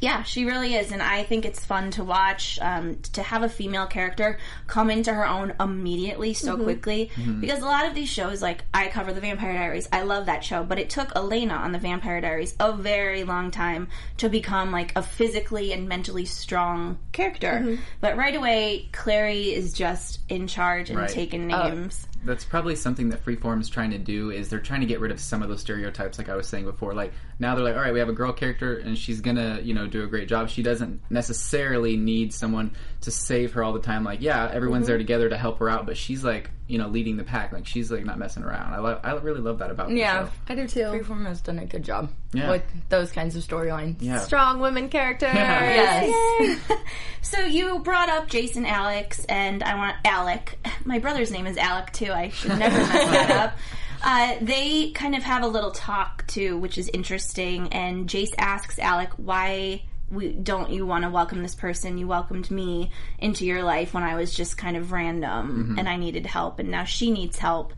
Yeah, 0.00 0.22
she 0.22 0.44
really 0.44 0.74
is, 0.74 0.92
and 0.92 1.02
I 1.02 1.22
think 1.22 1.44
it's 1.44 1.64
fun 1.64 1.90
to 1.92 2.04
watch 2.04 2.58
um, 2.60 2.96
to 3.12 3.22
have 3.22 3.42
a 3.42 3.48
female 3.48 3.86
character 3.86 4.38
come 4.66 4.90
into 4.90 5.12
her 5.12 5.26
own 5.26 5.54
immediately 5.60 6.34
so 6.34 6.54
mm-hmm. 6.54 6.64
quickly. 6.64 7.10
Mm-hmm. 7.14 7.40
Because 7.40 7.60
a 7.60 7.66
lot 7.66 7.86
of 7.86 7.94
these 7.94 8.08
shows, 8.08 8.42
like 8.42 8.64
I 8.72 8.88
cover 8.88 9.12
the 9.12 9.20
Vampire 9.20 9.52
Diaries, 9.52 9.88
I 9.92 10.02
love 10.02 10.26
that 10.26 10.44
show, 10.44 10.64
but 10.64 10.78
it 10.78 10.90
took 10.90 11.14
Elena 11.16 11.54
on 11.54 11.72
the 11.72 11.78
Vampire 11.78 12.20
Diaries 12.20 12.54
a 12.60 12.72
very 12.72 13.24
long 13.24 13.50
time 13.50 13.88
to 14.18 14.28
become 14.28 14.72
like 14.72 14.92
a 14.96 15.02
physically 15.02 15.72
and 15.72 15.88
mentally 15.88 16.24
strong 16.24 16.98
character. 17.12 17.60
Mm-hmm. 17.62 17.82
But 18.00 18.16
right 18.16 18.34
away, 18.34 18.88
Clary 18.92 19.52
is 19.54 19.72
just 19.72 20.20
in 20.28 20.46
charge 20.46 20.90
and 20.90 20.98
Right. 20.98 21.08
taking 21.08 21.52
oh, 21.52 21.68
names. 21.68 22.06
That's 22.24 22.44
probably 22.44 22.76
something 22.76 23.10
that 23.10 23.24
Freeform 23.24 23.60
is 23.60 23.68
trying 23.68 23.90
to 23.90 23.98
do 23.98 24.30
is 24.30 24.48
they're 24.48 24.60
trying 24.60 24.80
to 24.80 24.86
get 24.86 25.00
rid 25.00 25.10
of 25.10 25.20
some 25.20 25.42
of 25.42 25.48
those 25.48 25.60
stereotypes 25.60 26.18
like 26.18 26.28
I 26.28 26.36
was 26.36 26.48
saying 26.48 26.64
before. 26.64 26.94
Like 26.94 27.12
now 27.38 27.54
they're 27.54 27.64
like 27.64 27.76
all 27.76 27.82
right 27.82 27.92
we 27.92 27.98
have 27.98 28.08
a 28.08 28.14
girl 28.14 28.32
character 28.32 28.78
and 28.78 28.96
she's 28.96 29.20
gonna 29.20 29.60
you 29.62 29.74
know 29.74 29.86
do 29.86 30.04
a 30.04 30.06
great 30.06 30.28
job. 30.28 30.48
She 30.48 30.62
doesn't 30.62 31.02
necessarily 31.10 31.96
need 31.96 32.32
someone 32.32 32.74
to 33.02 33.10
save 33.10 33.52
her 33.52 33.62
all 33.62 33.72
the 33.72 33.80
time. 33.80 34.04
Like 34.04 34.20
yeah 34.20 34.50
everyone's 34.52 34.84
mm-hmm. 34.84 34.90
there 34.90 34.98
together 34.98 35.28
to 35.28 35.36
help 35.36 35.58
her 35.58 35.68
out 35.68 35.86
but 35.86 35.96
she's 35.96 36.24
like 36.24 36.50
you 36.66 36.78
know 36.78 36.88
leading 36.88 37.16
the 37.18 37.24
pack 37.24 37.52
like 37.52 37.66
she's 37.66 37.90
like 37.90 38.04
not 38.06 38.18
messing 38.18 38.42
around 38.42 38.72
I 38.72 38.78
love 38.78 39.00
I 39.04 39.12
really 39.16 39.40
love 39.40 39.58
that 39.58 39.70
about 39.70 39.88
the 39.90 39.96
Yeah. 39.96 40.28
I 40.48 40.54
do 40.54 40.66
too. 40.66 40.80
Freeform 40.80 41.26
has 41.26 41.40
done 41.42 41.58
a 41.58 41.66
good 41.66 41.82
job 41.84 42.10
Yeah. 42.32 42.50
with 42.50 42.62
those 42.88 43.12
kinds 43.12 43.36
of 43.36 43.42
storylines. 43.44 43.96
yeah 44.00 44.20
Strong 44.20 44.60
women 44.60 44.88
characters. 44.88 45.30
Yes. 45.34 46.60
So 47.22 47.40
you 47.40 47.78
brought 47.78 48.10
up 48.10 48.28
Jason 48.28 48.66
Alex, 48.66 49.24
and 49.24 49.62
I 49.62 49.74
want 49.76 49.96
Alec. 50.04 50.58
My 50.84 50.98
brother's 50.98 51.30
name 51.30 51.46
is 51.46 51.56
Alec 51.56 51.90
too. 51.92 52.12
I 52.12 52.28
should 52.28 52.58
never 52.58 52.76
mess 52.76 53.10
that 53.10 53.30
up. 53.30 53.58
Uh, 54.04 54.36
they 54.42 54.90
kind 54.90 55.14
of 55.16 55.22
have 55.22 55.42
a 55.42 55.46
little 55.46 55.70
talk 55.70 56.26
too, 56.26 56.58
which 56.58 56.76
is 56.76 56.90
interesting. 56.92 57.72
And 57.72 58.06
Jace 58.06 58.34
asks 58.36 58.78
Alec, 58.78 59.08
"Why 59.16 59.82
we, 60.10 60.32
don't 60.32 60.70
you 60.70 60.86
want 60.86 61.04
to 61.04 61.10
welcome 61.10 61.42
this 61.42 61.54
person? 61.54 61.98
You 61.98 62.06
welcomed 62.06 62.50
me 62.50 62.90
into 63.18 63.44
your 63.44 63.62
life 63.62 63.94
when 63.94 64.02
I 64.02 64.16
was 64.16 64.34
just 64.34 64.56
kind 64.58 64.76
of 64.76 64.92
random, 64.92 65.76
and 65.78 65.88
I 65.88 65.96
needed 65.96 66.26
help, 66.26 66.58
and 66.58 66.70
now 66.70 66.84
she 66.84 67.10
needs 67.10 67.38
help." 67.38 67.72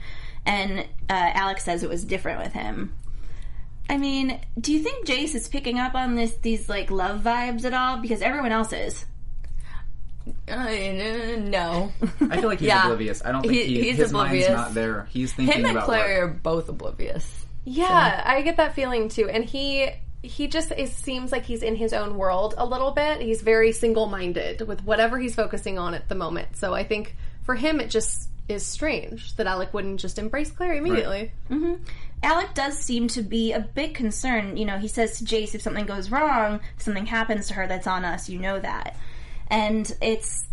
And 0.45 0.81
uh, 0.81 0.85
Alex 1.11 1.65
says 1.65 1.83
it 1.83 1.89
was 1.89 2.05
different 2.05 2.43
with 2.43 2.53
him. 2.53 2.95
I 3.89 3.97
mean, 3.99 4.41
do 4.61 4.73
you 4.73 4.81
think 4.81 5.07
Jace 5.07 5.35
is 5.35 5.49
picking 5.49 5.79
up 5.79 5.95
on 5.95 6.15
this 6.17 6.35
these 6.43 6.69
like 6.69 6.91
love 6.91 7.21
vibes 7.23 7.65
at 7.65 7.73
all? 7.75 7.99
Because 7.99 8.21
everyone 8.23 8.53
else 8.53 8.73
is. 8.73 9.05
Uh, 10.49 10.65
no. 11.39 11.93
I 12.31 12.41
feel 12.41 12.49
like 12.49 12.59
he's 12.61 12.69
Yeah. 12.69 12.85
oblivious 12.85 13.23
I 13.25 13.31
don't 13.33 13.43
think 13.43 13.53
He- 13.55 13.65
he, 13.67 13.83
he's 13.83 13.97
his 13.99 14.11
oblivious. 14.11 14.49
mind's 14.49 14.61
not 14.61 14.75
there 14.75 15.07
he's 15.11 15.33
thinking 15.33 15.59
Him 15.61 15.65
and 15.67 15.77
about 15.77 15.85
Clary 15.87 16.21
work. 16.21 16.31
are 16.31 16.33
both 16.35 16.69
oblivious. 16.69 17.47
Yeah, 17.65 18.23
I 18.25 18.43
get 18.43 18.57
that 18.59 18.75
feeling 18.75 19.09
too. 19.09 19.29
And 19.29 19.45
he 19.45 19.89
he 20.23 20.49
just 20.49 20.73
is, 20.73 20.93
seems 20.93 21.33
like 21.33 21.45
he's 21.45 21.63
in 21.63 21.77
his 21.77 21.93
own 21.93 22.17
world 22.17 22.55
a 22.57 22.67
little 22.67 22.91
bit. 22.91 23.21
He's 23.21 23.43
very 23.43 23.73
single 23.73 24.07
minded 24.07 24.67
with 24.67 24.85
whatever 24.85 25.19
he's 25.19 25.35
focusing 25.35 25.79
on 25.79 25.95
at 25.95 26.09
the 26.09 26.15
moment. 26.15 26.57
So 26.57 26.75
I 26.75 26.85
think 26.85 27.15
for 27.45 27.55
him, 27.55 27.81
it 27.81 27.91
just 27.91 28.29
is 28.49 28.65
strange 28.65 29.35
that 29.37 29.47
Alec 29.47 29.75
wouldn't 29.75 30.01
just 30.01 30.19
embrace 30.19 30.51
Clary 30.51 30.79
immediately. 30.79 31.33
Mm-hmm. 31.51 31.75
Alec 32.23 32.55
does 32.55 32.79
seem 32.79 33.09
to 33.09 33.23
be 33.23 33.53
a 33.53 33.61
bit 33.61 33.95
concerned. 33.95 34.59
You 34.59 34.65
know, 34.65 34.79
he 34.79 34.89
says 34.89 35.19
to 35.19 35.25
Jace, 35.25 35.55
if 35.55 35.63
something 35.63 35.87
goes 35.87 36.11
wrong, 36.11 36.61
if 36.77 36.83
something 36.83 37.07
happens 37.07 37.49
to 37.49 37.55
her, 37.55 37.67
that's 37.67 37.87
on 37.87 38.05
us. 38.05 38.29
You 38.29 38.39
know 38.39 38.59
that. 38.59 38.97
And 39.49 39.91
it's. 40.01 40.45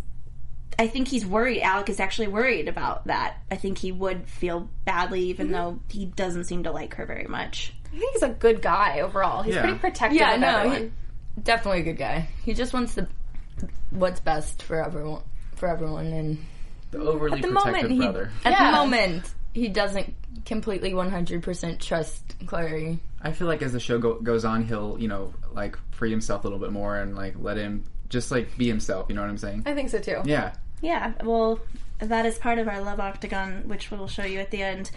I 0.77 0.87
think 0.87 1.07
he's 1.07 1.23
worried. 1.23 1.61
Alec 1.61 1.89
is 1.89 1.99
actually 1.99 2.29
worried 2.29 2.67
about 2.67 3.05
that. 3.05 3.37
I 3.51 3.57
think 3.57 3.77
he 3.77 3.91
would 3.91 4.27
feel 4.27 4.69
badly, 4.85 5.21
even 5.25 5.47
mm-hmm. 5.47 5.55
though 5.55 5.79
he 5.87 6.05
doesn't 6.05 6.45
seem 6.45 6.63
to 6.63 6.71
like 6.71 6.95
her 6.95 7.05
very 7.05 7.27
much. 7.27 7.73
I 7.93 7.99
think 7.99 8.13
he's 8.13 8.23
a 8.23 8.29
good 8.29 8.61
guy 8.61 9.01
overall. 9.01 9.43
He's 9.43 9.55
Yeah. 9.55 9.61
pretty 9.61 9.77
protective 9.79 10.19
Yeah, 10.19 10.33
of 10.35 10.39
no, 10.41 10.47
everyone. 10.57 10.81
he, 11.35 11.41
definitely 11.41 11.81
a 11.81 11.83
good 11.83 11.97
guy. 11.97 12.27
He 12.43 12.53
just 12.53 12.73
wants 12.73 12.95
the 12.95 13.07
what's 13.91 14.19
best 14.19 14.63
for 14.63 14.83
everyone. 14.83 15.21
For 15.55 15.67
everyone, 15.69 16.07
and 16.07 16.37
the 16.91 16.99
overly 16.99 17.39
the 17.41 17.47
protective 17.47 17.73
moment, 17.73 17.91
he, 17.91 17.97
brother 17.99 18.31
at 18.43 18.51
Yeah. 18.53 18.71
the 18.71 18.77
moment, 18.77 19.33
he 19.53 19.69
doesn't 19.69 20.13
completely 20.45 20.93
one 20.93 21.09
hundred 21.09 21.43
percent 21.43 21.79
trust 21.79 22.35
Clary. 22.47 22.99
I 23.21 23.31
feel 23.31 23.47
like 23.47 23.61
as 23.61 23.71
the 23.71 23.79
show 23.79 23.97
go- 23.99 24.19
goes 24.19 24.43
on, 24.43 24.65
he'll 24.65 24.97
you 24.99 25.07
know 25.07 25.33
like 25.53 25.77
free 25.91 26.09
himself 26.09 26.43
a 26.43 26.47
little 26.47 26.59
bit 26.59 26.71
more 26.71 26.97
and 26.97 27.15
like 27.15 27.35
let 27.39 27.55
him 27.57 27.83
just 28.09 28.31
like 28.31 28.57
be 28.57 28.67
himself. 28.67 29.05
You 29.09 29.15
know 29.15 29.21
what 29.21 29.29
I'm 29.29 29.37
saying? 29.37 29.63
I 29.65 29.73
think 29.73 29.89
so 29.89 29.99
too. 29.99 30.21
Yeah. 30.25 30.53
Yeah, 30.81 31.13
well, 31.23 31.59
that 31.99 32.25
is 32.25 32.37
part 32.37 32.57
of 32.59 32.67
our 32.67 32.81
love 32.81 32.99
octagon, 32.99 33.63
which 33.67 33.89
we'll 33.89 34.07
show 34.09 34.25
you 34.25 34.39
at 34.39 34.51
the 34.51 34.61
end. 34.63 34.91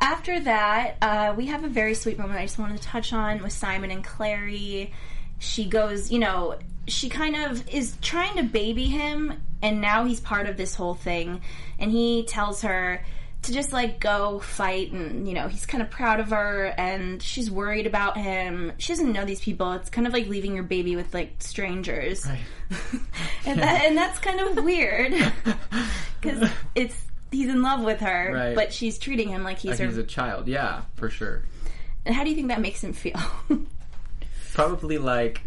After 0.00 0.40
that, 0.40 0.96
uh, 1.00 1.34
we 1.36 1.46
have 1.46 1.64
a 1.64 1.68
very 1.68 1.94
sweet 1.94 2.18
moment 2.18 2.38
I 2.38 2.44
just 2.44 2.58
wanted 2.58 2.78
to 2.78 2.82
touch 2.82 3.12
on 3.12 3.42
with 3.42 3.52
Simon 3.52 3.90
and 3.90 4.04
Clary. 4.04 4.92
She 5.38 5.64
goes, 5.64 6.10
you 6.10 6.18
know, 6.18 6.58
she 6.86 7.08
kind 7.08 7.36
of 7.36 7.68
is 7.68 7.96
trying 8.02 8.36
to 8.36 8.42
baby 8.42 8.84
him, 8.84 9.40
and 9.62 9.80
now 9.80 10.04
he's 10.04 10.20
part 10.20 10.46
of 10.46 10.56
this 10.56 10.74
whole 10.74 10.94
thing. 10.94 11.40
And 11.78 11.90
he 11.90 12.24
tells 12.24 12.62
her 12.62 13.04
to 13.42 13.52
just 13.52 13.72
like 13.72 14.00
go 14.00 14.40
fight, 14.40 14.92
and 14.92 15.26
you 15.26 15.34
know, 15.34 15.48
he's 15.48 15.66
kind 15.66 15.82
of 15.82 15.90
proud 15.90 16.20
of 16.20 16.30
her, 16.30 16.74
and 16.76 17.22
she's 17.22 17.50
worried 17.50 17.86
about 17.86 18.16
him. 18.16 18.72
She 18.78 18.92
doesn't 18.92 19.12
know 19.12 19.24
these 19.24 19.40
people. 19.40 19.72
It's 19.72 19.90
kind 19.90 20.06
of 20.06 20.12
like 20.12 20.26
leaving 20.28 20.54
your 20.54 20.64
baby 20.64 20.94
with 20.96 21.14
like 21.14 21.36
strangers 21.38 22.26
and, 23.46 23.60
that, 23.60 23.84
and 23.84 23.96
that's 23.96 24.18
kind 24.18 24.40
of 24.40 24.62
weird 24.64 25.14
because 26.20 26.50
it's 26.74 26.96
he's 27.36 27.48
in 27.48 27.62
love 27.62 27.82
with 27.82 28.00
her, 28.00 28.32
Right. 28.34 28.54
but 28.54 28.72
she's 28.72 28.98
treating 28.98 29.28
him 29.28 29.42
like 29.44 29.58
he's 29.58 29.72
Like 29.72 29.80
her. 29.80 29.86
he's 29.86 29.96
a 29.98 30.02
child. 30.04 30.48
Yeah, 30.48 30.82
for 30.96 31.08
sure. 31.10 31.42
And 32.04 32.14
how 32.14 32.24
do 32.24 32.30
you 32.30 32.36
think 32.36 32.48
that 32.48 32.60
makes 32.60 32.82
him 32.82 32.92
feel? 32.92 33.20
probably 34.54 34.98
like 34.98 35.42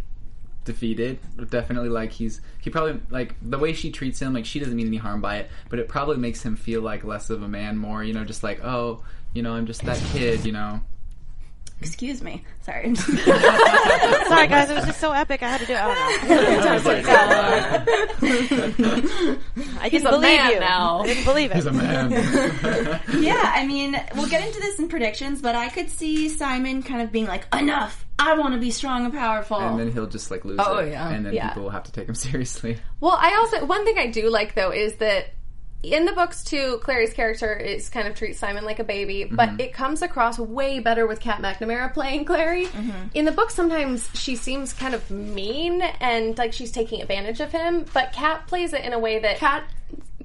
defeated 0.66 1.18
definitely 1.50 1.90
like 1.90 2.12
he's 2.12 2.42
he 2.62 2.70
probably 2.70 3.00
like 3.10 3.34
the 3.42 3.58
way 3.58 3.74
she 3.74 3.90
treats 3.92 4.22
him 4.22 4.34
like 4.34 4.46
she 4.46 4.60
doesn't 4.60 4.76
mean 4.76 4.86
any 4.86 4.98
harm 4.98 5.20
by 5.20 5.38
it 5.38 5.50
but 5.70 5.80
it 5.80 5.88
probably 5.88 6.18
makes 6.18 6.44
him 6.44 6.56
feel 6.56 6.82
like 6.82 7.04
less 7.04 7.32
of 7.32 7.42
a 7.42 7.48
man 7.48 7.76
more 7.76 8.04
you 8.04 8.14
know 8.14 8.24
just 8.24 8.44
like 8.44 8.64
oh 8.64 9.04
you 9.34 9.42
know 9.42 9.54
i'm 9.54 9.66
just 9.66 9.82
that 9.84 9.98
kid 10.12 10.46
you 10.46 10.52
know 10.52 10.80
Excuse 11.82 12.22
me. 12.22 12.44
Sorry. 12.64 12.94
Sorry, 12.96 14.48
guys, 14.48 14.70
it 14.70 14.76
was 14.76 14.86
just 14.86 15.00
so 15.00 15.12
epic. 15.14 15.42
I 15.42 15.48
had 15.50 15.62
to 15.62 15.66
do 15.66 15.74
it. 15.74 15.80
Oh, 15.82 15.90
I 16.24 16.28
don't 16.84 18.80
know. 18.80 19.38
I 19.80 19.90
didn't 19.90 20.12
believe 20.12 20.46
you. 20.54 20.60
now. 20.60 21.00
I 21.00 21.08
didn't 21.08 21.24
believe 21.26 21.52
it. 21.52 21.56
he's 21.56 21.66
a 21.66 21.72
man 21.72 22.12
yeah, 23.20 23.54
I 23.56 23.66
mean, 23.66 23.96
we'll 24.16 24.28
get 24.30 24.46
into 24.46 24.60
this 24.60 24.78
in 24.80 24.90
predictions, 24.90 25.42
but 25.42 25.56
I 25.56 25.70
could 25.70 25.90
see 25.90 26.30
Simon 26.30 26.84
kind 26.84 27.02
of 27.02 27.12
being 27.12 27.28
like, 27.28 27.46
enough! 27.56 28.06
I 28.22 28.38
want 28.38 28.54
to 28.54 28.60
be 28.60 28.72
strong 28.72 29.06
and 29.06 29.14
powerful. 29.14 29.58
and 29.58 29.80
then 29.80 29.92
he'll 29.94 30.06
just 30.06 30.30
like 30.30 30.44
lose 30.44 30.60
Oh, 30.62 30.80
it 30.80 30.92
yeah. 30.92 31.10
and 31.10 31.26
then 31.26 31.34
Yeah. 31.34 31.48
people 31.50 31.64
will 31.64 31.70
have 31.70 31.84
to 31.86 31.92
take 31.94 32.10
him 32.10 32.16
seriously 32.16 32.78
Well, 33.00 33.18
I 33.18 33.36
also 33.36 33.66
one 33.66 33.86
thing 33.86 33.98
I 33.98 34.08
do 34.08 34.30
like 34.30 34.56
though 34.56 34.72
is 34.72 34.96
that 34.96 35.34
in 35.82 36.06
the 36.06 36.12
books 36.12 36.44
too, 36.44 36.80
Clary's 36.84 37.14
character 37.14 37.54
is 37.56 37.90
kind 37.90 38.08
of 38.08 38.16
treats 38.16 38.38
Simon 38.40 38.66
like 38.66 38.80
a 38.80 38.84
baby, 38.84 39.24
but 39.24 39.50
mm-hmm. 39.50 39.60
it 39.62 39.74
comes 39.74 40.02
across 40.02 40.38
way 40.38 40.80
better 40.80 41.08
with 41.08 41.20
Kat 41.20 41.42
McNamara 41.42 41.94
playing 41.94 42.26
Clary. 42.26 42.66
Mm-hmm. 42.66 43.08
In 43.14 43.26
the 43.26 43.32
book, 43.32 43.50
sometimes 43.50 44.10
she 44.14 44.36
seems 44.36 44.74
kind 44.74 44.94
of 44.94 45.10
mean 45.10 45.82
and 45.82 46.38
like 46.38 46.54
she's 46.54 46.72
taking 46.72 47.02
advantage 47.02 47.40
of 47.40 47.52
him, 47.52 47.86
but 47.94 48.12
Kat 48.12 48.48
plays 48.48 48.74
it 48.74 48.84
in 48.84 48.94
a 48.94 49.00
way 49.00 49.20
that 49.20 49.38
Kat 49.38 49.64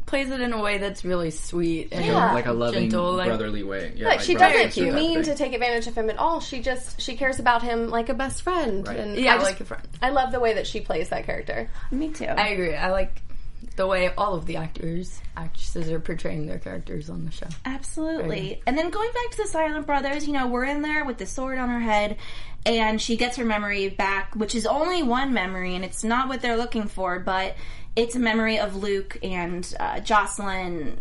plays 0.07 0.31
it 0.31 0.41
in 0.41 0.53
a 0.53 0.61
way 0.61 0.79
that's 0.79 1.05
really 1.05 1.31
sweet 1.31 1.89
and 1.93 2.05
Yeah. 2.05 2.33
like 2.35 2.47
a 2.47 2.53
loving 2.53 2.91
gentle, 2.91 3.15
like- 3.15 3.27
brotherly 3.27 3.63
way 3.63 3.93
yeah 3.97 4.09
like, 4.09 4.21
she 4.21 4.35
doesn't 4.35 4.73
sister 4.73 4.93
mean 4.93 5.23
to 5.23 5.35
take 5.35 5.55
advantage 5.55 5.87
of 5.87 5.97
him 5.97 6.11
at 6.11 6.19
all. 6.19 6.41
She 6.41 6.61
just 6.61 7.01
she 7.01 7.17
cares 7.17 7.39
about 7.39 7.63
him 7.63 7.89
like 7.89 8.09
a 8.11 8.15
best 8.15 8.43
friend, 8.43 8.87
Right. 8.87 8.99
and 8.99 9.17
Yeah, 9.17 9.35
I 9.35 9.37
just, 9.37 9.51
like 9.51 9.61
a 9.61 9.65
friend. 9.65 9.89
I 10.03 10.11
love 10.11 10.31
the 10.33 10.41
way 10.41 10.55
that 10.55 10.67
she 10.67 10.81
plays 10.81 11.09
that 11.09 11.25
character. 11.25 11.71
Me 11.91 12.11
too. 12.11 12.27
I 12.27 12.49
agree. 12.49 12.75
I 12.75 12.91
like 12.91 13.23
the 13.77 13.87
way 13.87 14.12
all 14.16 14.35
of 14.35 14.47
the 14.47 14.57
actors, 14.57 15.20
actresses 15.37 15.91
are 15.91 16.01
portraying 16.01 16.47
their 16.47 16.59
characters 16.59 17.11
on 17.11 17.25
the 17.25 17.31
show. 17.31 17.47
Absolutely. 17.64 18.62
And 18.66 18.79
then 18.79 18.91
going 18.91 19.11
back 19.12 19.31
to 19.33 19.37
the 19.39 19.49
Silent 19.49 19.87
Brothers, 19.87 20.27
you 20.27 20.33
know, 20.33 20.47
we're 20.47 20.64
in 20.64 20.83
there 20.83 21.05
with 21.05 21.18
the 21.18 21.27
sword 21.27 21.59
on 21.59 21.68
her 21.68 21.81
head, 21.81 22.16
and 22.64 23.01
she 23.01 23.16
gets 23.16 23.37
her 23.37 23.45
memory 23.45 23.89
back, 23.89 24.35
which 24.37 24.55
is 24.55 24.64
only 24.66 25.03
one 25.03 25.33
memory, 25.35 25.75
and 25.75 25.85
it's 25.85 26.05
not 26.05 26.29
what 26.29 26.41
they're 26.41 26.57
looking 26.57 26.87
for, 26.87 27.18
but 27.18 27.57
it's 27.97 28.14
a 28.16 28.20
memory 28.20 28.59
of 28.59 28.77
Luke 28.77 29.18
and 29.22 29.75
uh, 29.81 30.01
Jocelyn 30.01 31.01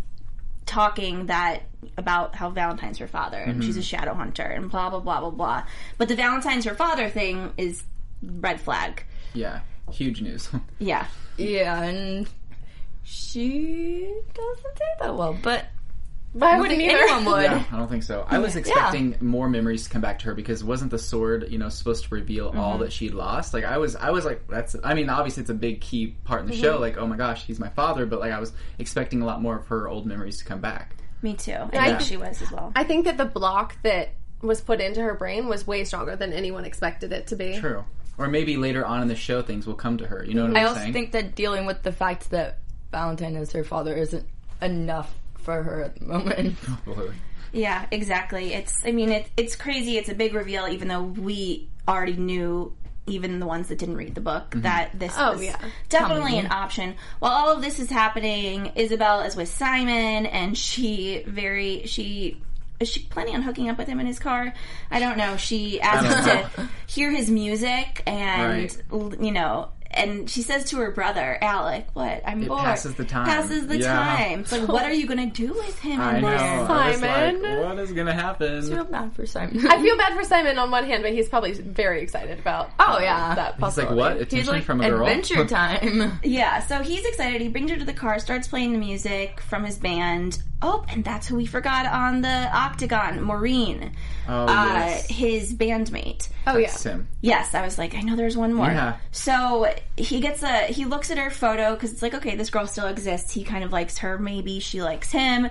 talking 0.66 1.26
that 1.28 1.64
about 1.98 2.36
how 2.36 2.50
Valentine's 2.50 2.98
her 3.00 3.08
father 3.08 3.38
and 3.38 3.62
she's 3.62 3.76
a 3.76 3.82
shadow 3.82 4.14
hunter 4.14 4.44
and 4.44 4.72
blah 4.72 4.90
blah 4.90 5.00
blah 5.02 5.20
blah 5.20 5.30
blah. 5.30 5.64
But 5.98 6.08
the 6.08 6.16
Valentine's 6.16 6.64
her 6.66 6.76
father 6.76 7.10
thing 7.10 7.52
is 7.58 7.84
red 8.22 8.62
flag. 8.62 9.04
yeah 9.34 9.60
huge 9.92 10.22
news 10.22 10.50
Yeah. 10.80 11.06
Yeah, 11.36 11.82
and 11.84 12.30
she 13.04 14.14
doesn't 14.34 14.76
take 14.76 15.00
that 15.02 15.16
well, 15.16 15.38
but 15.42 15.66
But 16.36 16.48
I, 16.48 16.56
I 16.56 16.60
wouldn't 16.60 16.80
think 16.80 16.92
either. 16.92 17.04
anyone 17.04 17.26
would. 17.26 17.44
Yeah, 17.44 17.64
I 17.72 17.78
don't 17.78 17.90
think 17.90 18.04
so. 18.04 18.26
I 18.28 18.40
was 18.40 18.56
expecting 18.56 19.16
more 19.22 19.48
memories 19.50 19.84
to 19.84 19.90
come 19.90 20.02
back 20.02 20.20
to 20.20 20.26
her 20.26 20.34
because 20.34 20.64
wasn't 20.64 20.90
the 20.92 20.98
sword, 20.98 21.48
you 21.52 21.58
know, 21.60 21.70
supposed 21.70 22.06
to 22.06 22.16
reveal 22.16 22.50
Mm-hmm. 22.50 22.60
all 22.60 22.78
that 22.80 22.92
she'd 22.92 23.14
lost? 23.14 23.54
Like 23.54 23.66
I 23.66 23.78
was, 23.78 23.96
I 23.96 24.10
was 24.12 24.26
like, 24.26 24.48
that's. 24.48 24.76
I 24.84 24.94
mean, 24.94 25.10
obviously 25.10 25.42
it's 25.42 25.50
a 25.50 25.54
big 25.56 25.82
key 25.82 26.16
part 26.24 26.42
in 26.42 26.48
the 26.48 26.54
Mm-hmm. 26.54 26.62
show. 26.64 26.80
Like, 26.80 26.98
oh 26.98 27.06
my 27.06 27.18
gosh, 27.18 27.46
he's 27.46 27.60
my 27.60 27.70
father. 27.70 28.06
But 28.06 28.20
like, 28.20 28.32
I 28.32 28.40
was 28.40 28.54
expecting 28.80 29.22
a 29.22 29.26
lot 29.26 29.42
more 29.42 29.58
of 29.58 29.68
her 29.68 29.88
old 29.88 30.06
memories 30.06 30.40
to 30.40 30.46
come 30.46 30.60
back. 30.62 30.96
Me 31.22 31.34
too. 31.36 31.52
I 31.54 31.56
I 31.56 31.68
think 31.70 31.86
think- 31.86 32.02
she 32.02 32.18
was 32.18 32.42
as 32.42 32.52
well. 32.52 32.72
I 32.76 32.84
think 32.84 33.06
that 33.06 33.18
the 33.18 33.26
block 33.26 33.76
that 33.84 34.10
was 34.42 34.60
put 34.60 34.82
into 34.82 35.02
her 35.02 35.14
brain 35.14 35.48
was 35.48 35.66
way 35.66 35.84
stronger 35.86 36.16
than 36.18 36.34
anyone 36.34 36.66
expected 36.66 37.14
it 37.14 37.28
to 37.28 37.36
be. 37.38 37.58
True. 37.60 37.86
Or 38.18 38.28
maybe 38.28 38.58
later 38.58 38.86
on 38.86 39.02
in 39.02 39.08
the 39.08 39.16
show, 39.16 39.42
things 39.42 39.66
will 39.66 39.74
come 39.76 39.98
to 40.00 40.06
her. 40.08 40.24
You 40.24 40.34
know 40.34 40.42
what 40.44 40.52
I'm 40.52 40.58
I'm 40.58 40.68
also 40.68 40.80
saying? 40.82 40.94
think 40.94 41.12
that 41.14 41.34
dealing 41.36 41.66
with 41.66 41.82
the 41.82 41.92
fact 41.94 42.30
that 42.32 42.58
Valentine 42.94 43.36
is 43.36 43.52
her 43.52 43.64
father 43.66 43.94
isn't 43.96 44.26
enough 44.62 45.14
for 45.40 45.62
her 45.64 45.82
at 45.84 45.96
the 46.00 46.06
moment. 46.06 46.56
Yeah, 47.56 47.86
exactly. 47.92 48.52
It's 48.54 48.84
I 48.84 48.92
mean 48.92 49.12
it, 49.12 49.30
it's 49.38 49.56
crazy. 49.56 49.98
It's 50.00 50.10
a 50.10 50.16
big 50.16 50.34
reveal 50.34 50.68
even 50.68 50.88
though 50.88 51.04
we 51.04 51.70
already 51.88 52.14
knew 52.18 52.74
even 53.06 53.40
the 53.40 53.46
ones 53.46 53.68
that 53.68 53.78
didn't 53.78 53.96
read 53.98 54.16
the 54.16 54.22
book 54.22 54.46
that 54.56 54.98
this 54.98 55.14
Oh, 55.20 55.34
was 55.34 55.44
yeah. 55.44 55.58
definitely 55.90 56.40
an 56.40 56.52
option. 56.52 56.96
While 57.20 57.32
all 57.34 57.52
of 57.56 57.62
this 57.62 57.80
is 57.80 57.92
happening, 57.92 58.72
Isabel 58.76 59.22
is 59.22 59.36
with 59.36 59.50
Simon 59.50 60.26
and 60.26 60.58
she 60.58 61.24
very 61.28 61.86
she 61.86 62.42
is 62.80 62.90
she 62.90 63.02
planning 63.04 63.36
on 63.36 63.44
hooking 63.44 63.70
up 63.70 63.78
with 63.78 63.88
him 63.88 64.00
in 64.00 64.08
his 64.08 64.18
car? 64.18 64.52
I 64.90 65.00
don't 65.00 65.18
know. 65.20 65.38
She 65.38 65.80
asks 65.80 66.26
don't 66.26 66.26
him 66.26 66.48
to 66.58 66.70
hear 66.88 67.12
his 67.12 67.30
music 67.30 68.02
and 68.08 68.74
Right. 68.92 69.22
you 69.22 69.32
know 69.32 69.70
and 69.96 70.30
she 70.30 70.42
says 70.42 70.66
to 70.72 70.78
her 70.78 70.92
brother, 70.92 71.38
Alec, 71.42 71.88
what? 71.94 72.22
I'm 72.26 72.44
It 72.44 72.48
bored. 72.50 72.62
passes 72.62 72.96
the 72.96 73.06
time. 73.06 73.26
Passes 73.26 73.68
the 73.68 73.78
Yeah. 73.80 73.94
time. 73.94 74.40
It's 74.42 74.52
like, 74.52 74.68
what 74.68 74.84
are 74.86 74.94
you 74.94 75.06
going 75.08 75.30
to 75.32 75.48
do 75.48 75.54
with 75.54 75.80
him 75.80 76.00
I 76.02 76.16
in 76.18 76.22
know. 76.22 76.30
there? 76.30 76.68
Simon. 76.98 77.42
like, 77.42 77.66
what 77.66 77.80
is 77.80 77.92
gonna 77.92 78.14
happen? 78.14 78.52
I 78.52 78.56
happen? 78.56 78.72
feel 78.76 78.84
bad 78.86 79.14
for 79.16 79.26
Simon. 79.26 79.68
I 79.68 79.82
feel 79.82 79.98
bad 79.98 80.14
for 80.16 80.24
Simon 80.24 80.58
on 80.58 80.72
one 80.72 80.86
hand, 80.86 81.04
but 81.04 81.14
he's 81.14 81.30
probably 81.30 81.54
very 81.54 82.02
excited 82.02 82.40
about. 82.40 82.72
Oh, 82.80 82.98
uh, 82.98 83.00
yeah. 83.02 83.36
that 83.36 83.54
He's 83.56 83.62
like, 83.62 83.88
possibility. 83.88 83.96
what? 84.00 84.12
Attention 84.14 84.38
He's 84.40 84.48
like 84.50 84.64
from 84.64 84.82
a 84.82 84.90
girl? 84.90 85.02
adventure 85.02 85.46
time. 85.48 86.20
Yeah, 86.24 86.60
so 86.68 86.82
he's 86.82 87.06
excited. 87.06 87.42
He 87.42 87.48
brings 87.50 87.72
her 87.72 87.78
to 87.78 87.86
the 87.86 87.94
car, 87.94 88.20
starts 88.20 88.48
playing 88.48 88.74
the 88.74 88.80
music 88.80 89.40
from 89.42 89.64
his 89.66 89.78
band. 89.78 90.42
Oh, 90.66 90.86
and 90.88 91.04
that's 91.04 91.28
who 91.28 91.36
we 91.36 91.46
forgot 91.46 91.86
on 91.86 92.22
the 92.22 92.50
Octagon, 92.56 93.22
Maureen, 93.22 93.92
Oh 94.30 94.46
uh, 94.46 94.48
yes. 94.48 95.10
his 95.10 95.54
bandmate. 95.54 96.30
Oh 96.48 96.56
yeah. 96.58 96.72
Him. 96.72 97.08
Yes, 97.20 97.54
I 97.54 97.64
was 97.66 97.78
like, 97.78 97.96
I 97.96 98.00
know 98.02 98.16
there's 98.16 98.38
one 98.38 98.54
more. 98.54 98.68
Yeah. 98.68 98.96
So 99.12 99.68
he 99.98 100.20
gets 100.20 100.44
a 100.44 100.64
he 100.68 100.86
looks 100.86 101.12
at 101.12 101.18
her 101.18 101.30
photo 101.30 101.74
because 101.74 101.92
it's 101.92 102.02
like, 102.02 102.14
okay, 102.16 102.36
this 102.36 102.50
girl 102.50 102.68
still 102.68 102.88
exists. 102.88 103.32
He 103.34 103.44
kind 103.44 103.64
of 103.64 103.72
likes 103.72 104.00
her. 104.00 104.18
Maybe 104.18 104.60
she 104.60 104.82
likes 104.82 105.12
him. 105.12 105.50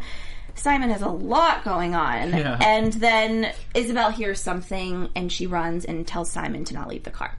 Simon 0.55 0.91
has 0.91 1.01
a 1.03 1.09
lot 1.09 1.65
going 1.65 1.95
on, 1.95 2.29
Yeah. 2.31 2.59
and 2.61 2.93
then 2.93 3.53
Isabel 3.75 4.11
hears 4.11 4.39
something, 4.39 5.09
and 5.17 5.33
she 5.33 5.47
runs 5.47 5.87
and 5.87 6.07
tells 6.07 6.31
Simon 6.31 6.65
to 6.67 6.75
not 6.75 6.89
leave 6.89 7.05
the 7.05 7.11
car, 7.11 7.39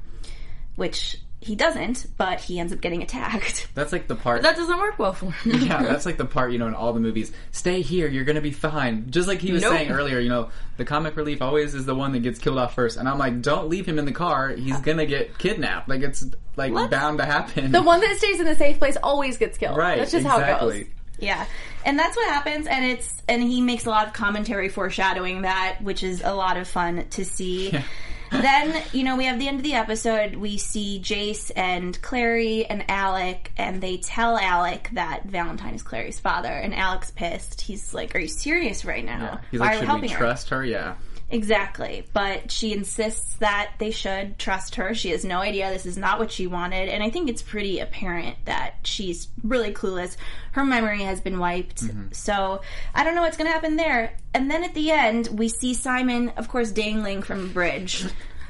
which 0.75 1.17
he 1.39 1.55
doesn't. 1.55 2.07
But 2.17 2.39
he 2.39 2.59
ends 2.59 2.73
up 2.73 2.81
getting 2.81 3.03
attacked. 3.03 3.67
That's 3.75 3.91
like 3.91 4.07
the 4.07 4.15
part. 4.15 4.41
that 4.41 4.55
doesn't 4.55 4.77
work 4.79 4.97
well 4.97 5.13
for 5.13 5.29
him. 5.31 5.61
yeah, 5.61 5.83
that's 5.87 6.05
like 6.07 6.17
the 6.17 6.25
part 6.25 6.53
you 6.53 6.57
know 6.57 6.67
in 6.67 6.73
all 6.73 6.93
the 6.93 6.99
movies. 6.99 7.31
Stay 7.51 7.81
here, 7.81 8.07
you're 8.07 8.23
gonna 8.23 8.41
be 8.41 8.51
fine. 8.51 9.11
Just 9.11 9.27
like 9.27 9.39
he 9.41 9.51
was 9.51 9.61
Nope. 9.61 9.73
saying 9.73 9.91
earlier, 9.91 10.19
you 10.19 10.29
know, 10.29 10.49
the 10.77 10.85
comic 10.85 11.15
relief 11.15 11.41
always 11.41 11.75
is 11.75 11.85
the 11.85 11.93
one 11.95 12.13
that 12.13 12.19
gets 12.23 12.39
killed 12.39 12.57
off 12.57 12.73
first. 12.73 12.97
And 12.97 13.07
I'm 13.07 13.17
like, 13.19 13.41
don't 13.41 13.67
leave 13.69 13.85
him 13.85 13.99
in 13.99 14.05
the 14.05 14.11
car. 14.11 14.49
He's 14.49 14.79
gonna 14.79 15.05
get 15.05 15.37
kidnapped. 15.37 15.87
Like 15.89 16.01
it's 16.01 16.25
like 16.55 16.73
bound 16.89 17.19
to 17.19 17.25
happen. 17.25 17.71
The 17.71 17.81
one 17.81 18.01
that 18.01 18.17
stays 18.17 18.39
in 18.39 18.45
the 18.45 18.55
safe 18.55 18.79
place 18.79 18.97
always 19.01 19.37
gets 19.37 19.57
killed. 19.57 19.77
right? 19.77 19.97
That's 19.97 20.11
just 20.11 20.25
exactly. 20.25 20.53
how 20.53 20.67
it 20.69 20.79
goes. 20.79 20.87
Yeah. 21.19 21.45
And 21.85 21.99
that's 21.99 22.15
what 22.15 22.27
happens 22.27 22.67
and 22.67 22.85
it's 22.85 23.21
and 23.27 23.41
he 23.41 23.61
makes 23.61 23.85
a 23.85 23.89
lot 23.89 24.07
of 24.07 24.13
commentary 24.13 24.69
foreshadowing 24.69 25.43
that, 25.43 25.79
which 25.81 26.03
is 26.03 26.21
a 26.23 26.33
lot 26.33 26.57
of 26.57 26.67
fun 26.67 27.05
to 27.11 27.25
see. 27.25 27.77
then, 28.31 28.81
you 28.93 29.03
know, 29.03 29.15
we 29.15 29.25
have 29.25 29.37
the 29.39 29.47
end 29.47 29.57
of 29.57 29.63
the 29.63 29.73
episode, 29.73 30.35
we 30.35 30.57
see 30.57 30.99
Jace 31.03 31.51
and 31.55 31.99
Clary 32.01 32.65
and 32.65 32.89
Alec 32.89 33.51
and 33.57 33.81
they 33.81 33.97
tell 33.97 34.37
Alec 34.37 34.89
that 34.93 35.25
Valentine 35.25 35.75
is 35.75 35.83
Clary's 35.83 36.19
father 36.19 36.49
and 36.49 36.73
Alec's 36.73 37.11
pissed. 37.11 37.61
He's 37.61 37.93
like, 37.93 38.15
"Are 38.15 38.19
you 38.19 38.27
serious 38.27 38.85
right 38.85 39.05
now? 39.05 39.39
He's 39.51 39.59
Why 39.59 39.67
like, 39.67 39.75
are 39.75 39.75
we 39.75 39.79
should 39.79 39.87
helping 39.87 40.09
we 40.09 40.13
her?" 40.13 40.19
trust 40.19 40.49
her? 40.49 40.65
Yeah. 40.65 40.95
Exactly. 41.33 42.05
But 42.13 42.51
she 42.51 42.73
insists 42.73 43.35
that 43.37 43.71
they 43.79 43.89
should 43.91 44.37
trust 44.37 44.75
her. 44.75 44.93
She 44.93 45.09
has 45.09 45.25
no 45.25 45.39
idea 45.39 45.69
this 45.71 45.85
is 45.87 45.97
not 45.97 46.19
what 46.19 46.31
she 46.31 46.45
wanted. 46.47 46.89
And 46.89 47.01
I 47.03 47.09
think 47.09 47.27
it's 47.29 47.41
pretty 47.41 47.79
apparent 47.79 48.37
that 48.45 48.75
she's 48.83 49.27
really 49.43 49.73
clueless. 49.73 50.15
Her 50.51 50.63
memory 50.63 51.01
has 51.01 51.19
been 51.21 51.39
wiped. 51.39 51.83
Mm-hmm. 51.83 52.11
So 52.11 52.61
I 52.93 53.03
don't 53.03 53.15
know 53.15 53.23
what's 53.23 53.35
going 53.37 53.47
to 53.47 53.53
happen 53.53 53.75
there. 53.75 54.15
And 54.33 54.49
then 54.49 54.63
at 54.63 54.75
the 54.75 54.91
end, 54.91 55.27
we 55.33 55.47
see 55.49 55.73
Simon, 55.73 56.29
of 56.37 56.47
course, 56.47 56.71
dangling 56.71 57.23
from 57.23 57.45
a 57.45 57.47
bridge. 57.47 58.05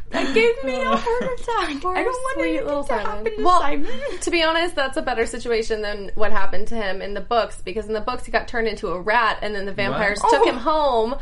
That 0.10 0.34
gave 0.36 0.64
me 0.64 0.80
a 0.80 0.96
heart 0.96 1.24
attack. 1.40 1.70
I 1.70 1.74
don't 1.82 1.84
want 2.06 2.34
Sweet 2.36 2.44
anything 2.44 2.66
little 2.68 2.84
to 2.84 2.88
Simon. 2.90 3.06
happen 3.06 3.38
to 3.38 3.44
Well, 3.44 3.62
Simon. 3.62 3.92
To 4.22 4.30
be 4.30 4.44
honest, 4.44 4.76
that's 4.76 4.98
a 4.98 5.02
better 5.02 5.26
situation 5.26 5.82
than 5.82 6.12
what 6.16 6.32
happened 6.32 6.68
to 6.68 6.76
him 6.76 7.02
in 7.02 7.16
the 7.16 7.22
books 7.22 7.62
because 7.64 7.88
in 7.88 7.94
the 7.94 8.02
books 8.02 8.26
he 8.26 8.32
got 8.32 8.48
turned 8.48 8.68
into 8.68 8.90
a 8.90 9.00
rat 9.02 9.40
and 9.42 9.56
then 9.56 9.66
the 9.66 9.72
vampires 9.74 10.20
What? 10.22 10.30
took 10.32 10.42
Oh. 10.42 10.50
him 10.50 10.58
home. 10.58 11.16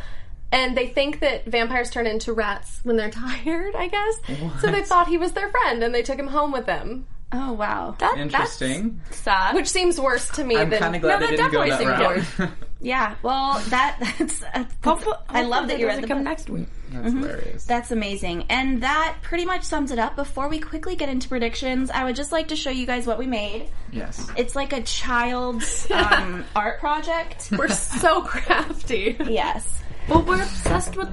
And 0.51 0.75
they 0.75 0.87
think 0.87 1.19
that 1.21 1.45
vampires 1.45 1.89
turn 1.89 2.07
into 2.07 2.33
rats 2.33 2.79
when 2.83 2.97
they're 2.97 3.09
tired, 3.11 3.75
I 3.75 3.87
guess. 3.87 4.15
So 4.61 4.71
they 4.71 4.83
thought 4.83 5.07
he 5.07 5.17
was 5.17 5.31
their 5.31 5.49
friend 5.49 5.83
and 5.83 5.93
they 5.95 6.01
took 6.03 6.19
him 6.19 6.27
home 6.27 6.51
with 6.51 6.65
them. 6.65 7.07
Oh, 7.33 7.53
wow. 7.53 7.95
That, 7.99 8.17
Interesting. 8.17 8.99
That's 9.05 9.17
sad. 9.21 9.55
Which 9.55 9.69
seems 9.69 9.97
worse 9.97 10.27
to 10.31 10.43
me 10.43 10.57
I'm 10.57 10.69
than 10.69 10.79
kind 10.79 10.95
of 10.97 11.01
glad 11.01 11.21
No, 11.21 11.27
they 11.27 11.37
that 11.37 11.51
didn't 11.51 11.51
go 11.53 11.61
that 11.65 11.79
definitely 11.79 12.21
seems 12.23 12.39
route. 12.39 12.49
Yeah. 12.83 13.15
Well, 13.21 13.59
that 13.69 13.97
that's. 14.19 14.39
that's 14.39 14.73
Hopefully- 14.83 15.15
I 15.29 15.43
love 15.43 15.67
that 15.69 15.79
you 15.79 15.85
read 15.85 15.91
doesn't 15.91 16.01
the 16.01 16.07
come 16.09 16.17
book. 16.17 16.25
next 16.25 16.49
week. 16.49 16.67
That's 16.89 17.13
hilarious. 17.13 17.63
That's 17.65 17.91
amazing. 17.91 18.47
And 18.49 18.83
that 18.83 19.17
pretty 19.21 19.45
much 19.45 19.63
sums 19.63 19.91
it 19.91 19.99
up. 19.99 20.15
Before 20.17 20.49
we 20.49 20.59
quickly 20.59 20.95
get 20.97 21.07
into 21.07 21.29
predictions, 21.29 21.89
I 21.89 22.03
would 22.03 22.15
just 22.17 22.31
like 22.33 22.49
to 22.49 22.55
show 22.57 22.71
you 22.71 22.85
guys 22.85 23.05
what 23.07 23.17
we 23.19 23.27
made. 23.27 23.69
yes. 23.93 24.27
It's 24.35 24.55
like 24.55 24.73
a 24.73 24.81
child's 24.81 25.89
um, 25.91 26.43
art 26.55 26.79
project. 26.79 27.49
we're 27.57 27.69
so 27.69 28.23
crafty. 28.23 29.15
Yes. 29.25 29.80
Well, 30.07 30.21
we're 30.23 30.41
obsessed 30.41 30.95
with 30.95 31.09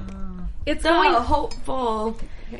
it's 0.65 0.83
So 0.83 0.89
going. 0.91 1.13
hopeful 1.13 2.17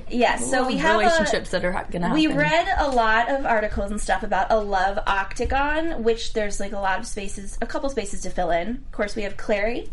Yes, 0.08 0.48
so 0.50 0.68
we 0.68 0.78
have 0.78 0.98
a- 0.98 1.00
relationships 1.00 1.50
that 1.50 1.66
are 1.66 1.72
ha- 1.72 1.86
gonna 1.90 2.10
happen. 2.10 2.22
We 2.22 2.28
read 2.28 2.68
a 2.78 2.90
lot 2.90 3.28
of 3.30 3.44
articles 3.46 3.90
and 3.90 4.00
stuff 4.00 4.22
about 4.22 4.52
a 4.52 4.60
love 4.60 5.00
octagon, 5.08 6.04
which 6.04 6.34
there's 6.34 6.60
like 6.60 6.74
a 6.74 6.80
lot 6.80 7.00
of 7.00 7.08
spaces, 7.08 7.58
a 7.62 7.66
couple 7.66 7.90
spaces 7.90 8.22
to 8.22 8.30
fill 8.30 8.52
in. 8.52 8.70
Of 8.70 8.92
course, 8.92 9.16
we 9.16 9.24
have 9.24 9.36
Clary, 9.36 9.90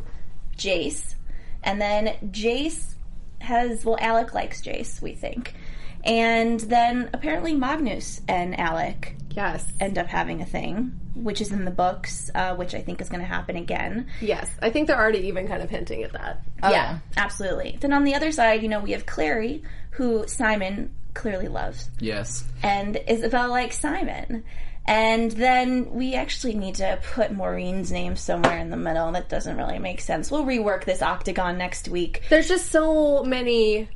Jace, 0.58 1.14
and 1.62 1.80
then 1.80 2.14
Jace 2.30 2.94
has 3.40 3.84
well, 3.86 3.96
Alec 4.00 4.34
likes 4.34 4.60
Jace, 4.60 5.00
we 5.00 5.12
think, 5.14 5.54
and 6.04 6.60
then 6.60 7.08
apparently 7.14 7.54
Magnus 7.54 8.20
and 8.28 8.58
Alec 8.60 9.16
yes, 9.36 9.70
end 9.78 9.98
up 9.98 10.06
having 10.06 10.40
a 10.40 10.46
thing, 10.46 10.98
which 11.14 11.40
is 11.40 11.52
in 11.52 11.64
the 11.64 11.70
books, 11.70 12.30
uh, 12.34 12.54
which 12.56 12.74
I 12.74 12.80
think 12.80 13.00
is 13.00 13.08
going 13.08 13.20
to 13.20 13.26
happen 13.26 13.56
again. 13.56 14.08
yes. 14.20 14.50
I 14.60 14.70
think 14.70 14.88
they're 14.88 14.98
already 15.00 15.28
even 15.28 15.46
kind 15.46 15.62
of 15.62 15.70
hinting 15.70 16.02
at 16.02 16.12
that. 16.14 16.40
Yeah, 16.62 16.98
absolutely. 17.16 17.78
Then 17.80 17.92
on 17.92 18.04
the 18.04 18.14
other 18.14 18.32
side, 18.32 18.62
you 18.62 18.68
know, 18.68 18.80
we 18.80 18.92
have 18.92 19.06
Clary, 19.06 19.62
who 19.90 20.26
Simon 20.26 20.94
clearly 21.14 21.48
loves. 21.48 21.90
Yes. 22.00 22.44
and 22.62 22.98
Isabel 23.06 23.50
likes 23.50 23.78
Simon. 23.78 24.42
And 24.88 25.32
then 25.32 25.90
we 25.94 26.14
actually 26.14 26.54
need 26.54 26.76
to 26.76 27.00
put 27.14 27.32
Maureen's 27.32 27.90
name 27.90 28.14
somewhere 28.14 28.56
in 28.58 28.70
the 28.70 28.76
middle. 28.76 29.10
That 29.10 29.28
doesn't 29.28 29.56
really 29.56 29.80
make 29.80 30.00
sense. 30.00 30.30
We'll 30.30 30.44
rework 30.44 30.84
this 30.84 31.02
octagon 31.02 31.58
next 31.58 31.88
week. 31.88 32.22
There's 32.30 32.46
just 32.46 32.70
so 32.70 33.24
many 33.24 33.88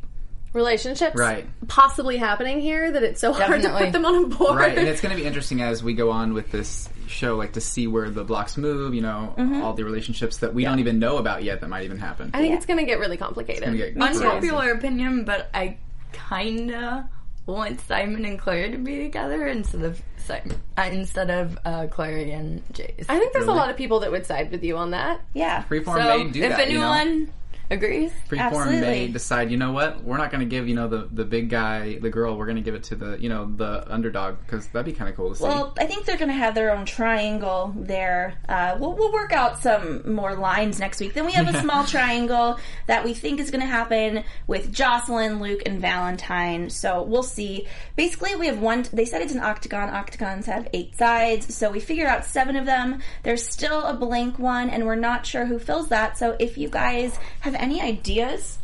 relationships 0.52 1.16
Right. 1.16 1.46
possibly 1.68 2.16
happening 2.16 2.60
here 2.60 2.90
that 2.90 3.02
it's 3.02 3.20
so 3.20 3.32
hard 3.32 3.62
to 3.62 3.68
put 3.70 3.92
them 3.92 4.04
on 4.04 4.24
a 4.24 4.26
board. 4.28 4.56
Right, 4.56 4.76
and 4.76 4.88
it's 4.88 5.00
going 5.00 5.14
to 5.16 5.20
be 5.20 5.26
interesting 5.26 5.62
as 5.62 5.82
we 5.82 5.94
go 5.94 6.10
on 6.10 6.34
with 6.34 6.50
this 6.50 6.88
show, 7.06 7.36
like 7.36 7.52
to 7.52 7.60
see 7.60 7.86
where 7.86 8.10
the 8.10 8.24
blocks 8.24 8.56
move. 8.56 8.94
You 8.94 9.02
know, 9.02 9.34
Mm-hmm. 9.38 9.62
all 9.62 9.74
the 9.74 9.84
relationships 9.84 10.38
that 10.38 10.52
we 10.54 10.64
don't 10.64 10.78
even 10.80 10.98
know 10.98 11.18
about 11.18 11.42
yet 11.44 11.60
that 11.60 11.68
might 11.68 11.84
even 11.84 11.98
happen. 11.98 12.30
I 12.34 12.38
think 12.40 12.54
it's 12.56 12.66
going 12.66 12.78
to 12.80 12.84
get 12.86 12.98
really 12.98 13.16
complicated. 13.16 13.76
get 13.76 13.96
unpopular 13.96 14.72
opinion, 14.72 15.24
but 15.24 15.50
I 15.54 15.76
kinda 16.12 17.08
want 17.46 17.80
Simon 17.80 18.24
and 18.24 18.38
Clary 18.38 18.70
to 18.70 18.78
be 18.78 18.98
together 19.02 19.46
instead 19.46 19.82
of 19.82 20.00
Simon, 20.18 20.60
uh, 20.78 20.82
instead 20.92 21.30
of 21.30 21.58
uh, 21.64 21.86
Clary 21.88 22.30
and 22.32 22.62
Jace. 22.72 23.06
I 23.08 23.18
think 23.18 23.32
there's 23.32 23.46
Really? 23.46 23.56
a 23.58 23.60
lot 23.60 23.70
of 23.70 23.76
people 23.76 24.00
that 24.00 24.10
would 24.12 24.26
side 24.26 24.50
with 24.52 24.62
you 24.62 24.76
on 24.76 24.90
that. 24.92 25.20
Yeah. 25.34 25.64
Freeform 25.64 26.00
so 26.02 26.18
may 26.24 26.30
do 26.30 26.42
if 26.42 26.56
that. 26.56 26.70
you 26.70 26.78
know? 26.78 27.26
Anyone 27.70 27.84
agrees, 27.84 28.12
Freeform 28.28 28.40
Absolutely. 28.40 28.80
may 28.80 29.08
decide, 29.08 29.50
you 29.50 29.56
know 29.56 29.72
what, 29.72 30.02
we're 30.02 30.16
not 30.16 30.30
going 30.30 30.40
to 30.40 30.46
give, 30.46 30.68
you 30.68 30.74
know, 30.74 30.88
the, 30.88 31.08
the 31.12 31.24
big 31.24 31.48
guy, 31.48 31.98
the 31.98 32.10
girl, 32.10 32.36
we're 32.36 32.46
going 32.46 32.56
to 32.56 32.62
give 32.62 32.74
it 32.74 32.82
to 32.84 32.96
the, 32.96 33.16
you 33.20 33.28
know, 33.28 33.50
the 33.56 33.84
underdog, 33.92 34.38
because 34.40 34.66
that'd 34.68 34.86
be 34.86 34.92
kind 34.92 35.08
of 35.08 35.16
cool 35.16 35.30
to 35.30 35.36
see. 35.36 35.44
Well, 35.44 35.74
I 35.78 35.86
think 35.86 36.04
they're 36.04 36.18
going 36.18 36.30
to 36.30 36.34
have 36.34 36.54
their 36.54 36.74
own 36.74 36.84
triangle 36.84 37.72
there. 37.76 38.34
Uh, 38.48 38.76
we'll, 38.78 38.92
we'll 38.94 39.12
work 39.12 39.32
out 39.32 39.62
some 39.62 40.12
more 40.12 40.34
lines 40.34 40.78
next 40.78 41.00
week. 41.00 41.14
Then 41.14 41.26
we 41.26 41.32
have 41.32 41.52
a 41.52 41.60
small 41.62 41.84
triangle 41.84 42.58
that 42.86 43.04
we 43.04 43.14
think 43.14 43.40
is 43.40 43.50
going 43.50 43.62
to 43.62 43.66
happen 43.66 44.24
with 44.46 44.72
Jocelyn, 44.72 45.40
Luke, 45.40 45.62
and 45.66 45.80
Valentine. 45.80 46.70
So 46.70 47.02
we'll 47.02 47.22
see. 47.22 47.66
Basically, 47.96 48.36
we 48.36 48.46
have 48.46 48.60
one. 48.60 48.84
They 48.92 49.04
said 49.04 49.22
it's 49.22 49.34
an 49.34 49.40
octagon. 49.40 49.90
Octagons 49.90 50.46
have 50.46 50.68
eight 50.72 50.96
sides. 50.96 51.54
So 51.54 51.70
we 51.70 51.80
figured 51.80 52.08
out 52.08 52.24
seven 52.24 52.56
of 52.56 52.66
them. 52.66 53.00
There's 53.22 53.46
still 53.46 53.82
a 53.82 53.94
blank 53.94 54.38
one, 54.38 54.70
and 54.70 54.86
we're 54.86 54.94
not 54.94 55.26
sure 55.26 55.46
who 55.46 55.58
fills 55.58 55.88
that. 55.88 56.18
So 56.18 56.36
if 56.38 56.58
you 56.58 56.68
guys 56.68 57.18
have 57.40 57.54
any 57.60 57.80
ideas, 57.80 58.58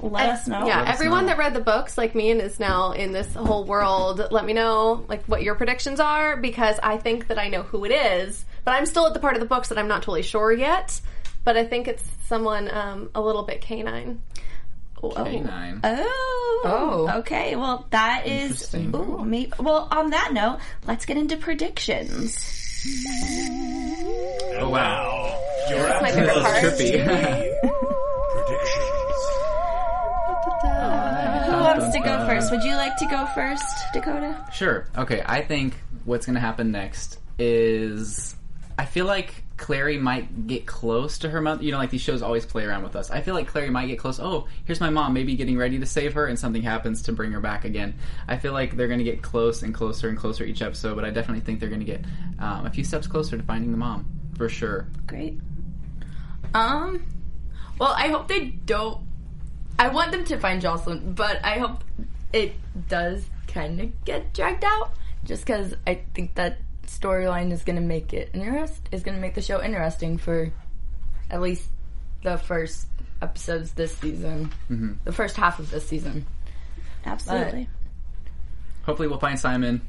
let 0.00 0.28
us 0.28 0.48
know. 0.48 0.66
Yeah, 0.66 0.82
us 0.82 0.94
everyone 0.94 1.22
know. 1.22 1.28
that 1.28 1.38
read 1.38 1.54
the 1.54 1.60
books, 1.60 1.96
like 1.98 2.14
me, 2.14 2.30
and 2.30 2.40
is 2.40 2.58
now 2.58 2.92
in 2.92 3.12
this 3.12 3.32
whole 3.34 3.64
world, 3.64 4.26
let 4.30 4.44
me 4.44 4.52
know 4.52 5.04
like 5.08 5.24
what 5.24 5.42
your 5.42 5.54
predictions 5.54 6.00
are 6.00 6.36
because 6.36 6.78
I 6.82 6.96
think 6.96 7.28
that 7.28 7.38
I 7.38 7.48
know 7.48 7.62
who 7.62 7.84
it 7.84 7.90
is, 7.90 8.44
but 8.64 8.72
I'm 8.72 8.86
still 8.86 9.06
at 9.06 9.14
the 9.14 9.20
part 9.20 9.34
of 9.34 9.40
the 9.40 9.46
books 9.46 9.68
that 9.68 9.78
I'm 9.78 9.88
not 9.88 10.02
totally 10.02 10.22
sure 10.22 10.52
yet. 10.52 11.00
But 11.42 11.56
I 11.56 11.64
think 11.64 11.88
it's 11.88 12.04
someone 12.26 12.70
um, 12.70 13.10
a 13.14 13.20
little 13.20 13.42
bit 13.42 13.62
canine. 13.62 14.20
K9. 15.08 15.80
Oh. 15.82 16.60
Oh. 16.64 17.18
Okay. 17.20 17.56
Well, 17.56 17.86
that 17.90 18.26
is. 18.26 18.74
Interesting. 18.74 18.94
Ooh, 18.94 19.24
maybe, 19.24 19.52
well, 19.58 19.88
on 19.90 20.10
that 20.10 20.32
note, 20.32 20.58
let's 20.86 21.06
get 21.06 21.16
into 21.16 21.36
predictions. 21.38 22.36
Oh, 24.58 24.68
wow. 24.68 25.38
Your 25.70 25.78
That's 25.78 26.02
my 26.02 26.10
favorite 26.12 26.34
part. 26.34 26.64
Trippy. 26.64 27.86
to 32.02 32.08
go 32.08 32.26
first? 32.26 32.50
Would 32.50 32.62
you 32.62 32.76
like 32.76 32.96
to 32.96 33.06
go 33.06 33.26
first, 33.34 33.64
Dakota? 33.92 34.46
Sure. 34.52 34.86
Okay. 34.96 35.22
I 35.26 35.42
think 35.42 35.74
what's 36.04 36.26
going 36.26 36.34
to 36.34 36.40
happen 36.40 36.72
next 36.72 37.18
is 37.38 38.36
I 38.78 38.84
feel 38.86 39.06
like 39.06 39.44
Clary 39.56 39.98
might 39.98 40.46
get 40.46 40.66
close 40.66 41.18
to 41.18 41.28
her 41.28 41.40
mother. 41.40 41.62
You 41.62 41.72
know, 41.72 41.78
like 41.78 41.90
these 41.90 42.00
shows 42.00 42.22
always 42.22 42.46
play 42.46 42.64
around 42.64 42.82
with 42.82 42.96
us. 42.96 43.10
I 43.10 43.20
feel 43.20 43.34
like 43.34 43.46
Clary 43.46 43.68
might 43.68 43.86
get 43.86 43.98
close. 43.98 44.18
Oh, 44.18 44.48
here's 44.64 44.80
my 44.80 44.88
mom, 44.88 45.12
maybe 45.12 45.36
getting 45.36 45.58
ready 45.58 45.78
to 45.78 45.86
save 45.86 46.14
her, 46.14 46.26
and 46.26 46.38
something 46.38 46.62
happens 46.62 47.02
to 47.02 47.12
bring 47.12 47.32
her 47.32 47.40
back 47.40 47.66
again. 47.66 47.94
I 48.26 48.38
feel 48.38 48.54
like 48.54 48.76
they're 48.76 48.88
going 48.88 48.98
to 48.98 49.04
get 49.04 49.22
close 49.22 49.62
and 49.62 49.74
closer 49.74 50.08
and 50.08 50.16
closer 50.16 50.44
each 50.44 50.62
episode, 50.62 50.94
but 50.94 51.04
I 51.04 51.10
definitely 51.10 51.42
think 51.42 51.60
they're 51.60 51.68
going 51.68 51.84
to 51.84 51.86
get 51.86 52.04
um, 52.38 52.64
a 52.64 52.70
few 52.70 52.84
steps 52.84 53.06
closer 53.06 53.36
to 53.36 53.42
finding 53.42 53.70
the 53.70 53.76
mom 53.76 54.06
for 54.38 54.48
sure. 54.48 54.86
Great. 55.06 55.38
Um, 56.54 57.06
well, 57.78 57.92
I 57.94 58.08
hope 58.08 58.28
they 58.28 58.46
don't. 58.46 59.06
I 59.80 59.88
want 59.88 60.12
them 60.12 60.24
to 60.26 60.38
find 60.38 60.60
Jocelyn, 60.60 61.14
but 61.14 61.42
I 61.42 61.58
hope 61.58 61.82
it 62.34 62.52
does 62.86 63.24
kind 63.48 63.80
of 63.80 64.04
get 64.04 64.34
dragged 64.34 64.62
out, 64.62 64.92
just 65.24 65.46
because 65.46 65.74
I 65.86 66.02
think 66.12 66.34
that 66.34 66.58
storyline 66.86 67.50
is 67.50 67.62
going 67.62 67.76
to 67.76 67.82
make 67.82 68.12
it 68.12 68.28
interest 68.34 68.82
is 68.92 69.02
going 69.02 69.14
to 69.16 69.20
make 69.22 69.34
the 69.34 69.40
show 69.40 69.62
interesting 69.62 70.18
for 70.18 70.52
at 71.30 71.40
least 71.40 71.66
the 72.22 72.36
first 72.36 72.88
episodes 73.22 73.72
this 73.72 73.96
season, 73.96 74.52
mm-hmm. 74.70 74.92
the 75.04 75.12
first 75.12 75.36
half 75.36 75.58
of 75.58 75.70
this 75.70 75.88
season. 75.88 76.26
Absolutely. 77.06 77.66
Hopefully, 78.82 79.08
we'll 79.08 79.18
find 79.18 79.40
Simon. 79.40 79.80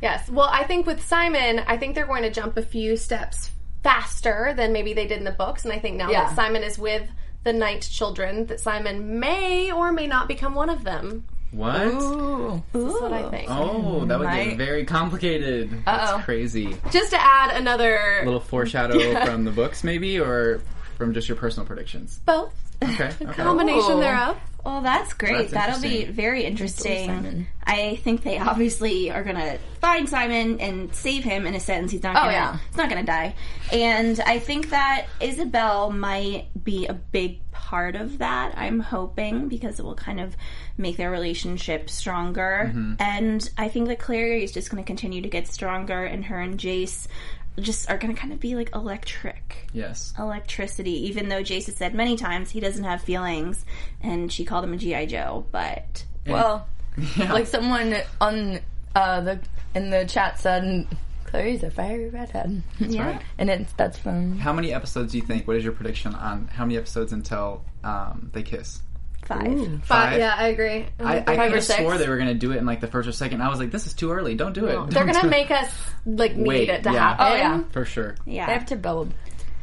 Yes. 0.00 0.30
Well, 0.30 0.48
I 0.48 0.62
think 0.62 0.86
with 0.86 1.04
Simon, 1.04 1.60
I 1.66 1.76
think 1.76 1.96
they're 1.96 2.06
going 2.06 2.22
to 2.22 2.30
jump 2.30 2.56
a 2.56 2.62
few 2.62 2.96
steps 2.96 3.50
faster 3.82 4.54
than 4.56 4.72
maybe 4.72 4.92
they 4.92 5.08
did 5.08 5.18
in 5.18 5.24
the 5.24 5.32
books. 5.32 5.64
And 5.64 5.72
I 5.72 5.80
think 5.80 5.96
now 5.96 6.08
Yeah. 6.08 6.26
that 6.26 6.36
Simon 6.36 6.62
is 6.62 6.78
with 6.78 7.08
the 7.44 7.52
Night 7.52 7.88
Children, 7.90 8.46
that 8.46 8.60
Simon 8.60 9.18
may 9.20 9.72
or 9.72 9.92
may 9.92 10.06
not 10.06 10.28
become 10.28 10.54
one 10.54 10.68
of 10.70 10.84
them. 10.84 11.24
What? 11.52 11.86
Ooh. 11.86 12.62
That's 12.72 13.00
what 13.00 13.12
I 13.12 13.28
think. 13.30 13.48
Oh, 13.50 14.04
that 14.04 14.18
would 14.18 14.26
Might- 14.28 14.50
get 14.50 14.58
very 14.58 14.84
complicated. 14.84 15.72
Uh-oh. 15.72 15.82
That's 15.84 16.24
crazy. 16.24 16.76
Just 16.92 17.10
to 17.10 17.20
add 17.20 17.56
another 17.56 18.20
A 18.20 18.24
little 18.24 18.38
foreshadow 18.40 19.24
from 19.24 19.44
the 19.44 19.50
books, 19.50 19.82
maybe, 19.82 20.20
or 20.20 20.60
from 20.96 21.12
just 21.12 21.28
your 21.28 21.36
personal 21.36 21.66
predictions. 21.66 22.20
both 22.24 22.52
Okay. 22.82 23.10
okay. 23.22 23.32
combination 23.42 23.92
Ooh. 23.92 24.00
thereof. 24.00 24.36
Well, 24.64 24.82
that's 24.82 25.12
great. 25.14 25.50
That's 25.50 25.52
That'll 25.52 25.82
be 25.82 26.04
very 26.04 26.44
interesting. 26.44 27.46
I 27.64 27.96
think 27.96 28.22
they 28.22 28.38
obviously 28.38 29.10
are 29.10 29.22
gonna 29.22 29.58
find 29.80 30.08
Simon 30.08 30.60
and 30.60 30.94
save 30.94 31.24
him 31.24 31.46
in 31.46 31.54
a 31.54 31.60
sense. 31.60 31.92
He's 31.92 32.02
not 32.02 32.14
gonna 32.14 32.32
yeah. 32.32 32.58
he's 32.68 32.76
not 32.76 32.88
gonna 32.88 33.04
die. 33.04 33.34
And 33.72 34.18
I 34.20 34.38
think 34.38 34.70
that 34.70 35.06
Isabel 35.20 35.90
might 35.90 36.48
be 36.62 36.86
a 36.86 36.94
big 36.94 37.40
part 37.52 37.96
of 37.96 38.18
that. 38.18 38.54
I'm 38.56 38.80
hoping 38.80 39.48
because 39.48 39.78
it 39.78 39.84
will 39.84 39.94
kind 39.94 40.20
of 40.20 40.36
make 40.76 40.96
their 40.96 41.10
relationship 41.10 41.88
stronger. 41.88 42.72
And 42.98 43.48
I 43.56 43.68
think 43.68 43.88
that 43.88 43.98
Clary 43.98 44.42
is 44.44 44.52
just 44.52 44.70
gonna 44.70 44.82
continue 44.82 45.22
to 45.22 45.28
get 45.28 45.46
stronger 45.46 46.04
and 46.04 46.24
her 46.26 46.40
and 46.40 46.58
Jace 46.58 47.06
just 47.58 47.90
are 47.90 47.98
gonna 47.98 48.14
kind 48.14 48.32
of 48.32 48.40
be 48.40 48.54
like 48.54 48.74
electric 48.74 49.66
Yes. 49.72 50.12
electricity, 50.18 51.08
even 51.08 51.28
though 51.28 51.42
Jace 51.42 51.66
has 51.66 51.76
said 51.76 51.94
many 51.94 52.16
times 52.16 52.50
he 52.50 52.60
doesn't 52.60 52.84
have 52.84 53.02
feelings, 53.02 53.64
and 54.00 54.32
she 54.32 54.44
called 54.44 54.64
him 54.64 54.72
a 54.72 54.76
GI 54.76 55.06
Joe. 55.06 55.46
But 55.50 56.04
Well, 56.26 56.66
like 57.18 57.46
someone 57.46 57.96
on 58.20 58.60
uh, 58.94 59.20
the 59.20 59.40
in 59.74 59.90
the 59.90 60.04
chat 60.04 60.38
said, 60.38 60.86
"Clary's 61.24 61.62
a 61.62 61.70
fiery 61.70 62.08
redhead." 62.08 62.62
yeah, 62.78 63.12
right. 63.12 63.22
and 63.38 63.48
it's 63.50 63.72
that's 63.74 63.98
from 63.98 64.38
How 64.38 64.52
many 64.52 64.72
episodes 64.72 65.12
do 65.12 65.18
you 65.18 65.24
think? 65.24 65.46
What 65.46 65.56
is 65.56 65.64
your 65.64 65.72
prediction 65.72 66.14
on 66.14 66.48
how 66.48 66.64
many 66.64 66.76
episodes 66.76 67.12
until 67.12 67.64
um, 67.84 68.30
they 68.32 68.42
kiss? 68.42 68.82
Five. 69.24 69.84
five. 69.84 70.18
yeah, 70.18 70.34
I 70.36 70.48
agree. 70.48 70.86
I, 70.98 71.18
I 71.18 71.22
Five 71.22 71.36
could 71.36 71.38
or 71.38 71.54
have 71.56 71.64
swore 71.64 71.98
they 71.98 72.08
were 72.08 72.16
going 72.16 72.28
to 72.28 72.34
do 72.34 72.52
it 72.52 72.56
in 72.56 72.66
like 72.66 72.80
the 72.80 72.86
first 72.86 73.08
or 73.08 73.12
second. 73.12 73.42
I 73.42 73.48
was 73.48 73.58
like, 73.58 73.70
this 73.70 73.86
is 73.86 73.94
too 73.94 74.12
early. 74.12 74.34
Don't 74.34 74.52
do 74.52 74.66
it. 74.66 74.90
They're 74.90 75.04
Don't 75.04 75.14
gonna 75.14 75.28
make 75.28 75.50
us 75.50 75.72
like 76.06 76.36
need 76.36 76.46
Wait, 76.46 76.68
it 76.68 76.82
to 76.84 76.92
yeah. 76.92 77.16
happen. 77.16 77.26
Oh, 77.26 77.34
yeah. 77.34 77.62
for 77.70 77.84
sure. 77.84 78.16
Yeah, 78.26 78.46
they 78.46 78.52
have 78.52 78.66
to 78.66 78.76
build. 78.76 79.14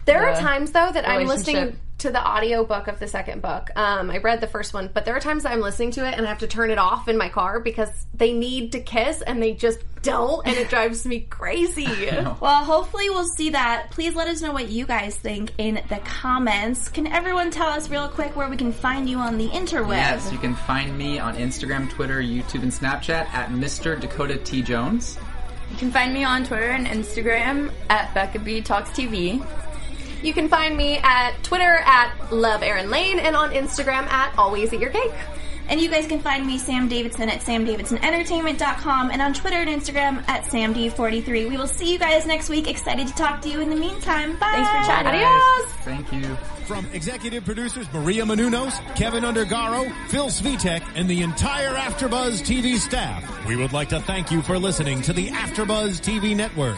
There 0.05 0.25
are 0.25 0.35
times 0.35 0.71
though 0.71 0.91
that 0.91 1.07
I'm 1.07 1.27
listening 1.27 1.55
relationship. 1.55 1.81
To 1.99 2.11
the 2.11 2.25
audiobook 2.25 2.87
of 2.87 2.99
the 2.99 3.07
second 3.07 3.41
book. 3.41 3.69
Um, 3.75 4.11
I 4.11 4.17
read 4.17 4.39
the 4.41 4.47
first 4.47 4.73
one, 4.73 4.89
but 4.93 5.05
there 5.05 5.15
are 5.15 5.19
times 5.19 5.45
I'm 5.45 5.61
listening 5.61 5.91
to 5.91 6.07
it 6.07 6.13
and 6.13 6.25
I 6.25 6.29
have 6.29 6.39
to 6.39 6.47
turn 6.47 6.69
it 6.69 6.77
off 6.77 7.07
in 7.07 7.17
my 7.17 7.29
car 7.29 7.59
because 7.59 7.89
they 8.13 8.33
need 8.33 8.73
to 8.73 8.79
kiss 8.79 9.21
and 9.21 9.41
they 9.41 9.53
just 9.53 9.79
don't, 10.03 10.45
and 10.47 10.55
it 10.55 10.69
drives 10.69 11.05
me 11.05 11.21
crazy. 11.21 11.87
Well, 12.39 12.63
hopefully 12.63 13.09
we'll 13.09 13.27
see 13.27 13.51
that. 13.51 13.87
Please 13.91 14.15
let 14.15 14.27
us 14.27 14.41
know 14.41 14.51
what 14.51 14.69
you 14.69 14.85
guys 14.85 15.15
think 15.15 15.51
in 15.57 15.81
the 15.89 15.97
comments. 15.97 16.89
Can 16.89 17.07
everyone 17.07 17.51
tell 17.51 17.67
us 17.67 17.89
real 17.89 18.07
quick 18.07 18.35
where 18.35 18.47
we 18.47 18.57
can 18.57 18.71
find 18.71 19.09
you 19.09 19.17
on 19.17 19.37
the 19.37 19.47
interweb? 19.49 19.97
Yes, 19.97 20.31
you 20.31 20.37
can 20.37 20.55
find 20.55 20.97
me 20.97 21.19
on 21.19 21.35
Instagram, 21.35 21.89
Twitter, 21.89 22.21
YouTube, 22.21 22.63
and 22.63 22.71
Snapchat 22.71 23.27
at 23.33 23.49
Mr. 23.49 23.99
Dakota 23.99 24.37
T 24.37 24.61
Jones. 24.61 25.17
You 25.71 25.77
can 25.77 25.91
find 25.91 26.13
me 26.13 26.23
on 26.23 26.45
Twitter 26.45 26.69
and 26.69 26.85
Instagram 26.87 27.71
at 27.89 28.13
Becca 28.13 28.39
B 28.39 28.61
Talks 28.61 28.89
TV. 28.91 29.45
You 30.23 30.33
can 30.33 30.49
find 30.49 30.75
me 30.75 30.97
at 30.97 31.41
Twitter 31.43 31.81
at 31.85 32.31
Love 32.31 32.63
Erin 32.63 32.89
Lane 32.89 33.19
and 33.19 33.35
on 33.35 33.51
Instagram 33.51 34.07
at 34.07 34.37
Always 34.37 34.73
Eat 34.73 34.81
Your 34.81 34.89
Cake. 34.89 35.13
And 35.69 35.81
you 35.81 35.89
guys 35.89 36.07
can 36.07 36.19
find 36.19 36.47
me, 36.47 36.57
Sam 36.57 36.87
Davidson, 36.87 37.29
at 37.29 37.41
samdavidsonentertainment.com 37.41 39.11
and 39.11 39.21
on 39.21 39.33
Twitter 39.33 39.57
and 39.57 39.69
Instagram 39.69 40.27
at 40.29 40.45
samd43. 40.45 41.49
We 41.49 41.57
will 41.57 41.67
see 41.67 41.91
you 41.91 41.99
guys 41.99 42.25
next 42.25 42.49
week. 42.49 42.69
Excited 42.69 43.07
to 43.07 43.13
talk 43.15 43.41
to 43.41 43.49
you 43.49 43.59
in 43.59 43.69
the 43.69 43.75
meantime. 43.75 44.37
Bye. 44.37 44.51
Thanks 44.53 44.69
for 44.69 44.91
chatting. 44.91 45.21
Adios! 45.21 45.71
Thank 45.83 46.13
you. 46.13 46.35
From 46.65 46.85
executive 46.93 47.45
producers 47.45 47.91
Maria 47.93 48.23
Menounos, 48.23 48.73
Kevin 48.95 49.23
Undergaro, 49.23 49.91
Phil 50.09 50.27
Svitek, 50.27 50.83
and 50.95 51.09
the 51.09 51.21
entire 51.21 51.73
AfterBuzz 51.73 52.41
TV 52.41 52.77
staff, 52.77 53.45
we 53.45 53.55
would 53.55 53.73
like 53.73 53.89
to 53.89 53.99
thank 54.01 54.31
you 54.31 54.41
for 54.41 54.57
listening 54.57 55.01
to 55.03 55.13
the 55.13 55.27
AfterBuzz 55.27 56.01
TV 56.01 56.35
network. 56.35 56.77